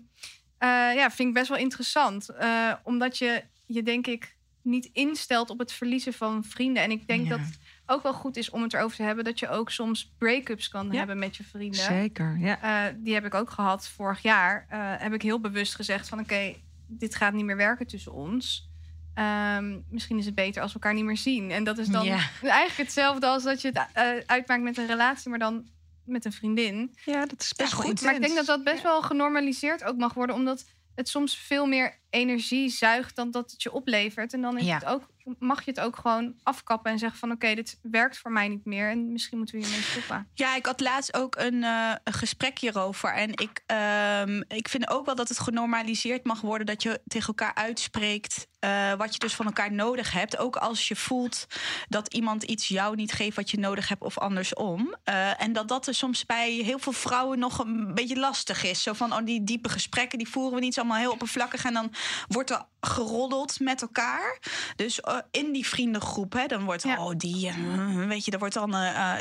eh, 0.59 0.69
ja, 0.95 1.11
vind 1.11 1.29
ik 1.29 1.35
best 1.35 1.49
wel 1.49 1.59
interessant. 1.59 2.29
Eh, 2.29 2.73
omdat 2.83 3.19
je 3.19 3.43
je 3.67 3.83
denk 3.83 4.07
ik 4.07 4.37
niet 4.63 4.91
instelt 4.93 5.51
op 5.51 5.59
het 5.59 5.73
verliezen 5.73 6.13
van 6.13 6.45
vrienden. 6.45 6.83
En 6.83 6.91
ik 6.91 7.07
denk 7.07 7.23
Ja. 7.23 7.29
dat 7.29 7.39
het 7.41 7.59
ook 7.87 8.03
wel 8.03 8.13
goed 8.15 8.37
is 8.37 8.51
om 8.51 8.63
het 8.63 8.75
erover 8.75 8.97
te 8.97 9.03
hebben. 9.03 9.25
Dat 9.25 9.39
je 9.39 9.49
ook 9.49 9.71
soms 9.71 10.15
break-ups 10.19 10.69
kan 10.69 10.91
Ja. 10.91 10.99
hebben 10.99 11.19
met 11.19 11.37
je 11.37 11.45
vrienden. 11.45 11.81
Zeker, 11.81 12.39
ja. 12.39 12.61
Eh, 12.89 12.95
die 12.99 13.15
heb 13.15 13.25
ik 13.25 13.35
ook 13.35 13.51
gehad 13.51 13.89
vorig 13.89 14.23
jaar. 14.23 14.67
Heb 15.01 15.13
ik 15.15 15.23
heel 15.23 15.41
bewust 15.41 15.75
gezegd 15.75 16.09
van 16.09 16.21
oké, 16.21 16.55
dit 16.87 17.15
gaat 17.15 17.33
niet 17.33 17.45
meer 17.45 17.57
werken 17.57 17.87
tussen 17.87 18.13
ons. 18.13 18.69
Ehm, 19.15 19.79
misschien 19.91 20.19
is 20.19 20.27
het 20.27 20.35
beter 20.35 20.63
als 20.63 20.73
we 20.73 20.79
elkaar 20.79 20.95
niet 20.95 21.05
meer 21.05 21.17
zien. 21.17 21.51
En 21.51 21.65
dat 21.65 21.79
is 21.79 21.89
dan 21.89 22.05
Ja. 22.05 22.19
eigenlijk 22.43 22.77
hetzelfde 22.77 23.27
als 23.27 23.43
dat 23.43 23.61
je 23.61 23.69
het 23.73 24.27
uitmaakt 24.27 24.63
met 24.63 24.77
een 24.79 24.87
relatie, 24.87 25.31
maar 25.31 25.39
dan 25.39 25.69
met 26.09 26.25
een 26.25 26.33
vriendin. 26.33 26.95
Ja, 27.05 27.27
dat 27.27 27.41
is 27.41 27.53
best 27.55 27.71
Ja, 27.71 27.77
goed. 27.77 27.85
intens. 27.85 28.03
Maar 28.03 28.15
ik 28.15 28.21
denk 28.23 28.35
dat 28.35 28.47
dat 28.47 28.65
best 28.65 28.83
wel 28.83 29.03
genormaliseerd 29.03 29.85
ook 29.85 29.97
mag 29.97 30.15
worden, 30.15 30.37
omdat 30.37 30.65
het 30.95 31.09
soms 31.09 31.37
veel 31.39 31.67
meer 31.67 31.99
energie 32.11 32.69
zuigt 32.69 33.17
dan 33.17 33.31
dat 33.31 33.51
het 33.51 33.63
je 33.63 33.73
oplevert. 33.73 34.33
En 34.33 34.41
dan 34.41 34.59
is 34.59 34.65
Ja. 34.67 34.75
het 34.75 34.85
ook, 34.85 35.09
mag 35.39 35.65
je 35.65 35.71
het 35.71 35.81
ook 35.81 35.97
gewoon 35.97 36.35
afkappen 36.43 36.93
en 36.93 36.99
zeggen 36.99 37.19
van 37.19 37.31
oké, 37.31 37.55
dit 37.55 37.79
werkt 37.83 38.19
voor 38.19 38.33
mij 38.33 38.49
niet 38.49 38.65
meer 38.65 38.91
en 38.91 39.13
misschien 39.13 39.39
moeten 39.39 39.57
we 39.57 39.63
hiermee 39.65 39.83
stoppen. 39.83 40.29
Ja, 40.35 40.57
ik 40.57 40.67
had 40.67 40.81
laatst 40.81 41.15
ook 41.15 41.37
een, 41.37 41.63
een 41.63 42.13
gesprek 42.13 42.59
hierover. 42.59 43.13
En 43.15 43.31
ik, 43.31 43.63
ehm, 43.67 44.43
ik 44.49 44.69
vind 44.69 44.91
ook 44.91 45.07
wel 45.07 45.15
dat 45.15 45.29
het 45.29 45.39
genormaliseerd 45.39 46.25
mag 46.25 46.41
worden 46.41 46.67
dat 46.67 46.83
je 46.83 47.01
tegen 47.07 47.29
elkaar 47.29 47.55
uitspreekt. 47.55 48.47
eh, 48.59 48.95
wat 48.95 49.13
je 49.13 49.19
dus 49.19 49.35
van 49.35 49.47
elkaar 49.47 49.73
nodig 49.73 50.13
hebt. 50.13 50.37
Ook 50.39 50.57
als 50.57 50.89
je 50.89 50.97
voelt 50.97 51.47
dat 51.89 52.15
iemand 52.15 52.43
iets 52.43 52.69
jou 52.69 52.97
niet 52.97 53.13
geeft 53.13 53.37
wat 53.37 53.51
je 53.51 53.59
nodig 53.59 53.89
hebt 53.89 54.03
of 54.03 54.19
andersom. 54.19 54.97
Eh, 55.05 55.43
en 55.43 55.53
dat 55.53 55.69
dat 55.69 55.87
er 55.87 55.95
soms 55.95 56.27
bij 56.27 56.51
heel 56.53 56.79
veel 56.79 56.93
vrouwen 56.93 57.39
nog 57.39 57.59
een 57.59 57.95
beetje 57.95 58.19
lastig 58.19 58.65
is. 58.65 58.83
Zo 58.83 58.93
van, 58.93 59.13
oh, 59.13 59.25
die 59.25 59.45
diepe 59.45 59.69
gesprekken, 59.69 60.19
die 60.19 60.29
voeren 60.29 60.55
we 60.55 60.61
niet. 60.61 60.79
Allemaal 60.79 60.99
heel 60.99 61.13
oppervlakkig. 61.13 61.65
En 61.65 61.73
dan 61.75 61.93
wordt 62.29 62.51
er 62.51 62.65
geroddeld 62.81 63.61
met 63.61 63.83
elkaar. 63.83 64.39
Dus 64.77 65.03
in 65.31 65.53
die 65.53 65.67
vriendengroep, 65.67 66.33
hè, 66.33 66.47
dan 66.47 66.65
wordt, 66.65 66.83
Ja. 66.83 67.05
oh, 67.05 67.13
die, 67.17 67.49
eh, 67.49 68.07
weet 68.07 68.25
je, 68.25 68.31
daar 68.31 68.41
wordt 68.41 68.55
dan, 68.55 68.75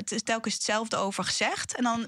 is 0.06 0.24
telkens 0.24 0.54
hetzelfde 0.54 0.96
over 0.98 1.24
gezegd. 1.24 1.76
En 1.76 1.84
dan 1.84 2.08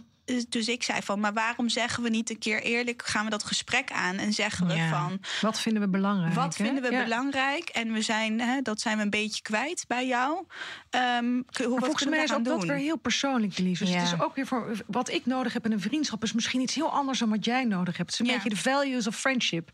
dus 0.50 0.68
ik 0.68 0.84
zei 0.84 1.02
van, 1.02 1.20
maar 1.20 1.34
waarom 1.34 1.70
zeggen 1.70 2.04
we 2.04 2.10
niet 2.10 2.30
een 2.30 2.38
keer 2.40 2.62
eerlijk, 2.62 3.06
gaan 3.06 3.24
we 3.24 3.30
dat 3.30 3.44
gesprek 3.44 3.92
aan 3.92 4.18
en 4.18 4.34
zeggen 4.34 4.68
we 4.68 4.74
Ja. 4.74 4.90
van, 4.90 5.20
Wat 5.42 5.60
vinden 5.60 5.82
we 5.82 5.90
belangrijk? 5.90 6.34
wat 6.34 6.58
hè? 6.58 6.64
vinden 6.66 6.84
we 6.84 6.92
Ja. 6.92 7.04
belangrijk? 7.04 7.70
En 7.70 7.92
we 7.94 8.02
zijn, 8.02 8.40
hè, 8.42 8.62
dat 8.62 8.82
zijn 8.82 8.98
we 8.98 9.04
een 9.04 9.10
beetje 9.10 9.42
kwijt 9.42 9.86
bij 9.88 10.08
jou. 10.08 10.46
Ehm, 10.90 11.42
kun- 11.52 11.66
hoe, 11.66 11.80
volgens 11.80 12.06
mij 12.06 12.18
we 12.18 12.24
is 12.24 12.34
ook 12.34 12.44
doen? 12.44 12.58
dat 12.60 12.68
weer 12.68 12.78
heel 12.78 12.98
persoonlijk, 12.98 13.58
Elise. 13.58 13.84
Dus 13.84 13.94
Ja. 13.94 14.00
het 14.00 14.14
is 14.14 14.22
ook 14.22 14.36
weer 14.36 14.48
voor 14.48 14.78
wat 14.88 15.10
ik 15.10 15.26
nodig 15.26 15.54
heb 15.54 15.66
in 15.66 15.72
een 15.72 15.80
vriendschap 15.82 16.24
is 16.24 16.34
misschien 16.34 16.62
iets 16.62 16.76
heel 16.76 16.92
anders 16.92 17.20
dan 17.20 17.30
wat 17.30 17.46
jij 17.46 17.64
nodig 17.64 17.98
hebt. 17.98 18.12
Het 18.12 18.20
is 18.20 18.20
een 18.20 18.26
Ja. 18.34 18.34
beetje 18.44 18.50
de 18.64 18.70
values 18.70 19.08
of 19.08 19.16
friendship. 19.16 19.70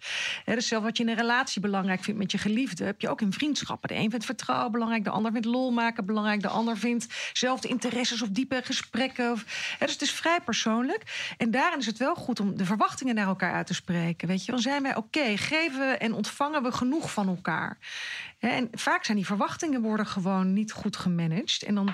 Hè, 0.46 0.56
dus 0.56 0.68
zelf 0.68 0.84
wat 0.84 0.98
je 0.98 1.04
in 1.04 1.10
een 1.10 1.16
relatie 1.16 1.62
belangrijk 1.62 2.04
vindt 2.04 2.20
met 2.20 2.32
je 2.32 2.38
geliefde, 2.38 2.84
heb 2.84 3.02
je 3.02 3.10
ook 3.10 3.22
in 3.22 3.34
vriendschappen. 3.34 3.90
De 3.90 3.96
een 3.96 4.10
vindt 4.10 4.26
vertrouwen 4.26 4.72
belangrijk, 4.72 5.04
de 5.04 5.10
ander 5.10 5.32
vindt 5.32 5.48
lol 5.48 5.72
maken 5.72 6.06
belangrijk, 6.06 6.42
de 6.42 6.48
ander 6.48 6.78
vindt 6.78 7.08
zelfde 7.34 7.68
interesses 7.68 8.22
of 8.22 8.28
diepe 8.30 8.62
gesprekken. 8.64 9.32
Of, 9.32 9.44
hè, 9.80 9.86
dus 9.86 9.94
het 9.94 10.02
is 10.04 10.12
vrij 10.12 10.40
persoonlijk. 10.46 11.34
En 11.38 11.52
daarin 11.52 11.80
is 11.80 11.86
het 11.86 11.98
wel 11.98 12.16
goed 12.16 12.40
om 12.40 12.58
de 12.58 12.66
verwachtingen 12.66 13.16
naar 13.16 13.28
elkaar 13.28 13.54
uit 13.54 13.68
te 13.68 13.74
spreken. 13.74 14.28
Weet 14.28 14.46
je, 14.46 14.52
dan 14.52 14.62
zijn 14.62 14.84
wij 14.84 14.96
oké, 14.96 15.38
geven 15.38 16.00
en 16.00 16.14
ontvangen 16.14 16.64
we 16.64 16.72
genoeg 16.72 17.12
van 17.12 17.28
elkaar. 17.28 17.78
En 18.40 18.70
vaak 18.72 19.06
zijn 19.06 19.18
die 19.18 19.26
verwachtingen 19.26 19.82
worden 19.82 20.08
gewoon 20.08 20.54
niet 20.54 20.72
goed 20.72 20.98
gemanaged. 20.98 21.64
En 21.64 21.76
dan 21.76 21.94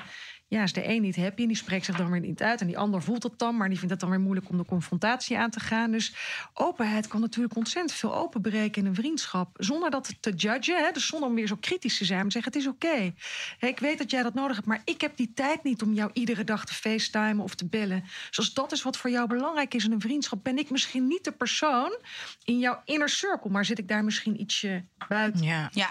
ja, 0.52 0.64
is 0.64 0.74
de 0.74 0.88
een 0.88 1.02
niet 1.02 1.16
happy 1.16 1.42
en 1.42 1.48
die 1.48 1.58
spreekt 1.58 1.86
zich 1.86 1.98
dan 1.98 2.12
weer 2.12 2.20
niet 2.20 2.42
uit. 2.42 2.62
En 2.62 2.68
die 2.68 2.78
ander 2.78 3.02
voelt 3.02 3.24
het 3.24 3.40
dan, 3.40 3.58
maar 3.58 3.70
die 3.70 3.78
vindt 3.78 3.92
het 3.92 4.00
dan 4.00 4.10
weer 4.10 4.20
moeilijk 4.20 4.50
om 4.50 4.58
de 4.58 4.66
confrontatie 4.66 5.38
aan 5.38 5.50
te 5.50 5.60
gaan. 5.60 5.92
Dus 5.92 6.14
openheid 6.54 7.08
kan 7.08 7.22
natuurlijk 7.22 7.56
ontzettend 7.56 8.00
veel 8.00 8.16
openbreken 8.16 8.82
in 8.82 8.88
een 8.88 8.96
vriendschap. 8.96 9.50
Zonder 9.58 9.90
dat 9.90 10.16
te 10.20 10.32
judgen, 10.32 10.84
hè, 10.84 10.92
dus 10.92 11.08
zonder 11.08 11.30
om 11.30 11.36
weer 11.36 11.48
zo 11.48 11.56
kritisch 11.60 11.98
te 11.98 12.06
zijn. 12.06 12.22
Maar 12.22 12.32
zeggen, 12.32 12.52
het 12.52 12.62
is 12.62 12.68
oké. 12.68 13.14
Ik 13.60 13.80
weet 13.80 13.98
dat 13.98 14.12
jij 14.12 14.24
dat 14.24 14.34
nodig 14.34 14.56
hebt, 14.56 14.68
maar 14.68 14.82
ik 14.86 15.02
heb 15.02 15.18
die 15.18 15.32
tijd 15.34 15.64
niet 15.64 15.82
om 15.82 15.94
jou 15.94 16.10
iedere 16.14 16.44
dag 16.44 16.66
te 16.66 16.74
facetimen 16.74 17.44
of 17.44 17.56
te 17.56 17.66
bellen. 17.66 18.04
Dus 18.28 18.38
als 18.38 18.54
dat 18.54 18.72
is 18.72 18.84
wat 18.84 18.98
voor 18.98 19.10
jou 19.10 19.28
belangrijk 19.28 19.74
is 19.74 19.86
in 19.86 19.92
een 19.92 20.02
vriendschap, 20.02 20.44
ben 20.44 20.58
ik 20.58 20.70
misschien 20.70 21.08
niet 21.08 21.24
de 21.24 21.32
persoon 21.32 21.98
in 22.44 22.60
jouw 22.60 22.82
inner 22.86 23.10
circle, 23.10 23.52
maar 23.52 23.66
zit 23.66 23.80
ik 23.80 23.88
daar 23.88 24.04
misschien 24.04 24.42
ietsje 24.42 24.86
buiten. 25.08 25.44
Ja. 25.44 25.70
Ja, 25.74 25.90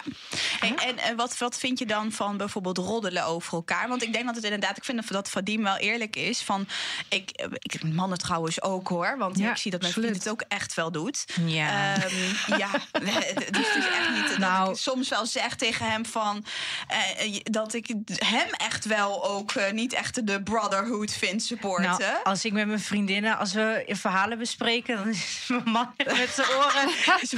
Hey, 0.60 0.74
en 0.74 0.98
eh, 0.98 1.16
wat, 1.16 1.38
wat 1.38 1.58
vind 1.58 1.78
je 1.78 1.86
dan 1.86 2.12
van 2.12 2.36
bijvoorbeeld 2.36 2.78
roddelen 2.78 3.24
over 3.24 3.52
elkaar? 3.52 3.88
Want 3.88 4.02
ik 4.02 4.12
denk 4.12 4.26
dat 4.26 4.34
het 4.34 4.44
inderdaad, 4.52 4.76
ik 4.76 4.84
vind 4.84 5.08
dat 5.12 5.30
Vadim 5.30 5.62
wel 5.62 5.76
eerlijk 5.76 6.16
is. 6.16 6.40
Van, 6.42 6.66
ik, 7.08 7.30
eh, 7.30 7.46
ik 7.58 7.82
mannen 7.92 8.18
trouwens 8.18 8.62
ook 8.62 8.88
hoor, 8.88 9.14
want 9.18 9.38
Ja, 9.38 9.50
ik 9.50 9.56
zie 9.56 9.70
dat 9.70 9.80
mijn 9.80 9.92
vriend 9.92 10.14
het 10.16 10.28
ook 10.28 10.44
echt 10.48 10.74
wel 10.74 10.92
doet. 10.92 11.24
Ja. 11.46 11.94
Ehm, 11.94 12.56
ja, 12.58 12.68
dus 13.04 13.14
het 13.34 13.56
is 13.58 13.72
dus 13.74 13.86
echt 13.88 14.10
niet 14.14 14.28
dat 14.28 14.38
Nou. 14.38 14.70
ik 14.70 14.76
soms 14.76 15.08
wel 15.08 15.26
zeg 15.26 15.54
tegen 15.56 15.90
hem 15.90 16.06
van 16.06 16.44
eh, 16.88 17.36
dat 17.42 17.74
ik 17.74 17.86
hem 18.24 18.48
echt 18.56 18.84
wel 18.84 19.28
ook 19.28 19.52
eh, 19.52 19.72
niet 19.72 19.92
echt 19.92 20.26
de 20.26 20.42
brotherhood 20.42 21.12
vind 21.12 21.42
supporten. 21.42 21.90
Nou, 21.98 22.02
als 22.24 22.44
ik 22.44 22.52
met 22.52 22.66
mijn 22.66 22.80
vriendinnen, 22.80 23.38
als 23.38 23.52
we 23.52 23.84
verhalen 23.88 24.38
bespreken, 24.38 24.96
dan 24.96 25.08
is 25.08 25.44
mijn 25.48 25.62
man 25.70 25.92
met 25.96 26.30
zijn 26.34 26.48
oren 26.48 26.90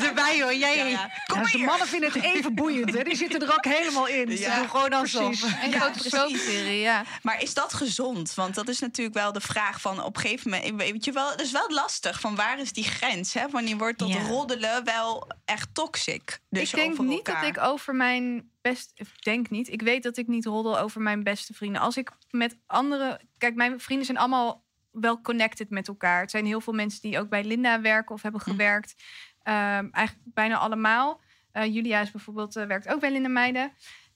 erbij 0.09 0.43
hoor. 0.43 0.55
Jij, 0.55 0.77
Ja, 0.77 0.85
ja. 0.85 1.11
Kom 1.27 1.37
Ja, 1.37 1.43
dus 1.43 1.53
de 1.53 1.59
hier. 1.59 1.67
mannen 1.67 1.87
vinden 1.87 2.13
het 2.13 2.23
even 2.23 2.55
boeiend, 2.55 2.95
hè? 2.95 3.03
die 3.03 3.17
zitten 3.17 3.41
er 3.43 3.53
ook 3.57 3.65
helemaal 3.65 4.07
in. 4.07 4.31
Ja, 4.31 4.37
ze 4.37 4.61
doen 4.61 4.71
gewoon 4.71 4.91
alsof. 4.93 5.25
precies. 5.41 5.43
Een 5.63 5.71
Ja, 5.71 5.79
grote 5.79 5.99
precies. 5.99 6.19
soapserie, 6.19 6.81
ja. 7.03 7.19
Maar 7.23 7.43
is 7.43 7.55
dat 7.55 7.73
gezond? 7.75 8.35
Want 8.35 8.55
dat 8.55 8.69
is 8.69 8.79
natuurlijk 8.79 9.17
wel 9.17 9.33
de 9.33 9.41
vraag 9.41 9.81
van 9.81 10.03
op 10.03 10.17
een 10.17 10.23
gegeven 10.23 10.51
moment. 10.51 10.75
Weet 10.77 11.05
je 11.05 11.13
wel, 11.13 11.31
het 11.31 11.41
is 11.41 11.53
wel 11.53 11.71
lastig 11.71 12.21
van 12.21 12.35
waar 12.35 12.59
is 12.59 12.73
die 12.73 12.85
grens? 12.85 13.35
Hè? 13.35 13.49
Wanneer 13.49 13.77
wordt 13.77 13.99
dat 13.99 14.09
Ja. 14.09 14.21
roddelen 14.27 14.85
wel 14.85 15.27
echt 15.45 15.75
toxic? 15.75 16.41
Dus 16.51 16.71
ik 16.71 16.77
denk 16.79 16.99
niet 16.99 17.27
elkaar. 17.27 17.41
dat 17.43 17.57
ik 17.57 17.63
over 17.63 17.95
mijn 17.95 18.51
best. 18.61 18.93
Ik 18.95 19.07
denk 19.25 19.51
niet. 19.51 19.69
Ik 19.69 19.83
weet 19.83 20.03
dat 20.03 20.17
ik 20.17 20.27
niet 20.27 20.45
roddel 20.45 20.79
over 20.79 21.01
mijn 21.01 21.23
beste 21.23 21.55
vrienden. 21.55 21.81
Als 21.81 21.97
ik 21.97 22.11
met 22.31 22.57
andere. 22.67 23.21
Kijk, 23.39 23.55
mijn 23.55 23.81
vrienden 23.81 24.07
zijn 24.07 24.19
allemaal 24.19 24.65
wel 24.91 25.21
connected 25.21 25.71
met 25.71 25.89
elkaar. 25.89 26.21
Het 26.21 26.31
zijn 26.31 26.47
heel 26.47 26.61
veel 26.61 26.73
mensen 26.73 27.01
die 27.01 27.19
ook 27.19 27.29
bij 27.29 27.45
Linda 27.45 27.81
werken 27.81 28.15
of 28.15 28.23
hebben 28.23 28.41
Hm. 28.45 28.51
gewerkt. 28.51 28.95
Ehm, 29.43 29.89
eigenlijk 29.91 30.27
bijna 30.35 30.57
allemaal. 30.59 31.21
Eh, 31.53 31.75
Julia 31.75 32.01
is 32.01 32.11
bijvoorbeeld 32.11 32.57
eh, 32.57 32.67
werkt 32.67 32.89
ook 32.89 33.01
bij 33.01 33.11
Linda 33.13 33.29
Meiden. 33.29 33.73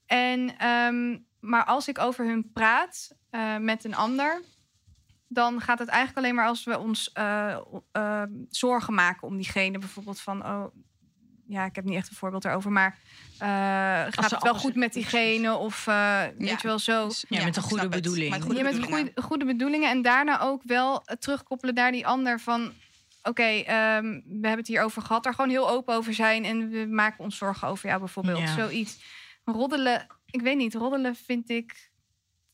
En, 0.07 0.59
ehm, 0.59 1.19
maar 1.41 1.65
als 1.65 1.89
ik 1.89 1.99
over 1.99 2.27
hun 2.27 2.51
praat 2.53 3.11
eh, 3.31 3.57
met 3.57 3.85
een 3.85 3.95
ander, 3.95 4.43
dan 5.29 5.61
gaat 5.61 5.79
het 5.79 5.89
eigenlijk 5.89 6.19
alleen 6.19 6.35
maar 6.35 6.47
als 6.47 6.65
we 6.65 6.79
ons 6.79 7.13
eh, 7.13 7.57
eh, 7.93 8.23
zorgen 8.49 8.95
maken 8.95 9.29
om 9.29 9.37
diegene. 9.37 9.79
Bijvoorbeeld 9.79 10.21
van, 10.21 10.47
oh, 10.47 10.65
ja, 11.47 11.65
ik 11.65 11.75
heb 11.75 11.85
niet 11.85 11.97
echt 11.97 12.09
een 12.09 12.17
voorbeeld 12.17 12.45
erover, 12.45 12.73
maar 12.73 12.99
eh, 13.39 13.49
gaat 14.13 14.31
het 14.31 14.43
wel 14.43 14.55
goed 14.55 14.75
met 14.75 14.93
diegene? 14.93 15.55
Of 15.55 15.87
eh, 15.87 16.21
weet 16.39 16.49
Ja. 16.49 16.57
je 16.61 16.67
wel 16.67 16.79
zo. 16.79 17.11
Ja, 17.29 17.45
met 17.45 17.57
een 17.57 17.63
goede 17.63 17.89
bedoeling. 17.89 18.31
Met 18.31 18.43
goede 18.43 18.57
Ja, 18.57 18.63
met 18.63 18.73
bedoelingen. 18.73 19.07
goede, 19.07 19.23
goede 19.23 19.45
bedoelingen. 19.45 19.91
En 19.91 20.03
daarna 20.03 20.41
ook 20.41 20.63
wel 20.65 21.05
terugkoppelen 21.19 21.75
naar 21.75 21.93
die 21.93 22.07
ander 22.07 22.41
van... 22.41 22.73
Oké, 23.23 23.43
ehm, 23.43 24.05
we 24.25 24.31
hebben 24.31 24.57
het 24.59 24.67
hier 24.67 24.83
over 24.83 25.03
gehad. 25.03 25.23
Daar 25.25 25.35
gewoon 25.35 25.51
heel 25.51 25.71
open 25.71 25.95
over 25.95 26.15
zijn. 26.15 26.45
En 26.45 26.69
we 26.71 26.87
maken 26.87 27.25
ons 27.25 27.37
zorgen 27.37 27.69
over 27.69 27.89
jou 27.89 27.99
bijvoorbeeld. 28.01 28.39
Ja. 28.39 28.55
Zoiets. 28.55 29.03
Roddelen, 29.45 30.07
ik 30.31 30.41
weet 30.41 30.57
niet. 30.57 30.75
Roddelen 30.75 31.15
vind 31.15 31.51
ik... 31.51 31.95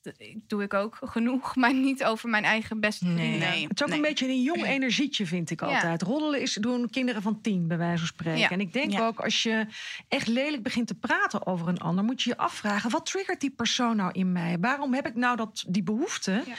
dat 0.03 0.15
doe 0.47 0.63
ik 0.63 0.75
ook 0.75 0.99
genoeg. 1.05 1.55
Maar 1.63 1.75
niet 1.75 2.05
over 2.05 2.29
mijn 2.29 2.45
eigen 2.45 2.81
beste 2.81 3.05
Nee. 3.05 3.17
vrienden. 3.17 3.49
Nee. 3.49 3.63
Het 3.69 3.73
is 3.75 3.83
ook 3.83 3.89
Nee. 3.89 3.97
een 3.97 4.03
beetje 4.05 4.29
een 4.29 4.43
jong 4.43 4.65
energietje, 4.65 5.27
vind 5.27 5.51
ik 5.51 5.61
Ja. 5.61 5.67
altijd. 5.67 6.03
Roddelen 6.03 6.41
is 6.41 6.55
doen 6.55 6.91
kinderen 6.91 7.23
van 7.23 7.41
tien, 7.41 7.69
bij 7.69 7.79
wijze 7.79 7.99
van 7.99 8.07
spreken. 8.07 8.39
Ja. 8.39 8.51
En 8.51 8.61
ik 8.61 8.73
denk 8.73 8.93
Ja. 8.93 9.07
ook, 9.07 9.21
als 9.21 9.43
je 9.43 9.67
echt 10.09 10.27
lelijk 10.27 10.63
begint 10.63 10.87
te 10.87 10.95
praten 10.95 11.47
over 11.47 11.69
een 11.69 11.79
ander... 11.81 12.05
moet 12.05 12.23
je 12.23 12.31
je 12.31 12.37
afvragen, 12.37 12.91
wat 12.91 13.07
triggert 13.07 13.41
die 13.41 13.51
persoon 13.51 13.97
nou 13.97 14.13
in 14.13 14.33
mij? 14.33 14.57
Waarom 14.61 14.95
heb 14.95 15.07
ik 15.07 15.15
nou 15.15 15.37
dat, 15.37 15.65
die 15.69 15.83
behoefte 15.83 16.43
Ja. 16.47 16.55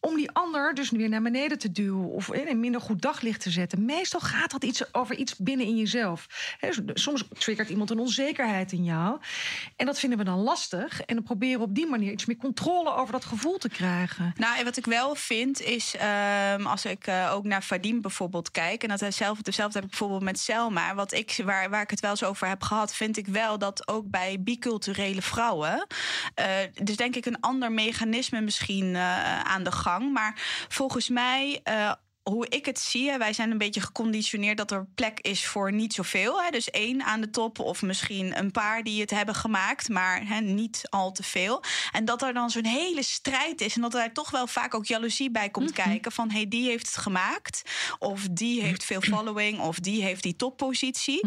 om 0.00 0.16
die 0.16 0.30
ander 0.30 0.74
dus 0.74 0.90
weer 0.90 1.08
naar 1.08 1.22
beneden 1.22 1.58
te 1.58 1.72
duwen... 1.72 2.08
of 2.08 2.32
in 2.32 2.48
een 2.48 2.60
minder 2.60 2.80
goed 2.80 3.02
daglicht 3.02 3.40
te 3.40 3.50
zetten? 3.50 3.84
Meestal 3.84 4.20
gaat 4.20 4.50
dat 4.50 4.64
iets 4.64 4.94
over 4.94 5.16
iets 5.16 5.36
binnen 5.36 5.66
in 5.66 5.76
jezelf. 5.76 6.26
Hè, 6.58 6.68
soms 6.94 7.24
triggert 7.38 7.68
iemand 7.68 7.90
een 7.90 7.98
onzekerheid 7.98 8.72
in 8.72 8.84
jou. 8.84 9.18
En 9.76 9.86
dat 9.86 9.98
vinden 9.98 10.18
we 10.18 10.24
dan 10.24 10.38
lastig. 10.38 11.00
En 11.02 11.14
dan 11.14 11.24
proberen 11.24 11.58
we 11.58 11.64
op 11.64 11.74
die 11.74 11.86
manier 11.86 12.12
iets 12.12 12.26
meer 12.26 12.36
controle 12.36 12.87
over 12.96 13.12
dat 13.12 13.24
gevoel 13.24 13.58
te 13.58 13.68
krijgen. 13.68 14.32
Nou, 14.36 14.58
en 14.58 14.64
wat 14.64 14.76
ik 14.76 14.84
wel 14.86 15.14
vind 15.14 15.60
is, 15.60 15.96
ehm, 15.96 16.66
als 16.66 16.84
ik 16.84 17.06
eh, 17.06 17.30
ook 17.34 17.44
naar 17.44 17.62
Vadim 17.62 18.00
bijvoorbeeld 18.00 18.50
kijk, 18.50 18.82
en 18.82 18.88
dat 18.88 19.00
hij 19.00 19.10
zelf 19.10 19.36
heb 19.46 19.82
ik 19.82 19.90
bijvoorbeeld 19.90 20.22
met 20.22 20.38
Selma, 20.38 20.94
wat 20.94 21.12
ik, 21.12 21.40
waar, 21.44 21.70
waar 21.70 21.82
ik 21.82 21.90
het 21.90 22.00
wel 22.00 22.10
eens 22.10 22.24
over 22.24 22.48
heb 22.48 22.62
gehad, 22.62 22.94
vind 22.94 23.16
ik 23.16 23.26
wel 23.26 23.58
dat 23.58 23.88
ook 23.88 24.10
bij 24.10 24.36
biculturele 24.40 25.22
vrouwen, 25.22 25.86
eh 26.34 26.46
dus 26.82 26.96
denk 26.96 27.16
ik 27.16 27.26
een 27.26 27.40
ander 27.40 27.72
mechanisme 27.72 28.40
misschien 28.40 28.96
eh, 28.96 29.40
aan 29.40 29.62
de 29.62 29.72
gang, 29.72 30.12
maar 30.12 30.34
volgens 30.68 31.08
mij. 31.08 31.60
Eh, 32.28 32.34
hoe 32.34 32.48
ik 32.48 32.66
het 32.66 32.78
zie, 32.78 33.18
wij 33.18 33.32
zijn 33.32 33.50
een 33.50 33.58
beetje 33.58 33.80
geconditioneerd 33.80 34.56
dat 34.56 34.70
er 34.70 34.86
plek 34.94 35.20
is 35.20 35.46
voor 35.46 35.72
niet 35.72 35.92
zoveel. 35.94 36.42
Hè, 36.42 36.50
dus 36.50 36.70
één 36.70 37.02
aan 37.02 37.20
de 37.20 37.30
top 37.30 37.58
of 37.58 37.82
misschien 37.82 38.38
een 38.38 38.50
paar 38.50 38.82
die 38.82 39.00
het 39.00 39.10
hebben 39.10 39.34
gemaakt, 39.34 39.88
maar 39.88 40.26
hè, 40.26 40.40
niet 40.40 40.82
al 40.90 41.12
te 41.12 41.22
veel. 41.22 41.62
En 41.92 42.04
dat 42.04 42.22
er 42.22 42.32
dan 42.34 42.50
zo'n 42.50 42.64
hele 42.64 43.02
strijd 43.02 43.60
is 43.60 43.74
en 43.74 43.80
dat 43.80 43.94
er 43.94 44.12
toch 44.12 44.30
wel 44.30 44.46
vaak 44.46 44.74
ook 44.74 44.86
jaloezie 44.86 45.30
bij 45.30 45.48
komt 45.50 45.72
kijken 45.72 46.12
van 46.12 46.30
hey, 46.30 46.48
die 46.48 46.68
heeft 46.68 46.86
het 46.86 46.96
gemaakt 46.96 47.62
of 47.98 48.26
die 48.30 48.62
heeft 48.62 48.84
veel 48.84 49.00
following 49.00 49.60
of 49.60 49.78
die 49.78 50.02
heeft 50.02 50.22
die 50.22 50.36
toppositie. 50.36 51.20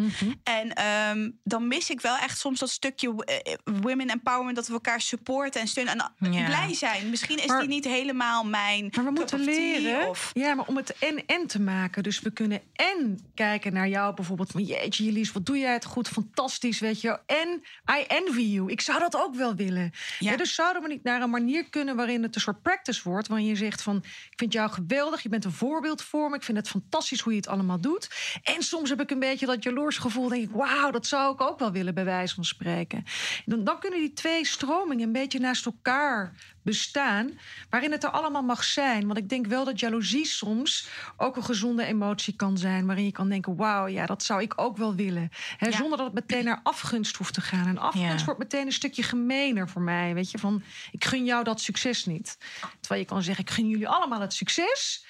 En 0.44 0.74
ehm, 0.74 1.30
dan 1.44 1.68
mis 1.68 1.90
ik 1.90 2.02
wel 2.02 2.18
echt 2.18 2.40
soms 2.40 2.60
dat 2.60 2.70
stukje 2.70 3.26
eh, 3.26 3.54
women 3.82 4.08
empowerment 4.10 4.56
dat 4.56 4.68
we 4.68 4.74
elkaar 4.74 5.02
supporten 5.02 5.62
en 5.62 5.68
steunen 5.68 6.12
en 6.20 6.34
Ja. 6.34 6.46
blij 6.46 6.74
zijn. 6.74 7.10
Misschien 7.10 7.38
is 7.38 7.46
Maar- 7.46 7.60
die 7.60 7.70
niet 7.70 7.86
helemaal 7.86 8.44
mijn 8.44 8.90
Maar 8.96 9.06
we 9.06 9.12
moeten 9.12 9.40
leren. 9.40 10.10
Of, 10.10 10.30
Ja, 10.34 10.54
maar 10.54 10.66
om 10.68 10.76
het 10.78 10.91
en-en 11.00 11.48
te 11.48 11.62
maken. 11.62 12.04
Dus 12.04 12.20
we 12.20 12.32
kunnen 12.32 12.62
en 12.74 13.20
kijken 13.34 13.74
naar 13.74 13.88
jou 13.88 14.16
bijvoorbeeld. 14.16 14.52
Van 14.52 14.64
jeetje, 14.64 15.04
Jelise, 15.04 15.34
wat 15.34 15.46
doe 15.46 15.58
jij 15.58 15.74
het 15.74 15.86
goed? 15.86 16.08
Fantastisch, 16.08 16.80
weet 16.80 17.02
je. 17.02 17.20
En 17.26 17.64
I 18.00 18.04
envy 18.08 18.42
you. 18.42 18.72
Ik 18.72 18.82
zou 18.82 19.00
dat 19.00 19.16
ook 19.16 19.36
wel 19.36 19.56
willen. 19.56 19.92
Ja. 20.20 20.32
Ja. 20.32 20.38
dus 20.38 20.56
zouden 20.56 20.82
we 20.82 20.88
niet 20.88 21.04
naar 21.04 21.22
een 21.22 21.30
manier 21.30 21.70
kunnen 21.70 21.96
waarin 21.96 22.24
het 22.24 22.36
een 22.36 22.42
soort 22.42 22.62
practice 22.62 23.10
wordt. 23.10 23.28
Waarin 23.28 23.48
je 23.48 23.56
zegt 23.56 23.82
van, 23.82 23.96
ik 24.06 24.34
vind 24.36 24.54
jou 24.54 24.70
geweldig. 24.72 25.24
Je 25.24 25.30
bent 25.30 25.46
een 25.46 25.52
voorbeeld 25.52 26.02
voor 26.02 26.30
me. 26.30 26.36
Ik 26.36 26.44
vind 26.44 26.58
het 26.58 26.70
fantastisch 26.70 27.20
hoe 27.22 27.34
je 27.34 27.40
het 27.40 27.48
allemaal 27.48 27.82
doet. 27.82 28.10
En 28.44 28.64
soms 28.64 28.90
heb 28.90 29.02
ik 29.02 29.12
een 29.12 29.20
beetje 29.20 29.46
dat 29.46 29.64
jaloers 29.64 29.98
gevoel. 29.98 30.28
Denk 30.28 30.44
ik, 30.44 30.56
wauw, 30.56 30.92
dat 30.92 31.08
zou 31.08 31.34
ik 31.34 31.42
ook 31.42 31.60
wel 31.60 31.72
willen 31.72 31.94
bij 31.94 32.06
wijze 32.06 32.36
van 32.36 32.46
spreken. 32.46 33.04
Dan, 33.46 33.64
dan 33.64 33.80
kunnen 33.80 34.00
die 34.00 34.14
twee 34.14 34.46
stromingen 34.46 35.06
een 35.06 35.12
beetje 35.12 35.40
naast 35.40 35.66
elkaar 35.66 36.34
bestaan. 36.64 37.40
Waarin 37.70 37.92
het 37.92 38.04
er 38.04 38.10
allemaal 38.10 38.42
mag 38.44 38.64
zijn. 38.64 39.06
Want 39.06 39.18
ik 39.18 39.30
denk 39.30 39.46
wel 39.48 39.66
dat 39.66 39.80
jaloezie 39.80 40.26
soms 40.26 40.88
ook 41.18 41.36
een 41.36 41.44
gezonde 41.44 41.84
emotie 41.86 42.36
kan 42.36 42.58
zijn. 42.58 42.86
Waarin 42.86 43.06
je 43.06 43.12
kan 43.12 43.30
denken, 43.30 43.56
wauw, 43.56 43.88
ja, 43.88 44.06
dat 44.06 44.24
zou 44.24 44.42
ik 44.42 44.54
ook 44.56 44.78
wel 44.78 44.96
willen. 44.96 45.30
Hè, 45.58 45.68
Ja. 45.68 45.76
Zonder 45.78 45.98
dat 45.98 46.06
het 46.14 46.16
meteen 46.16 46.44
naar 46.46 46.60
afgunst 46.64 47.16
hoeft 47.16 47.34
te 47.34 47.42
gaan. 47.42 47.68
En 47.68 47.78
afgunst 47.78 48.20
Ja. 48.20 48.26
wordt 48.26 48.40
meteen 48.40 48.66
een 48.66 48.72
stukje 48.72 49.04
gemener 49.04 49.70
voor 49.70 49.82
mij. 49.82 50.14
Weet 50.14 50.32
je, 50.32 50.38
van 50.38 50.64
ik 50.92 51.06
gun 51.06 51.26
jou 51.26 51.44
dat 51.44 51.62
succes 51.62 52.06
niet. 52.06 52.38
Terwijl 52.80 53.02
je 53.02 53.08
kan 53.08 53.24
zeggen, 53.24 53.44
ik 53.44 53.50
gun 53.52 53.68
jullie 53.70 53.88
allemaal 53.88 54.22
het 54.22 54.34
succes. 54.34 55.06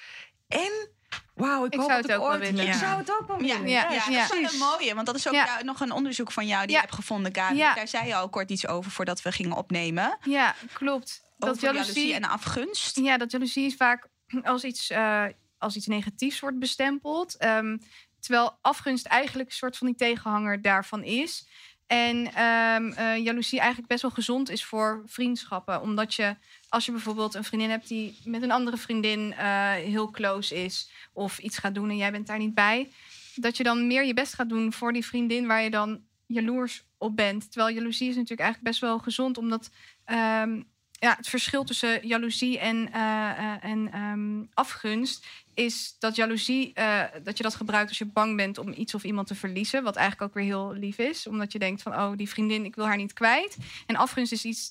En, 0.48 0.88
wauw, 1.34 1.64
ik, 1.64 1.72
Ik 1.72 1.78
hoop 1.78 1.88
zou 1.90 2.02
dat 2.02 2.10
het 2.10 2.18
ik 2.20 2.22
ook 2.26 2.30
wel 2.32 2.38
ooit... 2.40 2.50
willen. 2.50 2.66
Ik 2.66 2.72
Ja. 2.72 2.78
zou 2.78 2.98
het 2.98 3.10
ook 3.20 3.26
wel 3.26 3.42
Ja, 3.42 3.54
willen. 3.54 3.68
ja, 3.70 3.82
Ja, 3.82 3.90
ja, 3.92 3.92
ja. 3.92 3.98
dat 3.98 4.08
is 4.08 4.28
wel 4.28 4.38
precies. 4.40 4.52
een 4.60 4.66
mooie. 4.66 4.94
Want 4.94 5.06
dat 5.06 5.16
is 5.16 5.28
ook 5.28 5.34
Ja. 5.34 5.44
jou- 5.44 5.64
nog 5.64 5.80
een 5.80 5.92
onderzoek 5.92 6.32
van 6.32 6.46
jou 6.46 6.60
die 6.66 6.70
Ja. 6.70 6.76
je 6.76 6.82
hebt 6.86 6.94
gevonden, 6.98 7.34
Gabi. 7.34 7.56
Ja. 7.56 7.74
Daar 7.74 7.88
zei 7.88 8.06
je 8.06 8.14
al 8.14 8.28
kort 8.28 8.50
iets 8.50 8.66
over 8.66 8.90
voordat 8.90 9.22
we 9.22 9.32
gingen 9.32 9.56
opnemen. 9.56 10.18
Ja, 10.24 10.54
klopt. 10.72 11.22
Dat 11.46 11.60
jaloezie 11.60 12.14
en 12.14 12.24
afgunst. 12.24 12.96
ja, 12.96 13.16
dat 13.16 13.30
jaloezie 13.30 13.66
is 13.66 13.74
vaak 13.74 14.08
als 14.42 14.64
iets, 14.64 14.90
eh, 14.90 15.24
als 15.58 15.76
iets 15.76 15.86
negatiefs 15.86 16.40
wordt 16.40 16.58
bestempeld. 16.58 17.36
Ehm, 17.36 17.76
terwijl 18.20 18.58
afgunst 18.60 19.06
eigenlijk 19.06 19.48
een 19.48 19.54
soort 19.54 19.76
van 19.76 19.86
die 19.86 19.96
tegenhanger 19.96 20.62
daarvan 20.62 21.04
is. 21.04 21.46
En 21.86 22.34
ehm, 22.34 22.92
eh, 22.92 23.24
jaloezie 23.24 23.58
eigenlijk 23.58 23.88
best 23.88 24.02
wel 24.02 24.10
gezond 24.10 24.50
is 24.50 24.64
voor 24.64 25.02
vriendschappen. 25.06 25.80
Omdat 25.80 26.14
je, 26.14 26.36
als 26.68 26.86
je 26.86 26.92
bijvoorbeeld 26.92 27.34
een 27.34 27.44
vriendin 27.44 27.70
hebt 27.70 27.88
die 27.88 28.18
met 28.24 28.42
een 28.42 28.50
andere 28.50 28.76
vriendin 28.76 29.32
eh, 29.32 29.72
heel 29.72 30.10
close 30.10 30.64
is. 30.64 30.90
Of 31.12 31.38
iets 31.38 31.58
gaat 31.58 31.74
doen 31.74 31.90
en 31.90 31.96
jij 31.96 32.10
bent 32.10 32.26
daar 32.26 32.38
niet 32.38 32.54
bij. 32.54 32.90
Dat 33.34 33.56
je 33.56 33.62
dan 33.62 33.86
meer 33.86 34.04
je 34.04 34.14
best 34.14 34.34
gaat 34.34 34.48
doen 34.48 34.72
voor 34.72 34.92
die 34.92 35.06
vriendin 35.06 35.46
waar 35.46 35.62
je 35.62 35.70
dan 35.70 36.00
jaloers 36.26 36.84
op 36.98 37.16
bent. 37.16 37.52
Terwijl 37.52 37.74
jaloezie 37.74 38.08
is 38.08 38.14
natuurlijk 38.14 38.40
eigenlijk 38.40 38.70
best 38.70 38.80
wel 38.80 38.98
gezond. 38.98 39.38
Omdat 39.38 39.70
ehm, 40.04 40.62
ja, 41.02 41.14
het 41.16 41.28
verschil 41.28 41.64
tussen 41.64 42.06
jaloezie 42.06 42.58
en, 42.58 42.92
eh, 42.92 43.30
eh, 43.30 43.64
en 43.64 43.92
ehm, 43.92 44.44
afgunst 44.54 45.26
is 45.54 45.96
dat 45.98 46.16
jaloezie, 46.16 46.72
eh, 46.74 47.04
dat 47.22 47.36
je 47.36 47.42
dat 47.42 47.54
gebruikt 47.54 47.88
als 47.88 47.98
je 47.98 48.04
bang 48.04 48.36
bent 48.36 48.58
om 48.58 48.72
iets 48.76 48.94
of 48.94 49.04
iemand 49.04 49.26
te 49.26 49.34
verliezen. 49.34 49.82
Wat 49.82 49.96
eigenlijk 49.96 50.28
ook 50.30 50.36
weer 50.36 50.44
heel 50.44 50.72
lief 50.72 50.98
is. 50.98 51.26
Omdat 51.26 51.52
je 51.52 51.58
denkt 51.58 51.82
van, 51.82 51.92
oh, 51.92 52.16
die 52.16 52.28
vriendin, 52.28 52.64
ik 52.64 52.74
wil 52.74 52.86
haar 52.86 52.96
niet 52.96 53.12
kwijt. 53.12 53.56
En 53.86 53.96
afgunst 53.96 54.32
is 54.32 54.44
iets 54.44 54.70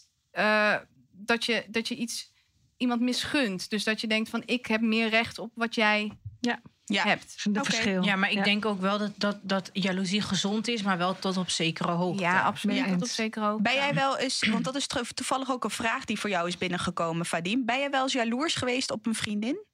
dat, 1.11 1.45
je, 1.45 1.65
dat 1.67 1.87
je 1.87 1.95
iets 1.95 2.31
iemand 2.77 3.01
misgunt. 3.01 3.69
Dus 3.69 3.83
dat 3.83 4.01
je 4.01 4.07
denkt 4.07 4.29
van, 4.29 4.43
ik 4.45 4.65
heb 4.65 4.81
meer 4.81 5.09
recht 5.09 5.39
op 5.39 5.51
wat 5.55 5.75
jij 5.75 6.11
Ja. 6.39 6.61
Hebt. 6.99 7.35
Dat 7.43 7.45
een 7.45 7.61
Oké. 7.61 7.71
verschil. 7.71 8.03
Ja, 8.03 8.15
maar 8.15 8.29
ik 8.29 8.37
Ja. 8.37 8.43
denk 8.43 8.65
ook 8.65 8.81
wel 8.81 8.97
dat, 8.97 9.11
dat, 9.15 9.37
dat 9.41 9.69
jaloezie 9.73 10.21
gezond 10.21 10.67
is, 10.67 10.81
maar 10.81 10.97
wel 10.97 11.19
tot 11.19 11.37
op 11.37 11.49
zekere 11.49 11.91
hoogte. 11.91 12.21
Ja, 12.23 12.41
absoluut. 12.41 12.77
Dat 12.77 12.85
eens. 12.87 13.01
op 13.01 13.07
zeker 13.07 13.43
ook. 13.43 13.61
Ben 13.61 13.73
jij 13.73 13.93
wel 13.93 14.17
eens, 14.17 14.47
want 14.51 14.63
dat 14.63 14.75
is 14.75 14.87
toevallig 15.13 15.51
ook 15.51 15.63
een 15.63 15.69
vraag 15.69 16.05
die 16.05 16.19
voor 16.19 16.29
jou 16.29 16.47
is 16.47 16.57
binnengekomen, 16.57 17.25
Vadim. 17.25 17.65
Ben 17.65 17.79
jij 17.79 17.89
wel 17.89 18.03
eens 18.03 18.13
jaloers 18.13 18.55
geweest 18.55 18.91
op 18.91 19.05
een 19.05 19.15
vriendin? 19.15 19.65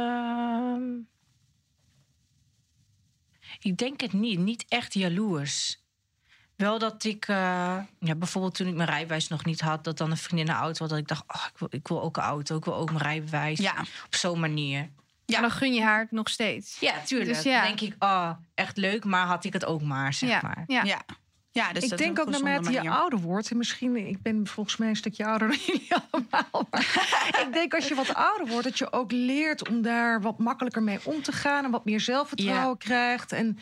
Ehm, 0.00 0.98
ik 3.60 3.76
denk 3.76 4.00
het 4.00 4.12
niet. 4.12 4.38
Niet 4.38 4.64
echt 4.68 4.94
jaloers. 4.94 5.79
Wel 6.60 6.78
dat 6.78 7.04
ik, 7.04 7.28
eh, 7.28 7.76
ja, 7.98 8.14
bijvoorbeeld 8.14 8.54
toen 8.54 8.66
ik 8.66 8.74
mijn 8.74 8.88
rijbewijs 8.88 9.28
nog 9.28 9.44
niet 9.44 9.60
had, 9.60 9.84
dat 9.84 9.98
dan 9.98 10.10
een 10.10 10.16
vriendin 10.16 10.48
een 10.48 10.60
auto 10.60 10.78
had, 10.78 10.88
dat 10.88 10.98
ik 10.98 11.08
dacht, 11.08 11.24
oh, 11.26 11.44
ik, 11.52 11.58
wil, 11.58 11.68
ik 11.70 11.88
wil 11.88 12.02
ook 12.02 12.16
een 12.16 12.22
auto, 12.22 12.56
ik 12.56 12.64
wil 12.64 12.74
ook 12.74 12.90
mijn 12.90 13.02
rijbewijs. 13.02 13.58
Ja. 13.58 13.74
Op 14.06 14.14
zo'n 14.14 14.40
manier. 14.40 14.88
Ja. 15.24 15.40
Dan 15.40 15.50
gun 15.50 15.74
je 15.74 15.82
haar 15.82 16.00
het 16.00 16.10
nog 16.10 16.28
steeds. 16.28 16.80
Ja, 16.80 16.94
tuurlijk. 17.04 17.34
Dus 17.34 17.42
ja. 17.42 17.64
Dan 17.64 17.76
denk 17.76 17.92
ik, 17.92 18.04
oh, 18.04 18.30
echt 18.54 18.76
leuk, 18.76 19.04
maar 19.04 19.26
had 19.26 19.44
ik 19.44 19.52
het 19.52 19.64
ook 19.64 19.82
maar, 19.82 20.12
zeg 20.12 20.30
ja. 20.30 20.40
maar. 20.42 20.64
Ja. 20.66 20.82
Ja. 20.82 21.00
Ja, 21.52 21.72
dus 21.72 21.84
ik 21.84 21.96
denk 21.96 22.18
ook 22.18 22.28
naarmate 22.30 22.72
je 22.72 22.90
ouder 22.90 23.18
wordt, 23.18 23.50
en 23.50 23.56
misschien, 23.56 23.96
ik 23.96 24.22
ben 24.22 24.46
volgens 24.46 24.76
mij 24.76 24.88
een 24.88 24.96
stukje 24.96 25.26
ouder 25.26 25.48
dan 25.48 25.56
jullie 25.66 25.88
allemaal. 26.10 26.66
Maar 26.70 27.40
ik 27.46 27.52
denk 27.52 27.74
als 27.74 27.88
je 27.88 27.94
wat 27.94 28.14
ouder 28.14 28.46
wordt, 28.46 28.64
dat 28.64 28.78
je 28.78 28.92
ook 28.92 29.12
leert 29.12 29.68
om 29.68 29.82
daar 29.82 30.20
wat 30.22 30.38
makkelijker 30.38 30.82
mee 30.82 30.98
om 31.04 31.22
te 31.22 31.32
gaan 31.32 31.64
en 31.64 31.70
wat 31.70 31.84
meer 31.84 32.00
zelfvertrouwen 32.00 32.78
krijgt. 32.78 33.32
En 33.32 33.58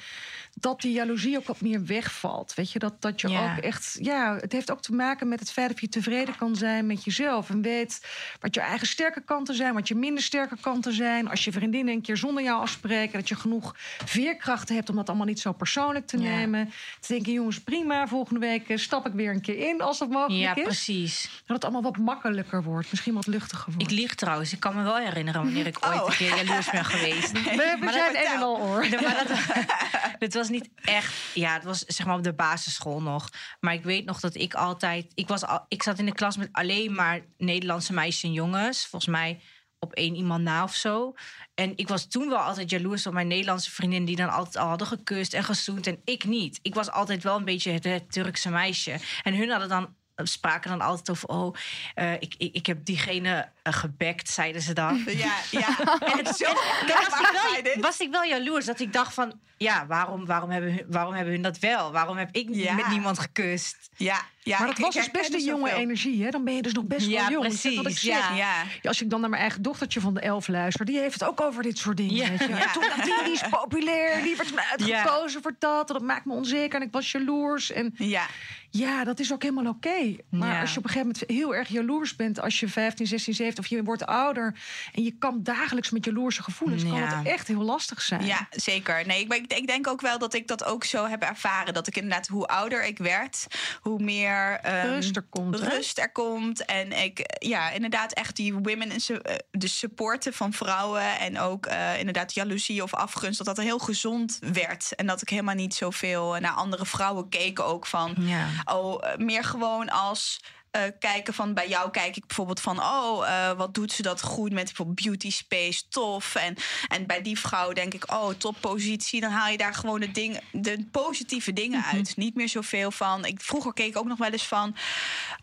dat 0.55 0.81
die 0.81 0.93
jaloezie 0.93 1.39
ook 1.39 1.47
wat 1.47 1.61
meer 1.61 1.85
wegvalt. 1.85 2.55
Weet 2.55 2.73
je, 2.73 2.79
dat, 2.79 3.01
dat 3.03 3.21
je 3.21 3.29
Ja. 3.29 3.53
ook 3.53 3.59
echt, 3.59 3.99
ja, 4.01 4.37
het 4.37 4.53
heeft 4.53 4.71
ook 4.71 4.83
te 4.83 4.95
maken 4.95 5.29
met 5.29 5.41
het 5.41 5.51
feit 5.53 5.69
dat 5.69 5.81
je 5.81 5.89
tevreden 5.89 6.37
kan 6.37 6.57
zijn 6.57 6.87
met 6.87 7.05
jezelf. 7.05 7.51
En 7.51 7.63
weet 7.63 8.07
wat 8.41 8.55
je 8.55 8.61
eigen 8.61 8.87
sterke 8.87 9.21
kanten 9.25 9.55
zijn, 9.55 9.75
wat 9.75 9.89
je 9.89 9.95
minder 9.95 10.23
sterke 10.23 10.57
kanten 10.61 10.93
zijn. 10.93 11.29
Als 11.31 11.45
je 11.45 11.53
vriendinnen 11.53 11.95
een 11.95 12.03
keer 12.03 12.17
zonder 12.17 12.43
jou 12.43 12.61
afspreken, 12.61 13.19
dat 13.19 13.29
je 13.29 13.35
genoeg 13.35 13.75
veerkrachten 14.05 14.75
hebt 14.75 14.91
om 14.91 14.97
dat 14.97 15.09
allemaal 15.09 15.27
niet 15.27 15.41
zo 15.41 15.53
persoonlijk 15.53 16.07
te 16.07 16.17
Ja. 16.19 16.23
nemen. 16.23 16.71
Te 17.01 17.13
denken, 17.13 17.33
jongens, 17.33 17.61
prima, 17.61 17.77
volgende 18.07 18.41
week 18.41 18.69
eh, 18.69 18.77
stap 18.77 19.07
ik 19.07 19.13
weer 19.13 19.31
een 19.31 19.41
keer 19.41 19.69
in 19.69 19.81
als 19.81 19.99
dat 19.99 20.09
mogelijk 20.09 20.41
Ja, 20.41 20.55
is. 20.55 20.63
precies. 20.63 21.23
Dat 21.47 21.57
het 21.57 21.65
allemaal 21.65 21.83
wat 21.83 21.97
makkelijker 21.97 22.63
wordt, 22.63 22.91
misschien 22.91 23.15
wat 23.15 23.27
luchtiger 23.27 23.73
wordt. 23.73 23.91
Ik 23.91 23.99
lieg 23.99 24.15
trouwens. 24.15 24.53
Ik 24.53 24.61
kan 24.61 24.77
me 24.77 24.83
wel 24.83 24.97
herinneren 24.97 25.43
wanneer 25.43 25.67
ik 25.67 25.87
ooit 25.87 26.01
Oh. 26.01 26.07
een 26.09 26.17
keer 26.17 26.37
jaloers 26.37 26.71
ben 26.71 26.85
geweest. 26.85 27.33
we, 27.33 27.41
we 27.79 27.85
Maar 27.85 27.93
zijn 27.93 28.17
een 28.17 28.23
en 28.25 28.43
al 28.43 28.59
oor. 28.59 28.85
Ja, 28.87 29.01
maar 29.07 29.25
dat, 29.29 29.39
het 30.19 30.35
was 30.35 30.49
niet 30.49 30.69
echt. 30.85 31.15
Ja, 31.35 31.53
het 31.55 31.65
was 31.65 31.79
zeg 31.79 32.07
maar 32.07 32.17
op 32.17 32.23
de 32.23 32.33
basisschool 32.33 33.03
nog. 33.03 33.29
Maar 33.61 33.75
ik 33.75 33.85
weet 33.85 34.05
nog 34.05 34.21
dat 34.21 34.35
ik 34.35 34.55
altijd. 34.55 35.13
Ik, 35.15 35.29
was 35.29 35.45
al, 35.45 35.65
ik 35.69 35.83
zat 35.83 35.99
in 35.99 36.07
de 36.07 36.13
klas 36.15 36.37
met 36.37 36.49
alleen 36.53 36.95
maar 36.95 37.21
Nederlandse 37.39 37.93
meisjes 37.93 38.23
en 38.23 38.33
jongens. 38.33 38.87
Volgens 38.87 39.11
mij 39.13 39.41
op 39.79 39.93
één 39.93 40.15
iemand 40.15 40.43
na 40.43 40.63
of 40.63 40.75
zo. 40.75 41.15
En 41.55 41.73
ik 41.77 41.89
was 41.89 42.09
toen 42.09 42.29
wel 42.29 42.39
altijd 42.39 42.71
jaloers 42.71 43.07
op 43.07 43.13
mijn 43.13 43.27
Nederlandse 43.27 43.71
vriendin... 43.71 44.05
die 44.05 44.17
dan 44.17 44.29
altijd 44.29 44.57
al 44.57 44.69
hadden 44.69 44.87
gekust 44.87 45.35
en 45.35 45.45
gezoend. 45.45 45.87
En 45.87 46.01
ik 46.05 46.25
niet. 46.25 46.59
Ik 46.63 46.75
was 46.75 46.91
altijd 46.91 47.23
wel 47.23 47.37
een 47.37 47.45
beetje 47.45 47.71
het, 47.71 47.85
het 47.85 48.13
Turkse 48.13 48.51
meisje. 48.51 49.01
En 49.23 49.37
hun 49.37 49.51
hadden 49.51 49.69
dan 49.69 49.97
spraken 50.27 50.71
dan 50.71 50.81
altijd 50.81 51.11
over... 51.11 51.29
oh, 51.29 51.55
eh, 51.95 52.13
ik, 52.13 52.35
ik, 52.39 52.55
ik 52.55 52.67
heb 52.67 52.85
diegene 52.85 53.49
eh, 53.63 53.73
gebekt, 53.73 54.31
zeiden 54.31 54.63
ze 54.63 54.73
dan. 54.73 55.03
Ja, 55.07 55.35
ja. 55.51 55.69
En 56.13 56.19
het 56.25 56.37
zo 56.39 56.45
was 56.45 57.21
ik, 57.57 57.63
wel, 57.75 57.83
was 57.83 57.99
ik 58.01 58.11
wel 58.11 58.25
jaloers 58.25 58.65
dat 58.65 58.81
ik 58.81 58.93
dacht 58.93 59.15
van... 59.15 59.33
ja, 59.57 59.87
waarom, 59.87 60.27
waarom, 60.27 60.51
hebben, 60.51 60.73
hun, 60.75 60.85
waarom 60.89 61.15
hebben 61.15 61.33
hun 61.33 61.43
dat 61.43 61.59
wel? 61.59 61.93
Waarom 61.93 62.17
heb 62.17 62.29
ik 62.33 62.49
Ja. 62.53 62.75
met 62.75 62.89
niemand 62.89 63.19
gekust? 63.19 63.77
Ja, 63.97 64.21
ja. 64.43 64.59
maar 64.59 64.67
dat 64.67 64.79
ik- 64.79 64.85
was 64.85 64.95
ik 64.95 65.01
dus 65.03 65.11
best 65.11 65.29
herken 65.29 65.41
een 65.41 65.55
jonge 65.55 65.73
energie, 65.73 66.25
hè? 66.25 66.31
Dan 66.31 66.45
ben 66.45 66.55
je 66.55 66.63
dus 66.63 66.73
nog 66.73 66.85
best 66.85 67.07
Ja, 67.07 67.21
wel 67.21 67.31
jong. 67.31 67.45
Wat 67.63 67.65
ik 67.73 67.83
precies, 67.83 68.03
ja. 68.03 68.35
Ja. 68.35 68.63
Ja, 68.83 68.89
als 68.89 69.03
ik 69.03 69.11
dan 69.11 69.21
naar 69.21 69.31
mijn 69.31 69.43
eigen 69.43 69.63
dochtertje 69.63 70.01
van 70.01 70.15
de 70.15 70.21
elf 70.21 70.49
luister, 70.49 70.85
die 70.85 70.99
heeft 70.99 71.21
het 71.21 71.29
ook 71.29 71.41
over 71.41 71.63
dit 71.63 71.79
soort 71.79 71.97
dingen. 71.97 72.15
Ja. 72.15 72.29
Weet 72.29 72.39
je? 72.39 72.49
Ja. 72.49 72.63
En 72.67 72.73
toen 72.73 72.83
dacht 72.83 73.05
die, 73.05 73.25
die 73.25 73.33
is 73.33 73.43
populair, 73.51 74.23
die 74.23 74.37
werd 74.37 74.53
uitgekozen 74.71 75.43
voor 75.43 75.55
dat. 75.59 75.89
Dat 75.89 76.03
maakt 76.03 76.25
me 76.25 76.33
onzeker 76.33 76.81
en 76.81 76.87
ik 76.87 76.93
was 76.93 77.13
jaloers. 77.13 77.71
En 77.73 77.95
Ja. 77.97 78.27
Ja, 78.71 79.05
dat 79.05 79.21
is 79.21 79.33
ook 79.33 79.43
helemaal 79.43 79.67
oké. 79.73 80.17
Maar 80.31 80.55
Ja. 80.55 80.61
als 80.61 80.73
je 80.73 80.79
op 80.79 80.85
een 80.85 80.91
gegeven 80.91 81.13
moment 81.15 81.31
heel 81.31 81.55
erg 81.55 81.69
jaloers 81.69 82.17
bent, 82.17 82.41
als 82.41 82.61
je 82.61 82.69
15, 82.69 83.07
16, 83.07 83.35
17 83.35 83.65
of 83.65 83.71
je 83.71 83.83
wordt 83.83 84.07
ouder 84.07 84.55
en 84.93 85.03
je 85.03 85.15
kampt 85.19 85.45
dagelijks 85.45 85.91
met 85.91 86.05
jaloerse 86.05 86.43
gevoelens, 86.43 86.83
kan 86.83 87.03
het 87.03 87.27
echt 87.27 87.49
heel 87.49 87.63
lastig 87.63 88.01
zijn. 88.03 88.25
Ja, 88.27 88.47
zeker. 88.51 89.07
Nee, 89.07 89.27
ik, 89.27 89.53
ik 89.53 89.67
denk 89.67 89.87
ook 89.87 90.01
wel 90.01 90.19
dat 90.19 90.35
ik 90.35 90.47
dat 90.49 90.65
ook 90.65 90.85
zo 90.85 91.07
heb 91.07 91.23
ervaren. 91.23 91.75
Dat 91.75 91.87
ik 91.87 91.97
inderdaad, 91.97 92.27
hoe 92.27 92.47
ouder 92.47 92.87
ik 92.87 92.99
werd, 92.99 93.47
hoe 93.81 94.03
meer 94.03 94.59
ehm, 94.63 94.87
Rust 94.87 95.17
er 95.17 95.23
komt, 95.23 95.59
rust 95.61 95.99
er 95.99 96.13
komt. 96.13 96.65
En 96.65 96.93
ik, 96.93 97.37
ja, 97.39 97.71
inderdaad, 97.71 98.13
echt 98.13 98.37
die 98.37 98.55
women, 98.55 98.91
en 98.91 99.23
eh, 99.23 99.35
de 99.51 99.69
supporten 99.69 100.33
van 100.33 100.53
vrouwen. 100.53 101.19
En 101.19 101.39
ook 101.39 101.67
eh, 101.67 101.99
inderdaad 101.99 102.35
jaloezie 102.35 102.83
of 102.83 102.95
afgunst, 102.95 103.45
dat 103.45 103.57
dat 103.57 103.65
heel 103.65 103.79
gezond 103.79 104.39
werd. 104.53 104.95
En 104.95 105.07
dat 105.07 105.23
ik 105.23 105.29
helemaal 105.29 105.55
niet 105.55 105.75
zoveel 105.75 106.37
naar 106.41 106.53
andere 106.53 106.87
vrouwen 106.87 107.29
keek 107.29 107.61
ook 107.61 107.87
van. 107.87 108.15
Ja. 108.19 108.47
Oh, 108.65 109.05
eh, 109.05 109.17
meer 109.17 109.45
gewoon 109.45 109.89
als 109.89 110.41
eh, 110.71 110.83
kijken 110.99 111.35
van 111.35 111.55
bij 111.55 111.69
jou 111.69 111.91
kijk 111.91 112.17
ik 112.17 112.27
bijvoorbeeld 112.27 112.61
van 112.61 112.79
oh 112.81 113.29
eh, 113.29 113.57
wat 113.57 113.75
doet 113.75 113.93
ze 113.93 114.03
dat 114.03 114.23
goed 114.23 114.53
met 114.53 114.65
bijvoorbeeld 114.65 115.01
beauty 115.03 115.31
space 115.31 115.83
tof 115.89 116.35
en 116.35 116.57
en 116.89 117.07
bij 117.07 117.23
die 117.23 117.39
vrouw 117.39 117.73
denk 117.73 117.95
ik 117.95 118.13
oh 118.13 118.29
toppositie 118.39 119.21
dan 119.21 119.31
haal 119.31 119.49
je 119.51 119.57
daar 119.59 119.75
gewoon 119.75 120.01
de 120.01 120.11
dingen 120.11 120.41
de 120.53 120.87
positieve 120.91 121.53
dingen 121.53 121.79
Mhm. 121.79 121.97
uit 121.97 122.17
niet 122.17 122.35
meer 122.35 122.49
zoveel 122.49 122.91
van 122.91 123.25
ik 123.25 123.41
vroeger 123.41 123.73
keek 123.73 123.87
ik 123.89 123.97
ook 123.99 124.07
nog 124.07 124.19
wel 124.19 124.31
eens 124.31 124.47
van 124.47 124.77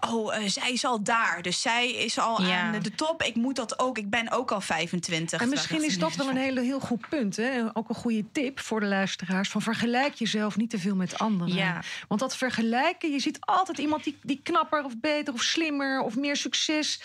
oh 0.09 0.35
eh, 0.35 0.43
zij 0.47 0.71
is 0.71 0.85
al 0.85 1.03
daar 1.03 1.41
dus 1.41 1.61
zij 1.61 1.91
is 1.91 2.19
al 2.19 2.41
Ja. 2.41 2.61
aan 2.61 2.71
de, 2.71 2.79
de 2.79 2.95
top 2.95 3.23
ik 3.23 3.35
moet 3.35 3.55
dat 3.55 3.79
ook 3.79 3.97
ik 3.97 4.09
ben 4.09 4.31
ook 4.31 4.51
al 4.51 4.61
25 4.61 5.41
En 5.41 5.49
misschien 5.49 5.83
is 5.83 5.99
dat 5.99 6.15
wel 6.15 6.29
een 6.29 6.37
hele, 6.37 6.61
heel 6.61 6.79
goed 6.79 7.09
punt. 7.09 7.35
Hè? 7.35 7.61
Ook 7.73 7.89
een 7.89 7.95
goede 7.95 8.31
tip 8.31 8.59
voor 8.59 8.79
de 8.79 8.85
luisteraars. 8.85 9.49
Van 9.49 9.61
vergelijk 9.61 10.13
jezelf 10.13 10.57
niet 10.57 10.69
te 10.69 10.79
veel 10.79 10.95
met 10.95 11.17
anderen. 11.17 11.53
Ja. 11.53 11.81
Want 12.07 12.19
dat 12.19 12.37
vergelijken, 12.37 13.11
je 13.11 13.19
ziet 13.19 13.37
altijd 13.39 13.77
iemand 13.77 14.03
die, 14.03 14.17
die 14.21 14.39
knapper 14.43 14.83
of 14.83 14.91
beter 14.99 15.14
of 15.23 15.41
slimmer 15.43 16.01
of 16.01 16.15
meer 16.15 16.35
succes. 16.35 17.01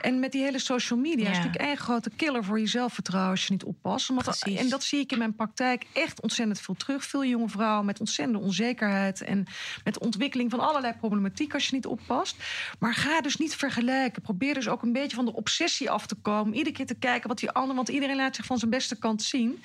En 0.00 0.18
met 0.18 0.32
die 0.32 0.42
hele 0.42 0.58
social 0.58 0.98
media 0.98 1.30
is 1.30 1.36
natuurlijk 1.36 1.64
één 1.64 1.76
grote 1.76 2.10
killer 2.16 2.44
voor 2.44 2.60
je 2.60 2.66
zelfvertrouwen 2.66 3.30
als 3.30 3.46
je 3.46 3.52
niet 3.52 3.64
oppast. 3.64 4.10
Omdat, 4.10 4.42
en 4.42 4.68
dat 4.68 4.82
zie 4.84 5.00
ik 5.00 5.12
in 5.12 5.18
mijn 5.18 5.34
praktijk 5.34 5.86
echt 5.92 6.20
ontzettend 6.20 6.60
veel 6.60 6.74
terug. 6.74 7.04
Veel 7.04 7.24
jonge 7.24 7.48
vrouwen 7.48 7.86
met 7.86 8.00
ontzettende 8.00 8.40
onzekerheid 8.40 9.20
en 9.22 9.46
met 9.84 9.94
de 9.94 10.00
ontwikkeling 10.00 10.50
van 10.50 10.60
allerlei 10.60 10.92
problematiek 10.94 11.54
als 11.54 11.66
je 11.66 11.74
niet 11.74 11.86
oppast. 11.86 12.36
Maar 12.78 12.94
ga 12.94 13.20
dus 13.20 13.36
niet 13.36 13.54
vergelijken. 13.56 14.22
Probeer 14.22 14.54
dus 14.54 14.68
ook 14.68 14.82
een 14.82 14.92
beetje 14.92 15.16
van 15.16 15.24
de 15.24 15.32
obsessie 15.34 15.90
af 15.90 16.06
te 16.06 16.14
komen. 16.14 16.54
Iedere 16.54 16.76
keer 16.76 16.86
te 16.86 16.94
kijken 16.94 17.28
wat 17.28 17.38
die 17.38 17.50
ander, 17.50 17.76
want 17.76 17.88
iedereen 17.88 18.16
laat 18.16 18.36
zich 18.36 18.44
van 18.44 18.58
zijn 18.58 18.70
beste 18.70 18.98
kant 18.98 19.22
zien. 19.22 19.62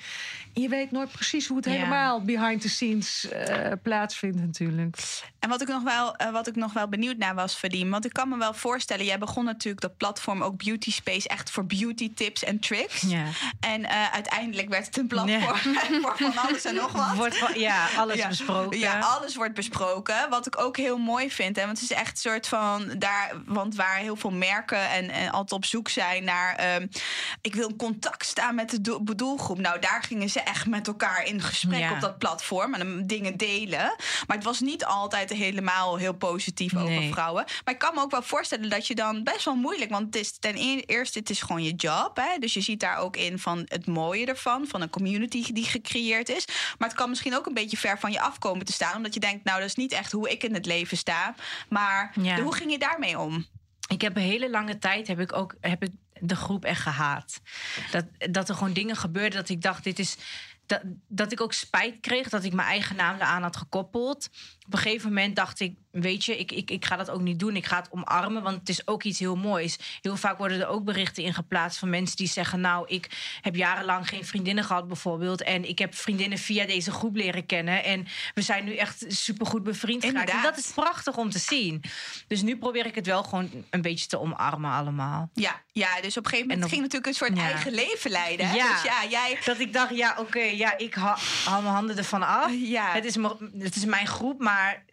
En 0.54 0.62
je 0.62 0.68
weet 0.68 0.90
nooit 0.90 1.10
precies 1.12 1.46
hoe 1.46 1.56
het 1.56 1.66
Ja. 1.66 1.72
helemaal 1.72 2.22
behind 2.22 2.60
the 2.60 2.68
scenes 2.68 3.28
eh, 3.28 3.72
plaatsvindt 3.82 4.36
natuurlijk. 4.40 4.96
En 5.38 5.48
wat 5.48 5.62
ik 5.62 5.68
nog 5.68 5.82
wel, 5.82 6.16
eh, 6.16 6.30
wat 6.32 6.46
ik 6.46 6.56
nog 6.56 6.72
wel 6.72 6.88
benieuwd 6.88 7.16
naar 7.16 7.34
was, 7.34 7.56
Want 7.90 8.04
ik 8.04 8.12
kan 8.12 8.28
me 8.28 8.36
wel 8.36 8.54
voorstellen, 8.54 9.04
jij 9.04 9.18
begon 9.18 9.44
natuurlijk 9.44 9.80
dat 9.82 9.96
platform 9.96 10.42
ook 10.42 10.64
Beauty 10.64 10.92
Space 10.92 11.28
echt 11.28 11.50
voor 11.50 11.64
beauty 11.66 12.14
tips 12.14 12.44
en 12.44 12.58
tricks. 12.60 13.00
Ja. 13.00 13.24
En 13.60 13.84
eh, 13.84 14.12
uiteindelijk 14.12 14.68
werd 14.68 14.86
het 14.86 14.96
een 14.96 15.06
platform 15.06 15.58
voor 16.02 16.14
van 16.16 16.36
alles 16.36 16.64
en 16.64 16.74
nog 16.74 16.92
wat. 16.92 17.14
Wordt 17.16 17.38
van- 17.38 17.58
ja, 17.60 17.88
alles 17.96 18.16
Ja. 18.16 18.28
besproken. 18.28 18.78
Ja, 18.78 18.98
alles 18.98 19.36
wordt 19.36 19.54
besproken. 19.54 20.30
Wat 20.30 20.46
ik 20.46 20.60
ook 20.60 20.76
heel 20.76 20.98
mooi 20.98 21.30
vind. 21.30 21.56
Hè, 21.56 21.64
want 21.66 21.80
het 21.80 21.90
is 21.90 21.96
echt 21.96 22.10
een 22.10 22.30
soort 22.30 22.48
van 22.48 22.94
daar. 22.98 23.32
Want 23.46 23.74
waar 23.74 23.96
heel 23.96 24.16
veel 24.16 24.30
merken 24.30 24.88
en, 24.90 25.10
en 25.10 25.30
altijd 25.30 25.52
op 25.52 25.64
zoek 25.64 25.88
zijn 25.88 26.24
naar. 26.24 26.54
ehm, 26.54 26.86
ik 27.40 27.54
wil 27.54 27.68
in 27.68 27.76
contact 27.76 28.26
staan 28.26 28.54
met 28.54 28.70
de 28.70 28.80
doel- 28.80 29.04
doelgroep. 29.16 29.58
Nou, 29.58 29.78
daar 29.80 30.02
gingen 30.02 30.28
ze 30.30 30.40
echt 30.40 30.66
met 30.66 30.86
elkaar 30.86 31.24
in 31.26 31.40
gesprek 31.42 31.78
Ja. 31.78 31.92
op 31.92 32.00
dat 32.00 32.18
platform. 32.18 32.74
En 32.74 33.06
dingen 33.06 33.36
delen. 33.36 33.94
Maar 34.26 34.36
het 34.36 34.44
was 34.44 34.60
niet 34.60 34.84
altijd 34.84 35.30
helemaal 35.30 35.96
heel 35.96 36.14
positief 36.14 36.74
over 36.74 36.88
Nee. 36.88 37.12
vrouwen. 37.12 37.44
Maar 37.64 37.75
ik 37.76 37.82
kan 37.82 37.94
me 37.94 38.00
ook 38.00 38.10
wel 38.10 38.22
voorstellen 38.22 38.70
dat 38.70 38.86
je 38.86 38.94
dan 38.94 39.22
best 39.22 39.44
wel 39.44 39.54
moeilijk... 39.54 39.90
want 39.90 40.06
het 40.06 40.16
is 40.16 40.38
ten 40.38 40.56
e- 40.56 40.82
eerste, 40.86 41.18
het 41.18 41.30
is 41.30 41.42
gewoon 41.42 41.62
je 41.62 41.74
job. 41.74 42.16
Hè? 42.16 42.38
Dus 42.38 42.54
je 42.54 42.60
ziet 42.60 42.80
daar 42.80 42.96
ook 42.96 43.16
in 43.16 43.38
van 43.38 43.62
het 43.64 43.86
mooie 43.86 44.26
ervan... 44.26 44.66
van 44.66 44.82
een 44.82 44.90
community 44.90 45.52
die 45.52 45.64
gecreëerd 45.64 46.28
is. 46.28 46.44
Maar 46.78 46.88
het 46.88 46.96
kan 46.96 47.08
misschien 47.08 47.36
ook 47.36 47.46
een 47.46 47.54
beetje 47.54 47.76
ver 47.76 47.98
van 47.98 48.12
je 48.12 48.20
afkomen 48.20 48.66
te 48.66 48.72
staan... 48.72 48.96
omdat 48.96 49.14
je 49.14 49.20
denkt, 49.20 49.44
nou, 49.44 49.58
dat 49.60 49.68
is 49.68 49.74
niet 49.74 49.92
echt 49.92 50.12
hoe 50.12 50.30
ik 50.30 50.42
in 50.42 50.54
het 50.54 50.66
leven 50.66 50.96
sta. 50.96 51.34
Maar 51.68 52.14
Ja. 52.20 52.40
hoe 52.40 52.54
ging 52.54 52.70
je 52.70 52.78
daarmee 52.78 53.18
om? 53.18 53.46
Ik 53.88 54.00
heb 54.00 54.16
een 54.16 54.22
hele 54.22 54.50
lange 54.50 54.78
tijd 54.78 55.06
heb 55.06 55.20
ik 55.20 55.32
ook 55.32 55.54
heb 55.60 55.82
ik 55.82 55.90
de 56.20 56.36
groep 56.36 56.64
echt 56.64 56.80
gehaat. 56.80 57.40
Dat, 57.90 58.04
dat 58.18 58.48
er 58.48 58.54
gewoon 58.54 58.72
dingen 58.72 58.96
gebeurden 58.96 59.38
dat 59.40 59.48
ik 59.48 59.62
dacht, 59.62 59.84
dit 59.84 59.98
is. 59.98 60.16
Dat, 60.66 60.80
dat 61.08 61.32
ik 61.32 61.40
ook 61.40 61.52
spijt 61.52 62.00
kreeg 62.00 62.28
dat 62.28 62.44
ik 62.44 62.52
mijn 62.52 62.68
eigen 62.68 62.96
naam 62.96 63.14
eraan 63.14 63.42
had 63.42 63.56
gekoppeld. 63.56 64.28
Op 64.66 64.72
een 64.72 64.78
gegeven 64.78 65.08
moment 65.08 65.36
dacht 65.36 65.60
ik, 65.60 65.76
weet 66.00 66.24
je, 66.24 66.38
ik, 66.38 66.52
ik, 66.52 66.70
ik 66.70 66.84
ga 66.84 66.96
dat 66.96 67.10
ook 67.10 67.20
niet 67.20 67.38
doen. 67.38 67.56
Ik 67.56 67.66
ga 67.66 67.76
het 67.76 67.88
omarmen, 67.90 68.42
want 68.42 68.58
het 68.58 68.68
is 68.68 68.86
ook 68.86 69.02
iets 69.02 69.18
heel 69.18 69.36
moois. 69.36 69.78
Heel 70.00 70.16
vaak 70.16 70.38
worden 70.38 70.60
er 70.60 70.66
ook 70.68 70.84
berichten 70.84 71.22
in 71.22 71.34
geplaatst 71.34 71.78
van 71.78 71.90
mensen 71.90 72.16
die 72.16 72.28
zeggen... 72.28 72.60
nou, 72.60 72.84
ik 72.88 73.38
heb 73.40 73.54
jarenlang 73.56 74.08
geen 74.08 74.24
vriendinnen 74.24 74.64
gehad 74.64 74.86
bijvoorbeeld... 74.88 75.42
en 75.42 75.68
ik 75.68 75.78
heb 75.78 75.94
vriendinnen 75.94 76.38
via 76.38 76.66
deze 76.66 76.90
groep 76.90 77.16
leren 77.16 77.46
kennen... 77.46 77.84
en 77.84 78.06
we 78.34 78.42
zijn 78.42 78.64
nu 78.64 78.74
echt 78.76 79.04
supergoed 79.08 79.62
bevriend 79.62 80.04
geraakt. 80.04 80.30
En 80.30 80.42
dat 80.42 80.58
is 80.58 80.72
prachtig 80.74 81.16
om 81.16 81.30
te 81.30 81.38
zien. 81.38 81.82
Dus 82.26 82.42
nu 82.42 82.56
probeer 82.58 82.86
ik 82.86 82.94
het 82.94 83.06
wel 83.06 83.22
gewoon 83.22 83.50
een 83.70 83.82
beetje 83.82 84.06
te 84.06 84.18
omarmen 84.20 84.70
allemaal. 84.70 85.30
Ja, 85.34 85.62
ja 85.72 86.00
dus 86.00 86.16
op 86.16 86.24
een 86.24 86.30
gegeven 86.30 86.48
moment 86.48 86.50
En 86.52 86.60
dan- 86.60 86.68
ging 86.68 86.80
natuurlijk 86.80 87.06
een 87.06 87.14
soort 87.14 87.36
Ja. 87.36 87.42
eigen 87.52 87.72
leven 87.72 88.10
leiden. 88.10 88.48
Hè? 88.48 88.54
Ja. 88.54 88.72
Dus 88.72 88.82
ja, 88.82 89.04
jij... 89.10 89.38
Dat 89.44 89.58
ik 89.60 89.72
dacht, 89.72 89.96
ja, 89.96 90.16
oké, 90.18 90.40
ja, 90.40 90.78
ik 90.78 90.94
ha- 90.94 91.18
haal 91.44 91.62
mijn 91.62 91.74
handen 91.74 91.96
ervan 91.96 92.22
af. 92.22 92.50
Ja. 92.52 92.92
Het, 92.92 93.04
is 93.04 93.14
het 93.58 93.76
is 93.76 93.84
mijn 93.84 94.06
groep, 94.06 94.40
maar 94.40 94.84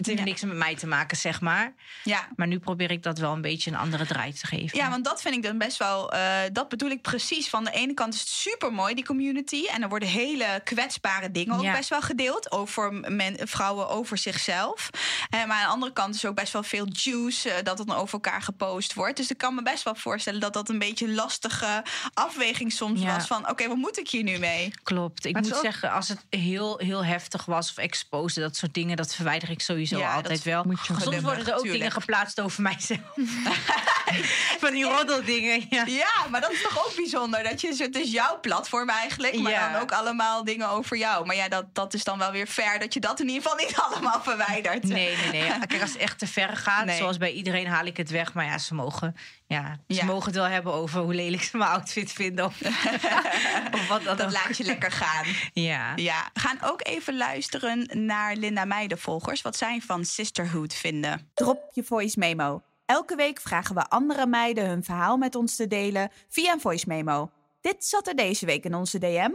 het 0.00 0.08
heeft 0.08 0.18
Ja. 0.18 0.24
niks 0.24 0.42
met 0.42 0.56
mij 0.56 0.76
te 0.76 0.86
maken, 0.86 1.16
zeg 1.16 1.40
maar. 1.40 1.72
Ja. 2.04 2.28
Maar 2.36 2.46
nu 2.46 2.58
probeer 2.58 2.90
ik 2.90 3.02
dat 3.02 3.18
wel 3.18 3.32
een 3.32 3.40
beetje 3.40 3.70
een 3.70 3.76
andere 3.76 4.06
draai 4.06 4.32
te 4.32 4.46
geven. 4.46 4.78
Ja, 4.78 4.90
want 4.90 5.04
dat 5.04 5.20
vind 5.22 5.34
ik 5.34 5.42
dan 5.42 5.58
best 5.58 5.76
wel. 5.78 6.12
eh, 6.12 6.38
dat 6.52 6.68
bedoel 6.68 6.90
ik 6.90 7.02
precies. 7.02 7.48
Van 7.48 7.64
de 7.64 7.70
ene 7.70 7.94
kant 7.94 8.14
is 8.14 8.20
het 8.20 8.28
super 8.28 8.72
mooi, 8.72 8.94
die 8.94 9.04
community. 9.04 9.66
En 9.66 9.82
er 9.82 9.88
worden 9.88 10.08
hele 10.08 10.60
kwetsbare 10.64 11.30
dingen 11.30 11.54
ook 11.56 11.62
Ja. 11.62 11.72
best 11.76 11.88
wel 11.88 12.00
gedeeld. 12.02 12.52
Over 12.52 12.92
men, 12.92 13.36
vrouwen 13.48 13.88
over 13.88 14.18
zichzelf. 14.18 14.90
Eh, 15.30 15.44
maar 15.44 15.56
aan 15.56 15.62
de 15.66 15.72
andere 15.72 15.92
kant 15.92 16.14
is 16.14 16.24
ook 16.24 16.34
best 16.34 16.52
wel 16.52 16.62
veel 16.62 16.86
juice. 16.92 17.50
eh, 17.50 17.64
dat 17.64 17.78
het 17.78 17.86
dan 17.86 17.96
over 17.96 18.12
elkaar 18.14 18.42
gepost 18.42 18.94
wordt. 18.94 19.16
Dus 19.16 19.30
ik 19.30 19.38
kan 19.38 19.54
me 19.54 19.62
best 19.62 19.82
wel 19.82 19.94
voorstellen 19.94 20.40
dat 20.40 20.52
dat 20.52 20.68
een 20.68 20.78
beetje 20.78 21.06
een 21.06 21.14
lastige 21.14 21.82
afweging 22.14 22.72
soms 22.72 23.00
Ja. 23.00 23.14
was. 23.16 23.26
Van 23.26 23.48
oké, 23.48 23.68
wat 23.68 23.76
moet 23.76 23.98
ik 23.98 24.08
hier 24.10 24.22
nu 24.22 24.38
mee? 24.38 24.70
Klopt. 24.82 25.24
Ik 25.24 25.32
Maar 25.32 25.42
moet 25.42 25.54
ook- 25.54 25.62
zeggen, 25.62 25.90
als 25.92 26.08
het 26.08 26.24
heel, 26.30 26.78
heel 26.78 27.04
heftig 27.04 27.44
was 27.44 27.70
of 27.70 27.76
exposed, 27.76 28.42
dat 28.42 28.56
soort 28.56 28.74
dingen, 28.74 28.96
dat 28.96 29.14
verwijder 29.14 29.50
ik 29.50 29.60
sowieso 29.60 29.89
Ja, 29.98 30.14
altijd 30.14 30.42
wel. 30.42 30.64
Soms 30.82 31.20
worden 31.20 31.46
er 31.46 31.56
ook 31.56 31.62
dingen 31.62 31.92
geplaatst 31.92 32.40
over 32.40 32.62
mijzelf. 32.62 33.00
Van 34.60 34.72
die 34.72 34.84
roddeldingen. 34.84 35.66
Ja. 35.70 35.84
Ja, 35.86 36.26
maar 36.30 36.40
dat 36.40 36.52
is 36.52 36.62
toch 36.62 36.86
ook 36.86 36.92
bijzonder. 36.96 37.42
Dat 37.42 37.60
je, 37.60 37.74
het 37.78 37.96
is 37.96 38.10
jouw 38.10 38.40
platform 38.40 38.88
eigenlijk. 38.88 39.38
Maar 39.38 39.52
Ja. 39.52 39.72
dan 39.72 39.80
ook 39.82 39.92
allemaal 39.92 40.44
dingen 40.44 40.68
over 40.70 40.96
jou. 40.96 41.26
Maar 41.26 41.36
ja, 41.36 41.48
dat, 41.48 41.74
dat 41.74 41.94
is 41.94 42.04
dan 42.04 42.18
wel 42.18 42.32
weer 42.32 42.46
fair. 42.46 42.78
Dat 42.78 42.94
je 42.94 43.00
dat 43.00 43.20
in 43.20 43.28
ieder 43.28 43.42
geval 43.42 43.56
niet 43.58 43.76
allemaal 43.84 44.20
verwijdert. 44.22 44.82
Nee, 44.82 45.16
nee, 45.16 45.30
nee. 45.42 45.58
Kijk, 45.66 45.80
als 45.80 45.92
het 45.92 46.00
echt 46.00 46.18
te 46.18 46.26
ver 46.26 46.56
gaat, 46.56 46.84
Nee. 46.84 46.96
zoals 46.96 47.16
bij 47.16 47.32
iedereen 47.32 47.66
haal 47.66 47.84
ik 47.84 47.96
het 47.96 48.10
weg. 48.10 48.32
Maar 48.34 48.44
ja, 48.44 48.58
ze 48.58 48.74
mogen, 48.74 49.16
ja, 49.46 49.78
ze 49.88 49.94
Ja. 49.94 50.04
mogen 50.04 50.24
het 50.26 50.34
wel 50.34 50.44
hebben 50.44 50.72
over 50.72 51.00
hoe 51.00 51.14
lelijk 51.14 51.42
ze 51.42 51.56
mijn 51.56 51.70
outfit 51.70 52.12
vinden. 52.12 52.44
Of, 52.44 52.54
of 53.80 53.88
wat 53.88 54.04
dan 54.04 54.16
Dat 54.16 54.26
ook. 54.26 54.32
laat 54.32 54.56
je 54.56 54.64
lekker 54.64 54.92
gaan. 54.92 55.24
Ja. 55.52 55.92
Ja, 55.96 56.30
we 56.32 56.40
gaan 56.40 56.58
ook 56.62 56.86
even 56.86 57.16
luisteren 57.16 57.88
naar 58.06 58.36
Linda 58.36 58.64
Meidenvolgers. 58.64 59.42
Wat 59.42 59.56
zij 59.56 59.80
van 59.86 60.04
Sisterhood 60.04 60.74
vinden. 60.74 61.30
Drop 61.34 61.70
je 61.72 61.84
voice 61.84 62.18
memo. 62.18 62.62
Elke 62.90 63.14
week 63.14 63.40
vragen 63.40 63.74
we 63.74 63.88
andere 63.88 64.26
meiden 64.26 64.66
hun 64.66 64.84
verhaal 64.84 65.16
met 65.16 65.34
ons 65.34 65.56
te 65.56 65.66
delen 65.66 66.10
via 66.28 66.52
een 66.52 66.60
voice 66.60 66.88
memo. 66.88 67.30
Dit 67.60 67.84
zat 67.84 68.06
er 68.06 68.16
deze 68.16 68.46
week 68.46 68.64
in 68.64 68.74
onze 68.74 68.98
DM. 68.98 69.30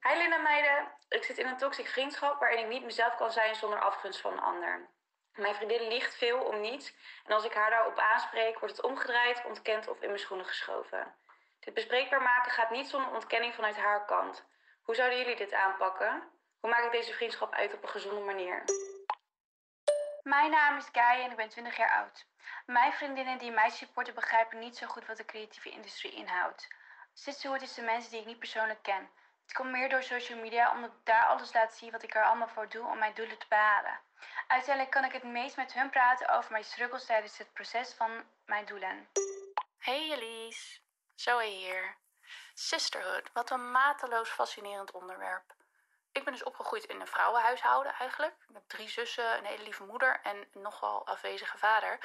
Hi 0.00 0.16
Linda 0.16 0.38
meiden, 0.38 0.88
ik 1.08 1.24
zit 1.24 1.38
in 1.38 1.46
een 1.46 1.56
toxic 1.56 1.86
vriendschap 1.88 2.40
waarin 2.40 2.58
ik 2.58 2.68
niet 2.68 2.84
mezelf 2.84 3.14
kan 3.16 3.32
zijn 3.32 3.54
zonder 3.54 3.80
afgunst 3.80 4.20
van 4.20 4.32
een 4.32 4.40
ander. 4.40 4.88
Mijn 5.34 5.54
vriendin 5.54 5.88
liegt 5.88 6.14
veel 6.14 6.38
om 6.38 6.60
niets 6.60 6.94
en 7.24 7.34
als 7.34 7.44
ik 7.44 7.52
haar 7.52 7.70
daarop 7.70 7.98
aanspreek 7.98 8.58
wordt 8.58 8.76
het 8.76 8.86
omgedraaid, 8.86 9.42
ontkend 9.46 9.88
of 9.88 10.00
in 10.00 10.08
mijn 10.08 10.18
schoenen 10.18 10.46
geschoven. 10.46 11.14
Dit 11.60 11.74
bespreekbaar 11.74 12.22
maken 12.22 12.52
gaat 12.52 12.70
niet 12.70 12.88
zonder 12.88 13.14
ontkenning 13.14 13.54
vanuit 13.54 13.76
haar 13.76 14.04
kant. 14.04 14.44
Hoe 14.82 14.94
zouden 14.94 15.18
jullie 15.18 15.36
dit 15.36 15.52
aanpakken? 15.52 16.22
Hoe 16.60 16.70
maak 16.70 16.84
ik 16.84 16.92
deze 16.92 17.12
vriendschap 17.12 17.52
uit 17.52 17.74
op 17.74 17.82
een 17.82 17.88
gezonde 17.88 18.20
manier? 18.20 18.64
Mijn 20.22 20.50
naam 20.50 20.76
is 20.76 20.88
Guy 20.92 21.22
en 21.24 21.30
ik 21.30 21.36
ben 21.36 21.48
20 21.48 21.76
jaar 21.76 21.90
oud. 21.90 22.30
Mijn 22.66 22.92
vriendinnen 22.92 23.38
die 23.38 23.50
mij 23.50 23.70
supporten 23.70 24.14
begrijpen 24.14 24.58
niet 24.58 24.76
zo 24.76 24.86
goed 24.86 25.06
wat 25.06 25.16
de 25.16 25.24
creatieve 25.24 25.70
industrie 25.70 26.12
inhoudt. 26.12 26.68
Sisterhood 27.12 27.62
is 27.62 27.74
de 27.74 27.82
mensen 27.82 28.10
die 28.10 28.20
ik 28.20 28.26
niet 28.26 28.38
persoonlijk 28.38 28.82
ken. 28.82 29.10
Het 29.42 29.52
komt 29.52 29.70
meer 29.70 29.88
door 29.88 30.02
social 30.02 30.38
media 30.38 30.72
omdat 30.72 30.90
ik 30.90 31.04
daar 31.04 31.26
alles 31.26 31.52
laat 31.52 31.74
zien 31.74 31.90
wat 31.90 32.02
ik 32.02 32.14
er 32.14 32.24
allemaal 32.24 32.48
voor 32.48 32.68
doe 32.68 32.86
om 32.86 32.98
mijn 32.98 33.14
doelen 33.14 33.38
te 33.38 33.46
behalen. 33.48 34.00
Uiteindelijk 34.46 34.94
kan 34.94 35.04
ik 35.04 35.12
het 35.12 35.22
meest 35.22 35.56
met 35.56 35.72
hun 35.72 35.90
praten 35.90 36.28
over 36.28 36.52
mijn 36.52 36.64
struggles 36.64 37.04
tijdens 37.04 37.38
het 37.38 37.52
proces 37.52 37.92
van 37.94 38.24
mijn 38.46 38.64
doelen. 38.64 39.08
Hey 39.78 40.10
Elise, 40.12 40.80
Zoe 41.14 41.44
hier. 41.44 41.96
Sisterhood, 42.54 43.32
wat 43.32 43.50
een 43.50 43.70
mateloos 43.70 44.28
fascinerend 44.28 44.90
onderwerp. 44.90 45.54
Ik 46.12 46.24
ben 46.24 46.32
dus 46.32 46.42
opgegroeid 46.42 46.84
in 46.84 47.00
een 47.00 47.06
vrouwenhuishouden 47.06 47.92
eigenlijk. 47.92 48.34
Heb 48.52 48.62
drie 48.66 48.88
zussen, 48.88 49.38
een 49.38 49.44
hele 49.44 49.62
lieve 49.62 49.84
moeder 49.84 50.20
en 50.22 50.48
nogal 50.52 51.06
afwezige 51.06 51.58
vader. 51.58 51.98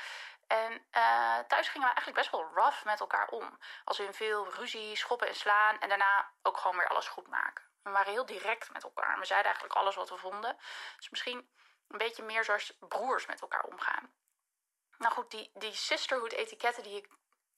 En 0.48 0.86
eh, 0.92 1.40
thuis 1.40 1.68
gingen 1.68 1.88
we 1.88 1.94
eigenlijk 1.94 2.16
best 2.18 2.32
wel 2.32 2.50
rough 2.54 2.86
met 2.86 3.00
elkaar 3.00 3.28
om. 3.28 3.58
Als 3.84 4.00
in 4.00 4.14
veel 4.14 4.54
ruzie, 4.54 4.96
schoppen 4.96 5.28
en 5.28 5.36
slaan 5.36 5.80
en 5.80 5.90
daarna 5.90 6.32
ook 6.42 6.58
gewoon 6.58 6.78
weer 6.78 6.88
alles 6.88 7.08
goed 7.08 7.28
maken. 7.28 7.64
We 7.84 7.92
waren 7.92 8.12
heel 8.12 8.26
direct 8.26 8.72
met 8.72 8.84
elkaar. 8.84 9.20
We 9.20 9.26
zeiden 9.26 9.52
eigenlijk 9.52 9.80
alles 9.80 9.96
wat 9.96 10.10
we 10.10 10.18
vonden. 10.18 10.58
Dus 10.98 11.10
misschien 11.10 11.50
een 11.88 11.98
beetje 11.98 12.24
meer 12.24 12.44
zoals 12.44 12.78
broers 12.80 13.26
met 13.26 13.42
elkaar 13.42 13.64
omgaan. 13.64 14.14
Nou 14.98 15.14
goed, 15.14 15.32
die, 15.32 15.52
die 15.54 15.74
sisterhood-etiketten 15.74 16.84
die 16.84 16.98
ik 16.98 17.08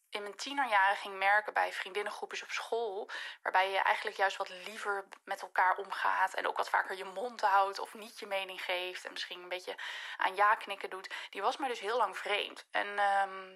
in 0.09 0.21
mijn 0.21 0.35
tienerjaren 0.35 0.95
ging 0.97 1.17
merken 1.17 1.53
bij 1.53 1.73
vriendinnengroepjes 1.73 2.43
op 2.43 2.49
school, 2.49 3.09
waarbij 3.41 3.71
je 3.71 3.77
eigenlijk 3.77 4.17
juist 4.17 4.37
wat 4.37 4.49
liever 4.49 5.07
met 5.23 5.41
elkaar 5.41 5.77
omgaat 5.77 6.33
en 6.33 6.47
ook 6.47 6.57
wat 6.57 6.69
vaker 6.69 6.97
je 6.97 7.05
mond 7.05 7.41
houdt 7.41 7.79
of 7.79 7.93
niet 7.93 8.19
je 8.19 8.27
mening 8.27 8.61
geeft 8.61 9.05
en 9.05 9.11
misschien 9.11 9.41
een 9.41 9.49
beetje 9.49 9.75
aan 10.17 10.35
ja 10.35 10.55
knikken 10.55 10.89
doet, 10.89 11.13
die 11.29 11.41
was 11.41 11.57
mij 11.57 11.69
dus 11.69 11.79
heel 11.79 11.97
lang 11.97 12.17
vreemd. 12.17 12.67
En 12.71 12.87
ehm, 12.99 13.47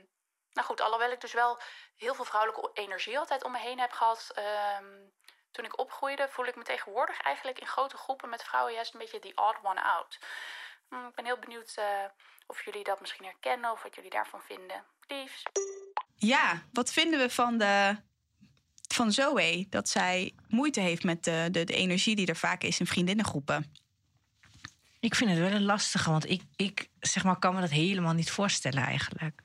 nou 0.53 0.67
goed, 0.67 0.81
alhoewel 0.81 1.11
ik 1.11 1.21
dus 1.21 1.33
wel 1.33 1.59
heel 1.95 2.15
veel 2.15 2.25
vrouwelijke 2.25 2.69
energie 2.73 3.19
altijd 3.19 3.43
om 3.43 3.51
me 3.51 3.59
heen 3.59 3.79
heb 3.79 3.91
gehad, 3.91 4.31
ehm, 4.35 5.07
toen 5.51 5.65
ik 5.65 5.79
opgroeide, 5.79 6.29
voel 6.29 6.45
ik 6.45 6.55
me 6.55 6.63
tegenwoordig 6.63 7.21
eigenlijk 7.21 7.59
in 7.59 7.67
grote 7.67 7.97
groepen 7.97 8.29
met 8.29 8.43
vrouwen 8.43 8.73
juist 8.73 8.93
een 8.93 8.99
beetje 8.99 9.19
the 9.19 9.31
odd 9.35 9.57
one 9.63 9.81
out. 9.81 10.19
Hm, 10.89 11.07
Ik 11.07 11.15
ben 11.15 11.25
heel 11.25 11.39
benieuwd 11.39 11.73
eh, 11.75 12.05
of 12.47 12.65
jullie 12.65 12.83
dat 12.83 12.99
misschien 12.99 13.25
herkennen 13.25 13.71
of 13.71 13.83
wat 13.83 13.95
jullie 13.95 14.09
daarvan 14.09 14.41
vinden. 14.41 14.85
Liefs. 15.07 15.43
Ja, 16.15 16.63
wat 16.71 16.93
vinden 16.93 17.19
we 17.19 17.29
van, 17.29 17.57
de, 17.57 17.97
van 18.87 19.11
Zoe? 19.11 19.65
Dat 19.69 19.89
zij 19.89 20.33
moeite 20.47 20.79
heeft 20.79 21.03
met 21.03 21.23
de, 21.23 21.47
de, 21.51 21.63
de 21.63 21.73
energie 21.73 22.15
die 22.15 22.25
er 22.25 22.35
vaak 22.35 22.63
is 22.63 22.79
in 22.79 22.87
vriendinnengroepen. 22.87 23.71
Ik 24.99 25.15
vind 25.15 25.29
het 25.29 25.39
wel 25.39 25.51
een 25.51 25.63
lastige, 25.63 26.09
want 26.09 26.29
ik, 26.29 26.41
ik 26.55 26.89
zeg 26.99 27.23
maar, 27.23 27.39
kan 27.39 27.53
me 27.55 27.61
dat 27.61 27.69
helemaal 27.69 28.13
niet 28.13 28.31
voorstellen 28.31 28.83
eigenlijk. 28.83 29.41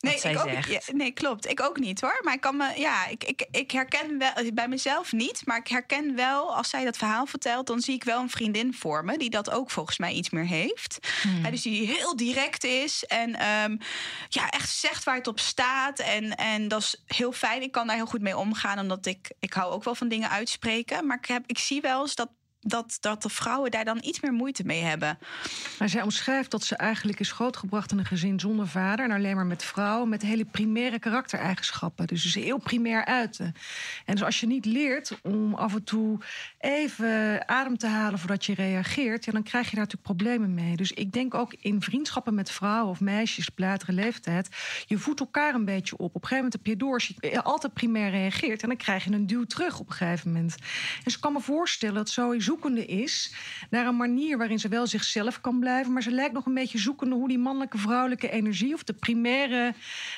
Nee, 0.00 0.18
zij 0.18 0.32
ik 0.32 0.38
ook, 0.38 0.48
zegt. 0.48 0.68
ja, 0.68 0.80
nee, 0.92 1.12
klopt. 1.12 1.50
Ik 1.50 1.60
ook 1.60 1.78
niet 1.78 2.00
hoor. 2.00 2.20
Maar 2.22 2.34
ik 2.34 2.40
kan 2.40 2.56
me, 2.56 2.72
ja, 2.76 3.06
ik, 3.06 3.24
ik, 3.24 3.46
ik 3.50 3.70
herken 3.70 4.18
wel, 4.18 4.32
bij 4.54 4.68
mezelf 4.68 5.12
niet. 5.12 5.42
Maar 5.44 5.58
ik 5.58 5.68
herken 5.68 6.16
wel, 6.16 6.56
als 6.56 6.70
zij 6.70 6.84
dat 6.84 6.96
verhaal 6.96 7.26
vertelt, 7.26 7.66
dan 7.66 7.80
zie 7.80 7.94
ik 7.94 8.04
wel 8.04 8.20
een 8.20 8.30
vriendin 8.30 8.74
voor 8.74 9.04
me. 9.04 9.18
Die 9.18 9.30
dat 9.30 9.50
ook 9.50 9.70
volgens 9.70 9.98
mij 9.98 10.12
iets 10.12 10.30
meer 10.30 10.46
heeft. 10.46 10.98
Hè, 11.42 11.50
dus 11.50 11.62
die 11.62 11.86
heel 11.86 12.16
direct 12.16 12.64
is. 12.64 13.04
En 13.04 13.34
ehm, 13.34 13.76
ja, 14.28 14.50
echt 14.50 14.70
zegt 14.70 15.04
waar 15.04 15.16
het 15.16 15.26
op 15.26 15.40
staat. 15.40 15.98
En, 15.98 16.36
en 16.36 16.68
dat 16.68 16.80
is 16.80 17.02
heel 17.06 17.32
fijn. 17.32 17.62
Ik 17.62 17.72
kan 17.72 17.86
daar 17.86 17.96
heel 17.96 18.06
goed 18.06 18.22
mee 18.22 18.36
omgaan. 18.36 18.78
Omdat 18.78 19.06
ik, 19.06 19.32
ik 19.40 19.52
hou 19.52 19.72
ook 19.72 19.84
wel 19.84 19.94
van 19.94 20.08
dingen 20.08 20.30
uitspreken. 20.30 21.06
Maar 21.06 21.16
ik, 21.16 21.26
heb, 21.26 21.42
ik 21.46 21.58
zie 21.58 21.80
wel 21.80 22.00
eens 22.00 22.14
dat. 22.14 22.28
Dat, 22.60 22.96
dat 23.00 23.22
de 23.22 23.28
vrouwen 23.28 23.70
daar 23.70 23.84
dan 23.84 23.98
iets 24.02 24.20
meer 24.20 24.32
moeite 24.32 24.64
mee 24.64 24.82
hebben. 24.82 25.18
Maar 25.78 25.88
zij 25.88 26.02
omschrijft 26.02 26.50
dat 26.50 26.64
ze 26.64 26.76
eigenlijk 26.76 27.20
is 27.20 27.32
grootgebracht 27.32 27.92
in 27.92 27.98
een 27.98 28.04
gezin 28.04 28.40
zonder 28.40 28.68
vader. 28.68 29.04
En 29.04 29.10
alleen 29.10 29.36
maar 29.36 29.46
met 29.46 29.64
vrouwen 29.64 30.08
met 30.08 30.22
hele 30.22 30.44
primaire 30.44 30.98
karaktereigenschappen. 30.98 32.06
Dus 32.06 32.24
ze 32.24 32.40
heel 32.40 32.58
primair 32.58 33.04
uiten. 33.04 33.54
En 34.04 34.14
dus 34.14 34.24
als 34.24 34.40
je 34.40 34.46
niet 34.46 34.64
leert 34.64 35.18
om 35.22 35.54
af 35.54 35.74
en 35.74 35.84
toe 35.84 36.18
even 36.58 37.48
adem 37.48 37.78
te 37.78 37.86
halen 37.86 38.18
voordat 38.18 38.44
je 38.44 38.54
reageert. 38.54 39.24
Ja, 39.24 39.32
dan 39.32 39.42
krijg 39.42 39.64
je 39.70 39.76
daar 39.76 39.84
natuurlijk 39.84 40.12
problemen 40.12 40.54
mee. 40.54 40.76
Dus 40.76 40.92
ik 40.92 41.12
denk 41.12 41.34
ook 41.34 41.54
in 41.54 41.82
vriendschappen 41.82 42.34
met 42.34 42.50
vrouwen 42.50 42.90
of 42.90 43.00
meisjes 43.00 43.48
op 43.50 43.58
latere 43.58 43.92
leeftijd. 43.92 44.48
Je 44.86 44.98
voedt 44.98 45.20
elkaar 45.20 45.54
een 45.54 45.64
beetje 45.64 45.96
op. 45.96 46.14
Op 46.14 46.22
een 46.22 46.28
gegeven 46.28 46.44
moment 46.44 46.52
heb 46.52 46.66
je 46.66 46.76
door 46.76 46.92
als 46.92 47.14
je 47.20 47.42
altijd 47.42 47.72
primair 47.72 48.10
reageert. 48.10 48.62
En 48.62 48.68
dan 48.68 48.76
krijg 48.76 49.04
je 49.04 49.12
een 49.12 49.26
duw 49.26 49.44
terug 49.44 49.78
op 49.78 49.86
een 49.86 49.94
gegeven 49.94 50.32
moment. 50.32 50.56
Dus 51.04 51.14
ik 51.14 51.20
kan 51.20 51.32
me 51.32 51.40
voorstellen 51.40 51.94
dat 51.94 52.08
sowieso 52.08 52.49
zoekende 52.50 52.86
is 52.86 53.34
naar 53.70 53.86
een 53.86 53.96
manier 53.96 54.38
waarin 54.38 54.58
ze 54.58 54.68
wel 54.68 54.86
zichzelf 54.86 55.40
kan 55.40 55.60
blijven. 55.60 55.92
Maar 55.92 56.02
ze 56.02 56.10
lijkt 56.10 56.32
nog 56.32 56.46
een 56.46 56.54
beetje 56.54 56.78
zoekende 56.78 57.14
hoe 57.14 57.28
die 57.28 57.38
mannelijke, 57.38 57.78
vrouwelijke 57.78 58.30
energie 58.30 58.74
of 58.74 58.84
de 58.84 58.92
primaire, 58.92 59.74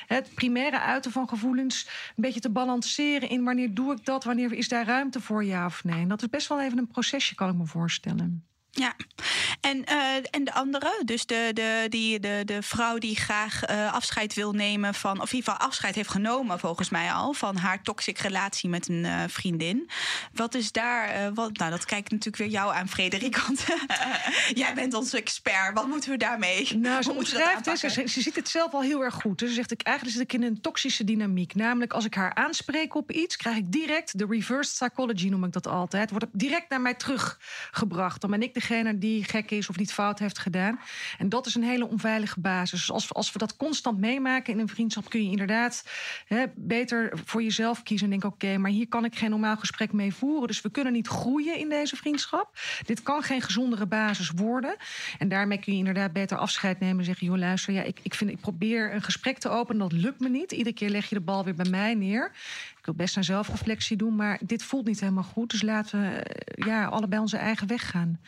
het 0.07 0.33
primaire 0.33 0.79
uiten 0.79 1.11
van 1.11 1.29
gevoelens 1.29 1.87
een 2.15 2.23
beetje 2.23 2.39
te 2.39 2.49
balanceren 2.49 3.29
in 3.29 3.43
wanneer 3.43 3.73
doe 3.73 3.91
ik 3.93 4.05
dat, 4.05 4.23
wanneer 4.23 4.53
is 4.53 4.67
daar 4.67 4.85
ruimte 4.85 5.21
voor 5.21 5.43
ja 5.43 5.65
of 5.65 5.83
nee. 5.83 6.01
En 6.01 6.07
dat 6.07 6.21
is 6.21 6.29
best 6.29 6.47
wel 6.47 6.61
even 6.61 6.77
een 6.77 6.87
procesje, 6.87 7.35
kan 7.35 7.49
ik 7.49 7.55
me 7.55 7.65
voorstellen. 7.65 8.52
Ja, 8.75 8.93
en, 9.61 9.77
uh, 9.77 10.15
en 10.31 10.43
de 10.43 10.53
andere, 10.53 11.01
dus 11.05 11.25
de, 11.25 11.51
de, 11.53 11.85
die, 11.89 12.19
de, 12.19 12.41
de 12.45 12.61
vrouw 12.61 12.97
die 12.97 13.15
graag 13.15 13.69
uh, 13.69 13.93
afscheid 13.93 14.33
wil 14.33 14.51
nemen 14.51 14.93
van, 14.93 15.21
of 15.21 15.29
in 15.31 15.35
ieder 15.35 15.51
geval 15.51 15.67
afscheid 15.67 15.95
heeft 15.95 16.09
genomen, 16.09 16.59
volgens 16.59 16.89
mij 16.89 17.11
al, 17.11 17.33
van 17.33 17.55
haar 17.55 17.81
toxic 17.81 18.17
relatie 18.17 18.69
met 18.69 18.87
een 18.87 19.03
uh, 19.03 19.23
vriendin. 19.27 19.89
Wat 20.33 20.55
is 20.55 20.71
daar, 20.71 21.33
wat, 21.33 21.57
nou 21.57 21.71
dat 21.71 21.85
kijkt 21.85 22.11
natuurlijk 22.11 22.37
weer 22.37 22.51
jou 22.51 22.73
aan, 22.73 22.89
Frederik, 22.89 23.37
want 23.45 23.65
jij 24.53 24.73
bent 24.73 24.93
onze 24.93 25.17
expert. 25.17 25.73
Wat 25.73 25.87
moeten 25.87 26.09
we 26.09 26.17
daarmee? 26.17 26.77
Nou, 26.77 27.01
ze 27.01 27.11
omschrijft, 27.11 27.65
ze, 27.65 27.89
ze, 27.89 28.07
ze, 28.07 28.21
ziet 28.21 28.35
het 28.35 28.49
zelf 28.49 28.73
al 28.73 28.81
heel 28.81 29.03
erg 29.03 29.13
goed. 29.13 29.39
Dus 29.39 29.49
ze 29.49 29.55
zegt, 29.55 29.71
ik, 29.71 29.81
eigenlijk 29.81 30.17
zit 30.17 30.25
ik 30.25 30.33
in 30.33 30.43
een 30.43 30.61
toxische 30.61 31.03
dynamiek. 31.03 31.55
Namelijk, 31.55 31.93
als 31.93 32.05
ik 32.05 32.13
haar 32.13 32.33
aanspreek 32.33 32.95
op 32.95 33.11
iets, 33.11 33.37
krijg 33.37 33.57
ik 33.57 33.71
direct, 33.71 34.17
de 34.17 34.25
reverse 34.29 34.71
psychology 34.71 35.29
noem 35.29 35.43
ik 35.43 35.51
dat 35.51 35.67
altijd, 35.67 36.09
wordt 36.09 36.25
direct 36.31 36.69
naar 36.69 36.81
mij 36.81 36.93
teruggebracht. 36.93 38.21
Dan 38.21 38.29
ben 38.29 38.41
ik 38.41 38.53
de 38.53 38.61
degene 38.67 38.97
die 38.97 39.23
gek 39.23 39.51
is 39.51 39.69
of 39.69 39.77
niet 39.77 39.93
fout 39.93 40.19
heeft 40.19 40.39
gedaan. 40.39 40.79
En 41.17 41.29
dat 41.29 41.45
is 41.45 41.55
een 41.55 41.63
hele 41.63 41.87
onveilige 41.87 42.39
basis. 42.39 42.79
Dus 42.79 42.91
als, 42.91 43.13
als 43.13 43.31
we 43.31 43.39
dat 43.39 43.57
constant 43.57 43.99
meemaken 43.99 44.53
in 44.53 44.59
een 44.59 44.67
vriendschap, 44.67 45.09
kun 45.09 45.23
je 45.23 45.31
inderdaad 45.31 45.83
hè, 46.27 46.45
beter 46.55 47.11
voor 47.25 47.43
jezelf 47.43 47.83
kiezen. 47.83 48.05
En 48.05 48.11
denken: 48.11 48.29
oké, 48.29 48.57
maar 48.57 48.71
hier 48.71 48.87
kan 48.87 49.05
ik 49.05 49.15
geen 49.15 49.29
normaal 49.29 49.57
gesprek 49.57 49.91
mee 49.91 50.13
voeren. 50.13 50.47
Dus 50.47 50.61
we 50.61 50.69
kunnen 50.69 50.93
niet 50.93 51.07
groeien 51.07 51.57
in 51.57 51.69
deze 51.69 51.95
vriendschap. 51.95 52.57
Dit 52.85 53.03
kan 53.03 53.23
geen 53.23 53.41
gezondere 53.41 53.85
basis 53.85 54.31
worden. 54.35 54.75
En 55.17 55.27
daarmee 55.29 55.59
kun 55.59 55.73
je 55.73 55.79
inderdaad 55.79 56.13
beter 56.13 56.37
afscheid 56.37 56.79
nemen 56.79 56.99
en 56.99 57.05
zeggen: 57.05 57.27
joh, 57.27 57.37
luister, 57.37 57.73
ja, 57.73 57.81
ik, 57.81 57.99
ik, 58.01 58.13
vind, 58.13 58.29
ik 58.29 58.39
probeer 58.39 58.93
een 58.93 59.01
gesprek 59.01 59.37
te 59.37 59.49
openen. 59.49 59.89
Dat 59.89 60.01
lukt 60.01 60.19
me 60.19 60.29
niet. 60.29 60.51
Iedere 60.51 60.75
keer 60.75 60.89
leg 60.89 61.09
je 61.09 61.15
de 61.15 61.21
bal 61.21 61.43
weer 61.43 61.55
bij 61.55 61.69
mij 61.69 61.93
neer. 61.93 62.31
Ik 62.83 62.89
wil 62.89 62.97
best 62.97 63.15
een 63.15 63.23
zelfreflectie 63.23 63.97
doen, 63.97 64.15
maar 64.15 64.39
dit 64.45 64.63
voelt 64.63 64.85
niet 64.85 64.99
helemaal 64.99 65.23
goed. 65.23 65.49
Dus 65.49 65.61
laten 65.61 66.01
we 66.01 66.07
eh, 66.07 66.67
ja, 66.67 66.85
allebei 66.85 67.21
onze 67.21 67.37
eigen 67.37 67.67
weg 67.67 67.89
gaan. 67.89 68.19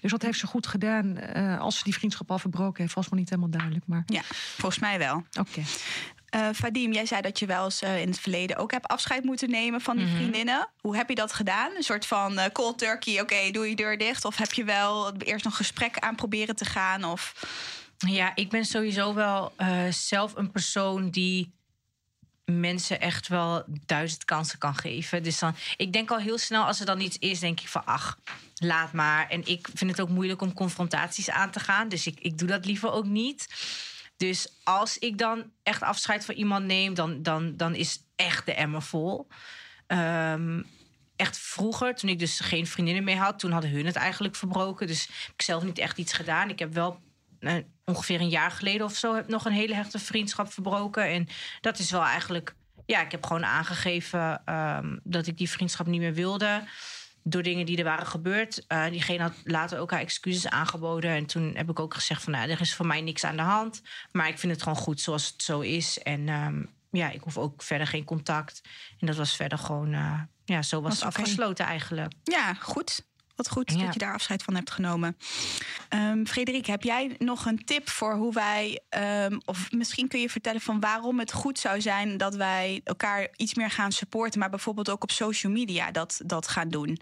Dus 0.00 0.10
dat 0.10 0.22
heeft 0.22 0.38
ze 0.38 0.46
goed 0.46 0.66
gedaan. 0.66 1.18
Uh, 1.36 1.60
als 1.60 1.78
ze 1.78 1.84
die 1.84 1.94
vriendschap 1.94 2.30
al 2.30 2.38
verbroken 2.38 2.82
heeft, 2.82 2.94
was 2.94 3.08
me 3.08 3.16
niet 3.16 3.28
helemaal 3.28 3.50
duidelijk. 3.50 3.86
Maar... 3.86 4.02
Ja, 4.06 4.22
volgens 4.56 4.78
mij 4.80 4.98
wel. 4.98 5.16
Oké. 5.16 5.40
Okay. 5.40 5.64
Uh, 6.34 6.48
Vadim, 6.52 6.92
jij 6.92 7.06
zei 7.06 7.20
dat 7.20 7.38
je 7.38 7.46
wel 7.46 7.64
eens 7.64 7.82
uh, 7.82 8.00
in 8.00 8.08
het 8.08 8.20
verleden 8.20 8.56
ook 8.56 8.70
hebt 8.70 8.86
afscheid 8.86 9.24
moeten 9.24 9.50
nemen 9.50 9.80
van 9.80 9.96
die 9.96 10.04
mm 10.04 10.10
-hmm. 10.10 10.20
vriendinnen. 10.20 10.68
Hoe 10.80 10.96
heb 10.96 11.08
je 11.08 11.14
dat 11.14 11.32
gedaan? 11.32 11.70
Een 11.76 11.82
soort 11.82 12.06
van 12.06 12.32
uh, 12.32 12.44
cold 12.52 12.78
turkey, 12.78 13.12
oké, 13.12 13.22
okay, 13.22 13.50
doe 13.50 13.68
je 13.68 13.76
deur 13.76 13.98
dicht? 13.98 14.24
Of 14.24 14.36
heb 14.36 14.52
je 14.52 14.64
wel 14.64 15.16
eerst 15.16 15.44
nog 15.44 15.56
gesprek 15.56 15.98
aan 15.98 16.14
proberen 16.14 16.56
te 16.56 16.64
gaan? 16.64 17.04
Of... 17.04 17.46
Ja, 17.96 18.32
ik 18.34 18.50
ben 18.50 18.64
sowieso 18.64 19.14
wel 19.14 19.52
zelf 19.90 20.36
een 20.36 20.50
persoon 20.50 21.10
die 21.10 21.58
mensen 22.50 23.00
echt 23.00 23.28
wel 23.28 23.64
duizend 23.86 24.24
kansen 24.24 24.58
kan 24.58 24.74
geven. 24.74 25.22
Dus 25.22 25.38
dan, 25.38 25.54
ik 25.76 25.92
denk 25.92 26.10
al 26.10 26.18
heel 26.18 26.38
snel, 26.38 26.64
als 26.64 26.80
er 26.80 26.86
dan 26.86 27.00
iets 27.00 27.18
is, 27.18 27.40
denk 27.40 27.60
ik 27.60 27.68
van 27.68 27.84
ach, 27.84 28.18
laat 28.54 28.92
maar. 28.92 29.28
En 29.28 29.46
ik 29.46 29.68
vind 29.74 29.90
het 29.90 30.00
ook 30.00 30.08
moeilijk 30.08 30.42
om 30.42 30.52
confrontaties 30.52 31.30
aan 31.30 31.50
te 31.50 31.60
gaan. 31.60 31.88
Dus 31.88 32.06
ik, 32.06 32.20
ik 32.20 32.38
doe 32.38 32.48
dat 32.48 32.64
liever 32.64 32.92
ook 32.92 33.06
niet. 33.06 33.46
Dus 34.16 34.48
als 34.64 34.98
ik 34.98 35.18
dan 35.18 35.50
echt 35.62 35.82
afscheid 35.82 36.24
van 36.24 36.34
iemand 36.34 36.64
neem, 36.64 36.94
dan, 36.94 37.22
dan, 37.22 37.56
dan 37.56 37.74
is 37.74 37.98
echt 38.16 38.46
de 38.46 38.54
emmer 38.54 38.82
vol. 38.82 39.28
Um, 39.86 40.66
echt 41.16 41.38
vroeger, 41.38 41.94
toen 41.94 42.10
ik 42.10 42.18
dus 42.18 42.40
geen 42.40 42.66
vriendinnen 42.66 43.04
meer 43.04 43.16
had, 43.16 43.38
toen 43.38 43.50
hadden 43.50 43.70
hun 43.70 43.86
het 43.86 43.96
eigenlijk 43.96 44.36
verbroken. 44.36 44.86
Dus 44.86 45.08
ik 45.36 45.42
zelf 45.42 45.62
niet 45.62 45.78
echt 45.78 45.98
iets 45.98 46.12
gedaan. 46.12 46.48
Ik 46.48 46.58
heb 46.58 46.72
wel 46.72 47.00
ongeveer 47.84 48.20
een 48.20 48.28
jaar 48.28 48.50
geleden 48.50 48.86
of 48.86 48.94
zo 48.94 49.14
heb 49.14 49.28
nog 49.28 49.44
een 49.44 49.52
hele 49.52 49.74
hechte 49.74 49.98
vriendschap 49.98 50.52
verbroken. 50.52 51.04
En 51.04 51.28
dat 51.60 51.78
is 51.78 51.90
wel 51.90 52.04
eigenlijk, 52.04 52.54
ja, 52.86 53.00
ik 53.00 53.10
heb 53.10 53.26
gewoon 53.26 53.44
aangegeven 53.44 54.42
um, 54.54 55.00
dat 55.04 55.26
ik 55.26 55.38
die 55.38 55.50
vriendschap 55.50 55.86
niet 55.86 56.00
meer 56.00 56.14
wilde. 56.14 56.62
Door 57.22 57.42
dingen 57.42 57.66
die 57.66 57.78
er 57.78 57.84
waren 57.84 58.06
gebeurd. 58.06 58.64
Uh, 58.68 58.86
diegene 58.90 59.22
had 59.22 59.32
later 59.44 59.78
ook 59.78 59.90
haar 59.90 60.00
excuses 60.00 60.48
aangeboden. 60.48 61.10
En 61.10 61.26
toen 61.26 61.54
heb 61.56 61.70
ik 61.70 61.80
ook 61.80 61.94
gezegd 61.94 62.22
van, 62.22 62.32
nou, 62.32 62.50
er 62.50 62.60
is 62.60 62.74
voor 62.74 62.86
mij 62.86 63.00
niks 63.00 63.24
aan 63.24 63.36
de 63.36 63.42
hand. 63.42 63.82
Maar 64.12 64.28
ik 64.28 64.38
vind 64.38 64.52
het 64.52 64.62
gewoon 64.62 64.78
goed 64.78 65.00
zoals 65.00 65.26
het 65.26 65.42
zo 65.42 65.60
is. 65.60 65.98
En 65.98 66.28
um, 66.28 66.70
ja, 66.90 67.10
ik 67.10 67.20
hoef 67.20 67.38
ook 67.38 67.62
verder 67.62 67.86
geen 67.86 68.04
contact. 68.04 68.60
En 68.98 69.06
dat 69.06 69.16
was 69.16 69.36
verder 69.36 69.58
gewoon, 69.58 69.92
uh, 69.92 70.20
ja, 70.44 70.62
zo 70.62 70.80
was, 70.80 70.94
het 70.94 71.04
afgesloten 71.04 71.64
eigenlijk. 71.64 72.12
Ja, 72.22 72.54
goed. 72.54 73.08
Wat 73.40 73.48
goed 73.48 73.72
ja. 73.72 73.84
dat 73.84 73.92
je 73.92 73.98
daar 73.98 74.14
afscheid 74.14 74.42
van 74.42 74.54
hebt 74.54 74.70
genomen. 74.70 75.16
Um, 75.94 76.26
Frederik, 76.26 76.66
heb 76.66 76.82
jij 76.82 77.16
nog 77.18 77.46
een 77.46 77.64
tip 77.64 77.88
voor 77.88 78.14
hoe 78.14 78.32
wij, 78.32 78.80
um, 79.24 79.40
of 79.44 79.72
misschien 79.72 80.08
kun 80.08 80.20
je 80.20 80.30
vertellen 80.30 80.60
van 80.60 80.80
waarom 80.80 81.18
het 81.18 81.32
goed 81.32 81.58
zou 81.58 81.80
zijn 81.80 82.16
dat 82.16 82.34
wij 82.34 82.80
elkaar 82.84 83.28
iets 83.36 83.54
meer 83.54 83.70
gaan 83.70 83.92
supporten, 83.92 84.40
maar 84.40 84.50
bijvoorbeeld 84.50 84.90
ook 84.90 85.02
op 85.02 85.10
social 85.10 85.52
media 85.52 85.90
dat, 85.90 86.20
dat 86.24 86.48
gaan 86.48 86.68
doen? 86.68 86.98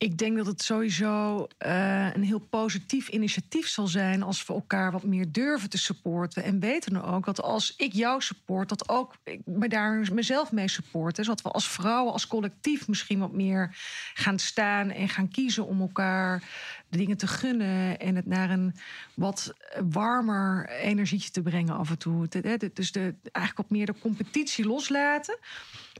Ik 0.00 0.18
denk 0.18 0.36
dat 0.36 0.46
het 0.46 0.62
sowieso 0.62 1.46
uh, 1.66 2.14
een 2.14 2.22
heel 2.22 2.38
positief 2.38 3.08
initiatief 3.08 3.68
zal 3.68 3.86
zijn 3.86 4.22
als 4.22 4.46
we 4.46 4.52
elkaar 4.52 4.92
wat 4.92 5.02
meer 5.02 5.32
durven 5.32 5.70
te 5.70 5.78
supporten. 5.78 6.44
En 6.44 6.60
weten 6.60 7.02
ook 7.04 7.24
dat 7.24 7.42
als 7.42 7.74
ik 7.76 7.92
jou 7.92 8.20
support, 8.20 8.68
dat 8.68 8.88
ook 8.88 9.14
ik 9.24 9.40
me 9.44 9.68
daar 9.68 10.08
mezelf 10.12 10.52
mee 10.52 10.68
supporten. 10.68 11.24
Zodat 11.24 11.42
we 11.42 11.50
als 11.50 11.68
vrouwen, 11.68 12.12
als 12.12 12.26
collectief 12.26 12.88
misschien 12.88 13.18
wat 13.18 13.32
meer 13.32 13.76
gaan 14.14 14.38
staan 14.38 14.90
en 14.90 15.08
gaan 15.08 15.28
kiezen 15.28 15.66
om 15.66 15.80
elkaar 15.80 16.42
de 16.88 16.98
dingen 16.98 17.16
te 17.16 17.26
gunnen 17.26 17.98
en 17.98 18.16
het 18.16 18.26
naar 18.26 18.50
een 18.50 18.74
wat 19.14 19.54
warmer 19.90 20.68
energietje 20.68 21.30
te 21.30 21.42
brengen 21.42 21.76
af 21.76 21.90
en 21.90 21.98
toe. 21.98 22.28
Dus 22.72 22.92
de, 22.92 23.14
eigenlijk 23.22 23.68
wat 23.68 23.78
meer 23.78 23.86
de 23.86 24.00
competitie 24.00 24.66
loslaten. 24.66 25.38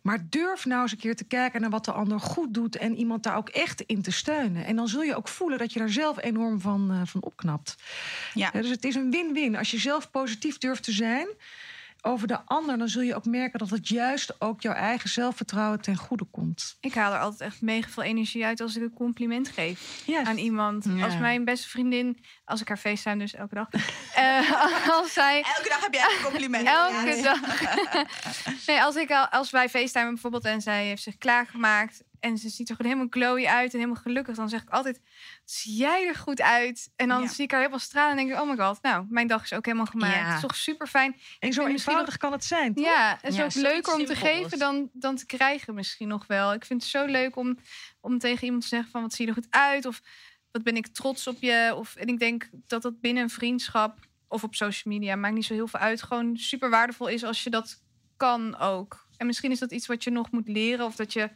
Maar 0.03 0.27
durf 0.31 0.65
nou 0.65 0.83
eens 0.83 0.93
een 0.93 0.99
keer 0.99 1.17
te 1.17 1.25
kijken 1.25 1.61
naar 1.61 1.71
wat 1.71 1.85
de 1.85 1.93
ander 1.93 2.21
goed 2.21 2.55
doet 2.55 2.77
en 2.77 2.97
iemand 2.97 3.23
daar 3.23 3.37
ook 3.37 3.49
echt 3.49 3.81
in 3.81 4.03
te 4.03 4.11
steunen. 4.11 4.65
En 4.65 4.77
dan 4.77 4.89
zul 4.89 5.03
je 5.03 5.17
ook 5.17 5.29
voelen 5.29 5.59
dat 5.59 5.73
je 5.73 5.79
daar 5.79 5.91
zelf 5.91 6.23
enorm 6.23 6.61
van, 6.61 6.93
uh, 6.93 7.01
van 7.05 7.23
opknapt. 7.23 7.77
Ja. 8.35 8.51
ja. 8.53 8.61
dus 8.61 8.71
het 8.71 8.85
is 8.85 8.95
een 8.95 9.11
win-win. 9.11 9.57
Als 9.57 9.71
je 9.71 9.79
zelf 9.79 10.11
positief 10.11 10.59
durft 10.59 10.83
te 10.83 10.93
zijn 10.93 11.29
over 12.03 12.29
de 12.29 12.41
ander, 12.45 12.79
dan 12.79 12.89
zul 12.89 13.03
je 13.03 13.15
ook 13.15 13.25
merken 13.25 13.59
dat 13.59 13.71
het 13.71 13.89
juist 13.89 14.41
ook 14.41 14.61
jouw 14.61 14.73
eigen 14.73 15.09
zelfvertrouwen 15.11 15.81
ten 15.81 15.97
goede 15.97 16.25
komt. 16.25 16.77
Ik 16.81 16.95
haal 16.95 17.13
er 17.13 17.21
altijd 17.21 17.41
echt 17.41 17.61
mega 17.61 17.89
veel 17.89 18.03
energie 18.03 18.45
uit 18.45 18.61
als 18.61 18.77
ik 18.77 18.83
een 18.83 18.93
compliment 18.93 19.49
geef 19.49 20.03
yes. 20.07 20.27
aan 20.27 20.37
iemand. 20.37 20.85
Ja. 20.89 21.05
Als 21.05 21.19
mijn 21.19 21.45
beste 21.45 21.69
vriendin, 21.69 22.25
als 22.45 22.61
ik 22.61 22.69
haar 22.69 22.77
facetime 22.77 23.19
dus 23.19 23.35
elke 23.35 23.55
dag. 23.55 23.69
uh, 23.73 24.91
als 24.99 25.13
zij, 25.13 25.43
elke 25.57 25.69
dag 25.69 25.81
heb 25.81 25.95
jij 25.95 26.17
een 26.17 26.25
compliment. 26.25 26.67
elke 26.79 27.17
ja. 27.17 27.23
dag. 27.23 28.67
nee, 28.67 28.83
als, 28.83 28.97
ik, 28.97 29.11
als 29.31 29.51
wij 29.51 29.69
facetime 29.69 30.09
bijvoorbeeld 30.09 30.45
en 30.45 30.61
zij 30.61 30.85
heeft 30.85 31.03
zich 31.03 31.19
klaargemaakt 31.19 32.03
en 32.21 32.39
ze 32.39 32.49
ziet 32.49 32.68
er 32.68 32.77
gewoon 32.77 32.93
helemaal 32.93 33.12
glowy 33.12 33.47
uit 33.47 33.73
en 33.73 33.79
helemaal 33.79 34.03
gelukkig. 34.03 34.37
Dan 34.37 34.49
zeg 34.49 34.62
ik 34.62 34.68
altijd, 34.68 35.01
zie 35.45 35.77
jij 35.77 36.07
er 36.07 36.14
goed 36.14 36.41
uit? 36.41 36.91
En 36.97 37.09
dan 37.09 37.23
ja. 37.23 37.29
zie 37.29 37.45
ik 37.45 37.51
haar 37.51 37.61
helemaal 37.61 37.81
stralen 37.81 38.11
en 38.11 38.16
denk 38.16 38.31
ik, 38.31 38.43
oh 38.43 38.51
my 38.51 38.57
god, 38.57 38.83
nou, 38.83 39.07
mijn 39.09 39.27
dag 39.27 39.43
is 39.43 39.53
ook 39.53 39.64
helemaal 39.64 39.87
gemaakt. 39.87 40.14
Ja. 40.14 40.25
Het 40.25 40.35
is 40.35 40.41
toch 40.41 40.57
super 40.57 40.87
fijn. 40.87 41.16
En 41.39 41.53
zo 41.53 41.66
eenvoudig 41.66 42.16
kan 42.16 42.33
het 42.33 42.45
zijn, 42.45 42.75
toch? 42.75 42.85
Ja, 42.85 43.18
het 43.21 43.31
is 43.31 43.37
ja, 43.37 43.45
ook 43.45 43.55
leuker 43.55 43.95
om 43.95 44.05
te 44.05 44.16
geven 44.16 44.59
dan, 44.59 44.91
dan 44.93 45.16
te 45.16 45.27
krijgen 45.27 45.75
misschien 45.75 46.09
nog 46.09 46.27
wel. 46.27 46.53
Ik 46.53 46.64
vind 46.64 46.83
het 46.83 46.91
zo 46.91 47.05
leuk 47.05 47.37
om, 47.37 47.59
om 48.01 48.18
tegen 48.18 48.45
iemand 48.45 48.62
te 48.62 48.68
zeggen 48.68 48.91
van, 48.91 49.03
wat 49.03 49.12
zie 49.12 49.25
je 49.25 49.31
er 49.31 49.43
goed 49.43 49.51
uit? 49.51 49.87
Of 49.87 50.03
wat 50.51 50.62
ben 50.62 50.77
ik 50.77 50.87
trots 50.87 51.27
op 51.27 51.37
je? 51.41 51.73
Of, 51.77 51.97
en 51.97 52.07
ik 52.07 52.18
denk 52.18 52.49
dat 52.66 52.83
dat 52.83 53.01
binnen 53.01 53.23
een 53.23 53.31
vriendschap 53.31 53.99
of 54.29 54.45
op 54.45 54.55
social 54.55 54.95
media, 54.95 55.16
maakt 55.16 55.35
niet 55.35 55.45
zo 55.45 55.55
heel 55.55 55.68
veel 55.68 55.81
uit, 55.81 56.03
gewoon 56.03 56.37
super 56.37 56.71
waardevol 56.71 57.09
is 57.09 57.25
als 57.25 57.45
je 57.45 57.51
dat 57.51 57.83
kan 58.16 58.59
ook. 58.59 59.09
En 59.16 59.27
misschien 59.27 59.51
is 59.51 59.59
dat 59.59 59.73
iets 59.73 59.87
wat 59.87 60.05
je 60.05 60.11
nog 60.11 60.31
moet 60.31 60.49
leren 60.49 60.87
of 60.87 60.97
dat 60.97 61.12
je 61.12 61.31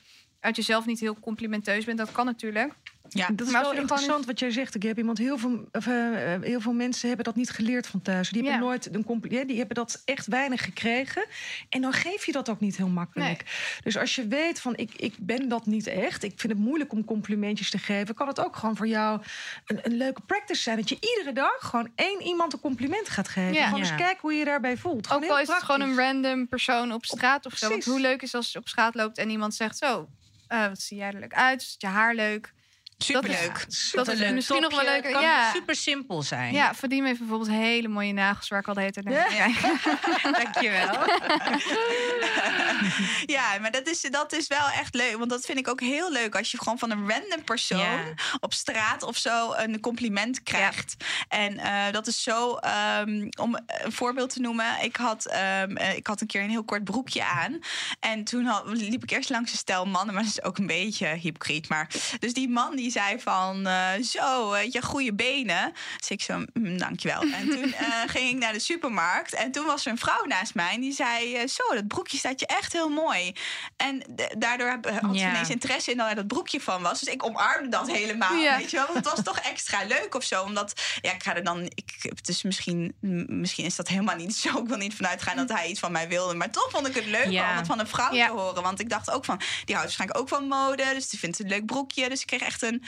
uit 0.44 0.56
jezelf 0.56 0.86
niet 0.86 1.00
heel 1.00 1.16
complimenteus 1.20 1.84
bent. 1.84 1.98
Dat 1.98 2.12
kan 2.12 2.24
natuurlijk. 2.24 2.72
Ja, 3.08 3.28
dat 3.32 3.46
is 3.46 3.52
maar 3.52 3.62
wel 3.62 3.72
interessant 3.72 4.20
is... 4.20 4.26
wat 4.26 4.38
jij 4.38 4.50
zegt. 4.50 4.74
Ik 4.74 4.82
heb 4.82 4.98
iemand 4.98 5.18
heel 5.18 5.38
veel, 5.38 5.68
of, 5.72 5.86
uh, 5.86 5.94
heel 6.40 6.60
veel 6.60 6.72
mensen 6.72 7.06
hebben 7.06 7.24
dat 7.24 7.36
niet 7.36 7.50
geleerd 7.50 7.86
van 7.86 8.02
thuis. 8.02 8.28
Die 8.28 8.42
hebben 8.42 8.60
ja. 8.60 8.66
nooit 8.66 8.94
een 8.94 9.04
compliment. 9.04 9.48
Die 9.48 9.56
hebben 9.56 9.76
dat 9.76 10.02
echt 10.04 10.26
weinig 10.26 10.64
gekregen. 10.64 11.26
En 11.68 11.80
dan 11.80 11.92
geef 11.92 12.26
je 12.26 12.32
dat 12.32 12.50
ook 12.50 12.60
niet 12.60 12.76
heel 12.76 12.88
makkelijk. 12.88 13.44
Nee. 13.44 13.82
Dus 13.82 13.96
als 13.96 14.14
je 14.14 14.26
weet 14.26 14.60
van 14.60 14.76
ik, 14.76 14.90
ik 14.96 15.14
ben 15.18 15.48
dat 15.48 15.66
niet 15.66 15.86
echt. 15.86 16.22
Ik 16.22 16.32
vind 16.36 16.52
het 16.52 16.62
moeilijk 16.62 16.92
om 16.92 17.04
complimentjes 17.04 17.70
te 17.70 17.78
geven. 17.78 18.14
Kan 18.14 18.28
het 18.28 18.44
ook 18.44 18.56
gewoon 18.56 18.76
voor 18.76 18.88
jou 18.88 19.20
een, 19.66 19.78
een 19.82 19.96
leuke 19.96 20.20
practice 20.20 20.62
zijn. 20.62 20.76
Dat 20.76 20.88
je 20.88 20.98
iedere 21.00 21.32
dag 21.32 21.56
gewoon 21.58 21.90
één 21.94 22.22
iemand 22.22 22.52
een 22.52 22.60
compliment 22.60 23.08
gaat 23.08 23.28
geven. 23.28 23.54
Ja. 23.54 23.64
Gewoon 23.64 23.80
eens 23.80 23.94
kijken 23.94 24.20
hoe 24.20 24.32
je, 24.32 24.38
je 24.38 24.44
daarbij 24.44 24.76
voelt. 24.76 25.06
Gewoon 25.06 25.24
ook 25.24 25.30
al 25.30 25.40
is 25.40 25.48
het 25.48 25.62
gewoon 25.62 25.80
een 25.80 25.96
random 25.96 26.48
persoon 26.48 26.92
op 26.92 27.04
straat 27.04 27.46
of 27.46 27.56
zo. 27.56 27.68
Want 27.68 27.84
hoe 27.84 28.00
leuk 28.00 28.22
is 28.22 28.34
als 28.34 28.52
je 28.52 28.58
op 28.58 28.68
straat 28.68 28.94
loopt 28.94 29.18
en 29.18 29.30
iemand 29.30 29.54
zegt 29.54 29.78
zo. 29.78 30.08
Uh, 30.54 30.66
wat 30.68 30.80
zie 30.80 30.96
jij 30.96 31.12
er 31.12 31.20
leuk 31.20 31.34
uit? 31.34 31.60
Is 31.60 31.74
je 31.78 31.86
haar 31.86 32.14
leuk? 32.14 32.52
Superleuk. 32.98 33.38
Dat 33.42 33.68
is 33.68 33.88
Superleuk 33.90 34.34
misschien 34.34 34.60
nog 34.60 34.74
wel 34.74 34.84
leuker. 34.84 35.10
kan 35.12 35.22
Ja. 35.22 35.52
super 35.52 35.74
simpel 35.76 36.22
zijn. 36.22 36.52
Ja, 36.52 36.74
Vadim 36.74 37.04
heeft 37.04 37.18
bijvoorbeeld 37.18 37.50
hele 37.50 37.88
mooie 37.88 38.12
nagels 38.12 38.48
waar 38.48 38.60
ik 38.60 38.68
al 38.68 38.74
de 38.74 38.80
hele 38.80 38.92
tijd 38.92 39.06
naar 39.06 39.24
kijk. 39.26 39.82
Dankjewel. 40.42 40.94
Ja, 43.36 43.58
maar 43.60 43.70
dat 43.70 43.88
is, 43.88 44.00
dat 44.00 44.32
is 44.32 44.46
wel 44.46 44.68
echt 44.68 44.94
leuk. 44.94 45.16
Want 45.16 45.30
dat 45.30 45.44
vind 45.44 45.58
ik 45.58 45.68
ook 45.68 45.80
heel 45.80 46.12
leuk. 46.12 46.34
Als 46.36 46.50
je 46.50 46.58
gewoon 46.58 46.78
van 46.78 46.90
een 46.90 47.08
random 47.10 47.44
persoon 47.44 47.78
Ja. 47.78 48.04
op 48.40 48.52
straat 48.54 49.02
of 49.02 49.16
zo 49.16 49.52
een 49.52 49.80
compliment 49.80 50.42
krijgt. 50.42 50.96
En 51.28 51.58
eh, 51.58 51.92
dat 51.92 52.06
is 52.06 52.22
zo, 52.22 52.54
ehm, 52.56 53.28
om 53.40 53.58
een 53.66 53.92
voorbeeld 53.92 54.30
te 54.32 54.40
noemen. 54.40 54.82
Ik 54.82 54.96
had, 54.96 55.26
ehm, 55.26 55.76
eh, 55.76 55.96
ik 55.96 56.06
had 56.06 56.20
een 56.20 56.26
keer 56.26 56.42
een 56.42 56.50
heel 56.50 56.64
kort 56.64 56.84
broekje 56.84 57.24
aan. 57.24 57.58
En 58.00 58.24
toen 58.24 58.44
had- 58.44 58.62
liep 58.66 59.02
ik 59.02 59.10
eerst 59.10 59.30
langs 59.30 59.52
een 59.52 59.58
stel 59.58 59.86
mannen. 59.86 60.14
Maar 60.14 60.22
dat 60.24 60.32
is 60.32 60.42
ook 60.42 60.58
een 60.58 60.66
beetje 60.66 61.06
hypocriet. 61.06 61.68
Maar, 61.68 61.88
dus 62.18 62.32
die 62.34 62.48
man 62.48 62.76
die 62.76 62.90
zei 62.90 63.20
van, 63.20 63.66
eh, 63.66 63.90
zo, 64.02 64.50
weet 64.50 64.72
je, 64.72 64.82
goede 64.82 65.14
benen. 65.14 65.72
Dus 65.98 66.08
ik 66.10 66.22
zo, 66.22 66.44
"Mm, 66.52 66.78
dankjewel. 66.78 67.22
En 67.34 67.48
toen 67.50 67.74
ging 68.06 68.30
ik 68.30 68.38
naar 68.38 68.52
de 68.52 68.58
supermarkt. 68.58 69.34
En 69.34 69.52
toen 69.52 69.66
was 69.66 69.84
er 69.84 69.90
een 69.92 69.98
vrouw 69.98 70.24
naast 70.24 70.54
mij. 70.54 70.72
En 70.74 70.80
die 70.80 70.92
zei, 70.92 71.46
zo, 71.48 71.62
dat 71.74 71.86
broekje 71.88 72.18
staat 72.18 72.40
je 72.40 72.46
echt 72.46 72.63
heel 72.72 72.88
mooi. 72.88 73.34
En 73.76 74.02
daardoor 74.38 74.68
heb, 74.68 74.90
had 74.90 75.16
ze 75.16 75.24
ineens 75.24 75.50
interesse 75.50 75.90
in 75.90 75.96
dat 75.96 76.16
dat 76.16 76.26
broekje 76.26 76.60
van 76.60 76.82
was. 76.82 77.00
Dus 77.00 77.08
ik 77.08 77.24
omarmde 77.24 77.68
dat 77.68 77.90
helemaal, 77.90 78.34
Ja. 78.34 78.56
weet 78.56 78.70
je 78.70 78.76
wel. 78.76 78.86
Want 78.86 78.98
het 78.98 79.14
was 79.14 79.24
toch 79.24 79.38
extra 79.38 79.84
leuk 79.84 80.14
of 80.14 80.24
zo. 80.24 80.42
Omdat, 80.42 80.80
ja, 81.00 81.12
ik 81.12 81.22
ga 81.22 81.34
er 81.34 81.44
dan... 81.44 81.62
Ik, 81.62 81.92
het 82.00 82.28
is 82.28 82.42
misschien, 82.42 82.94
misschien 83.26 83.64
is 83.64 83.76
dat 83.76 83.88
helemaal 83.88 84.16
niet 84.16 84.36
zo. 84.36 84.58
Ik 84.58 84.68
wil 84.68 84.76
niet 84.76 84.94
vanuit 84.94 85.22
gaan 85.22 85.36
dat 85.36 85.48
hij 85.48 85.68
iets 85.68 85.80
van 85.80 85.92
mij 85.92 86.08
wilde. 86.08 86.34
Maar 86.34 86.50
toch 86.50 86.70
vond 86.70 86.86
ik 86.86 86.94
het 86.94 87.06
leuk 87.06 87.26
om 87.26 87.56
het 87.56 87.66
van 87.66 87.78
een 87.78 87.86
vrouw 87.86 88.10
te 88.10 88.28
horen. 88.32 88.62
Want 88.62 88.80
ik 88.80 88.88
dacht 88.88 89.10
ook 89.10 89.24
van, 89.24 89.36
die 89.64 89.74
houdt 89.74 89.82
waarschijnlijk 89.82 90.20
ook 90.20 90.28
van 90.28 90.48
mode. 90.48 90.84
Dus 90.94 91.08
die 91.08 91.18
vindt 91.18 91.38
het 91.38 91.46
een 91.46 91.52
leuk 91.52 91.66
broekje. 91.66 92.08
Dus 92.08 92.20
ik 92.20 92.26
kreeg 92.26 92.42
echt 92.42 92.62
een, 92.62 92.82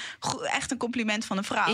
echt 0.44 0.70
een 0.70 0.78
compliment 0.78 1.24
van 1.24 1.36
een 1.36 1.44
vrouw. 1.44 1.68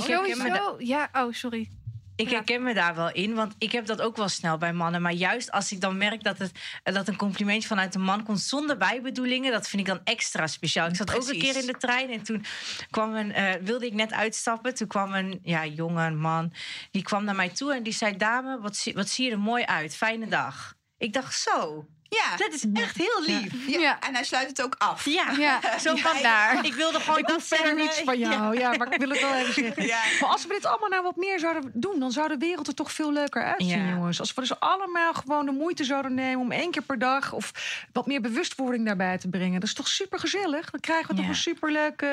Ik. 0.79 0.87
Ja, 0.87 1.09
oh, 1.13 1.33
sorry. 1.33 1.69
Ik 2.17 2.31
herken 2.31 2.63
me 2.63 2.75
daar 2.75 2.95
wel 2.95 3.13
in, 3.13 3.35
want 3.35 3.55
ik 3.59 3.73
heb 3.73 3.87
dat 3.87 4.01
ook 4.01 4.17
wel 4.17 4.29
snel 4.29 4.59
bij 4.59 4.73
mannen. 4.73 5.03
Maar 5.03 5.13
juist 5.13 5.51
als 5.51 5.73
ik 5.73 5.81
dan 5.81 5.97
merk 5.97 6.23
dat, 6.23 6.39
het, 6.39 6.53
dat 6.83 7.09
een 7.09 7.17
complimentje 7.17 7.69
vanuit 7.69 7.95
een 7.95 8.03
man 8.03 8.25
komt 8.25 8.41
zonder 8.41 8.77
bijbedoelingen, 8.77 9.53
dat 9.53 9.69
vind 9.69 9.83
ik 9.83 9.89
dan 9.89 10.01
extra 10.05 10.47
speciaal. 10.47 10.89
Ik 10.89 10.97
zat 10.97 11.15
ook 11.15 11.29
een 11.29 11.39
keer 11.39 11.57
in 11.57 11.67
de 11.67 11.77
trein 11.79 12.11
en 12.11 12.23
toen 12.23 12.45
kwam 12.91 13.15
een, 13.15 13.33
eh, 13.33 13.53
wilde 13.63 13.87
ik 13.87 13.93
net 13.93 14.13
uitstappen. 14.13 14.75
Toen 14.75 14.87
kwam 14.87 15.15
een 15.15 15.41
ja, 15.43 15.67
jonge 15.67 16.11
man, 16.11 16.53
die 16.91 17.03
kwam 17.03 17.25
naar 17.25 17.37
mij 17.37 17.49
toe 17.49 17.75
en 17.75 17.83
die 17.83 17.93
zei: 17.93 18.17
Dame, 18.17 18.61
wat, 18.61 18.77
zie- 18.77 18.95
wat 18.95 19.09
zie 19.09 19.25
je 19.25 19.31
er 19.31 19.39
mooi 19.39 19.65
uit. 19.65 19.97
Fijne 19.97 20.29
dag. 20.29 20.75
Ik 20.99 21.13
dacht 21.13 21.35
zo, 21.35 21.87
Ja. 22.13 22.37
dat 22.37 22.53
is 22.53 22.65
echt 22.73 22.97
heel 22.97 23.23
lief. 23.27 23.53
Ja. 23.67 23.81
Ja. 23.81 24.01
En 24.01 24.15
hij 24.15 24.25
sluit 24.25 24.49
het 24.49 24.63
ook 24.63 24.75
af. 24.79 25.05
Ja, 25.05 25.31
Ja, 25.39 25.79
zo 25.79 25.95
Ja, 25.95 26.03
van 26.03 26.17
ik- 26.17 26.23
daar. 26.23 26.65
Ik 26.65 26.75
wilde 26.75 27.01
gewoon 27.01 27.19
Ik 27.19 27.27
dat 27.27 27.37
hoef 27.37 27.45
verder 27.47 27.75
niets 27.75 28.01
van 28.05 28.19
jou. 28.19 28.59
Ja. 28.59 28.73
maar 28.77 28.93
ik 28.93 28.99
wil 29.01 29.09
het 29.09 29.21
wel 29.21 29.35
even 29.35 29.55
zeggen. 29.55 29.87
Ja. 29.87 30.01
Maar 30.21 30.31
als 30.31 30.47
we 30.47 30.53
dit 30.55 30.67
allemaal 30.67 30.89
nou 30.89 31.03
wat 31.03 31.17
meer 31.17 31.39
zouden 31.39 31.71
doen, 31.75 31.99
dan 32.01 32.11
zou 32.13 32.29
de 32.29 32.37
wereld 32.37 32.67
er 32.67 32.75
toch 32.75 32.93
veel 32.93 33.13
leuker 33.13 33.45
uitzien, 33.45 33.85
Ja. 33.87 33.93
jongens. 33.95 34.21
Als 34.21 34.35
we 34.35 34.41
dus 34.41 34.61
allemaal 34.61 35.15
gewoon 35.15 35.47
de 35.47 35.53
moeite 35.53 35.85
zouden 35.85 36.15
nemen 36.15 36.41
om 36.41 36.53
één 36.53 36.71
keer 36.71 36.83
per 36.83 36.99
dag 36.99 37.33
of 37.33 37.53
wat 37.93 38.07
meer 38.07 38.21
bewustwording 38.21 38.87
daarbij 38.87 39.19
te 39.19 39.29
brengen. 39.29 39.61
Dat 39.61 39.69
is 39.69 39.75
toch 39.75 39.89
super 39.89 40.19
gezellig? 40.19 40.71
Dan 40.71 40.81
krijgen 40.81 41.09
we 41.15 41.21
toch 41.21 41.29
een 41.31 41.35
superleuk 41.37 42.03
eh, 42.03 42.11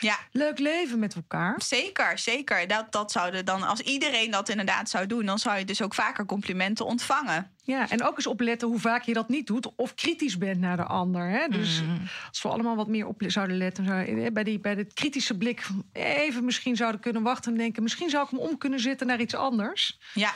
Ja. 0.00 0.16
leuk 0.32 0.58
leven 0.58 0.98
met 0.98 1.14
elkaar. 1.14 1.54
Zeker, 1.62 2.18
zeker. 2.18 2.68
Dat, 2.68 2.92
dat 2.92 3.12
zouden 3.12 3.44
dan, 3.44 3.62
als 3.62 3.80
iedereen 3.80 4.30
dat 4.30 4.48
inderdaad 4.48 4.88
zou 4.90 5.06
doen, 5.06 5.26
dan 5.26 5.38
zou 5.38 5.58
je 5.58 5.64
dus 5.64 5.82
ook 5.82 5.94
vaker 5.94 6.26
complimenten 6.26 6.84
ontvangen. 6.86 7.50
Ja, 7.70 7.90
en 7.90 8.02
ook 8.04 8.16
eens 8.16 8.26
opletten 8.26 8.68
hoe 8.68 8.78
vaak 8.78 9.02
je 9.02 9.12
dat 9.12 9.28
niet 9.28 9.46
doet 9.46 9.74
of 9.76 9.94
kritisch 9.94 10.38
bent 10.38 10.60
naar 10.60 10.76
de 10.76 10.84
ander. 10.84 11.28
Hè? 11.28 11.48
Dus 11.48 11.82
Mhm. 11.82 11.90
als 12.28 12.42
we 12.42 12.48
allemaal 12.48 12.76
wat 12.76 12.88
meer 12.88 13.06
op 13.06 13.22
zouden 13.26 13.56
letten, 13.56 14.06
eh, 14.06 14.32
bij, 14.32 14.44
die, 14.44 14.60
bij 14.60 14.74
de 14.74 14.84
kritische 14.84 15.36
blik 15.36 15.66
even 15.92 16.44
misschien 16.44 16.76
zouden 16.76 17.00
kunnen 17.00 17.22
wachten 17.22 17.52
en 17.52 17.58
denken: 17.58 17.82
misschien 17.82 18.10
zou 18.10 18.24
ik 18.24 18.30
hem 18.30 18.38
om 18.38 18.58
kunnen 18.58 18.80
zetten 18.80 19.06
naar 19.06 19.20
iets 19.20 19.34
anders. 19.34 19.98
Ja. 20.14 20.32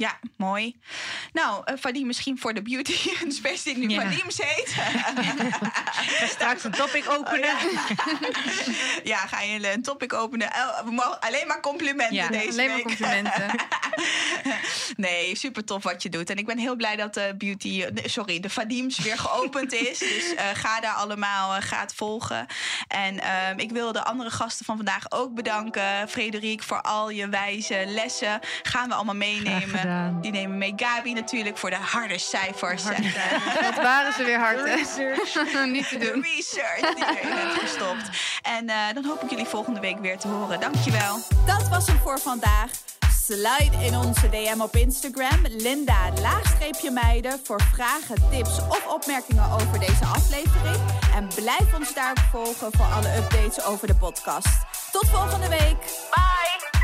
Ja, 0.00 0.18
mooi. 0.36 0.76
Nou, 1.32 1.62
uh, 1.72 1.78
Vadim, 1.78 2.06
misschien 2.06 2.38
voor 2.38 2.54
de 2.54 2.62
beauty, 2.62 2.94
een 3.24 3.32
space 3.32 3.64
die 3.64 3.76
nu 3.86 3.88
Ja. 3.88 4.00
Vadim's 4.02 4.38
heet. 4.42 4.74
straks 6.30 6.64
een 6.64 6.70
topic 6.70 7.08
openen. 7.10 7.54
ja, 9.04 9.16
ga 9.16 9.40
je 9.40 9.72
een 9.72 9.82
topic 9.82 10.12
openen. 10.12 10.52
Eh, 10.52 10.80
We 10.84 10.90
mogen 10.90 11.20
alleen 11.20 11.46
maar 11.46 11.60
complimenten 11.60 12.14
Ja, 12.16 12.28
deze 12.28 12.48
Alleen 12.50 12.66
maar 12.66 12.76
week. 12.76 12.84
complimenten. 12.86 13.50
Nee, 14.96 15.36
super 15.36 15.64
tof 15.64 15.82
wat 15.82 16.02
je 16.02 16.08
doet. 16.08 16.30
En 16.30 16.36
ik 16.36 16.46
ben 16.46 16.58
heel 16.58 16.76
blij 16.76 16.96
dat 16.96 17.14
de 17.14 17.34
beauty, 17.38 17.84
sorry, 18.04 18.40
de 18.40 18.50
Vadims 18.50 18.98
weer 18.98 19.18
geopend 19.18 19.72
is. 19.72 19.98
Dus 20.10 20.34
eh, 20.34 20.44
ga 20.54 20.80
daar 20.80 20.92
allemaal, 20.94 21.60
ga 21.60 21.80
het 21.80 21.94
volgen. 21.94 22.46
En 22.88 23.20
ehm, 23.20 23.58
ik 23.58 23.70
wil 23.70 23.92
de 23.92 24.04
andere 24.04 24.30
gasten 24.30 24.64
van 24.64 24.76
vandaag 24.76 25.10
ook 25.12 25.34
bedanken. 25.34 26.08
Frederik, 26.08 26.62
voor 26.62 26.80
al 26.82 27.10
je 27.10 27.28
wijze 27.28 27.84
lessen. 27.86 28.40
Gaan 28.62 28.88
we 28.88 28.94
allemaal 28.94 29.14
meenemen. 29.14 29.89
Gedaan. 29.90 30.20
Die 30.20 30.30
nemen 30.32 30.58
mee. 30.58 30.72
Gabi 30.76 31.12
natuurlijk 31.12 31.58
voor 31.58 31.70
de 31.70 31.76
harde 31.76 32.18
cijfers. 32.18 32.82
Wat 33.60 33.74
waren 33.82 34.12
ze 34.12 34.24
weer 34.24 34.38
hard, 34.38 34.58
hè? 34.58 34.76
Niet 35.66 35.88
te 35.88 35.98
De 35.98 36.10
doen. 36.12 36.22
research 36.36 36.94
die 36.94 37.04
erin 37.20 37.36
hebt 37.36 37.60
gestopt. 37.60 38.10
En 38.42 38.68
eh, 38.68 38.76
dan 38.94 39.04
hoop 39.04 39.22
ik 39.22 39.30
jullie 39.30 39.46
volgende 39.46 39.80
week 39.80 39.98
weer 39.98 40.18
te 40.18 40.28
horen. 40.28 40.60
Dankjewel. 40.60 41.18
Dat 41.46 41.68
was 41.68 41.86
hem 41.86 41.98
voor 41.98 42.18
vandaag. 42.18 42.70
Slide 43.22 43.84
in 43.86 43.96
onze 43.96 44.28
DM 44.28 44.60
op 44.60 44.76
Instagram, 44.76 45.40
Linda 45.48 46.10
laagstreepje 46.20 46.90
meiden, 46.90 47.40
voor 47.44 47.60
vragen, 47.74 48.16
tips 48.30 48.58
of 48.58 48.86
opmerkingen 48.86 49.50
over 49.50 49.78
deze 49.78 50.04
aflevering. 50.04 50.76
En 51.14 51.28
blijf 51.34 51.74
ons 51.74 51.94
daar 51.94 52.28
volgen 52.30 52.68
voor 52.72 52.86
alle 52.86 53.16
updates 53.16 53.64
over 53.64 53.86
de 53.86 53.94
podcast. 53.94 54.48
Tot 54.92 55.08
volgende 55.08 55.48
week. 55.48 55.78
Bye! 56.10 56.79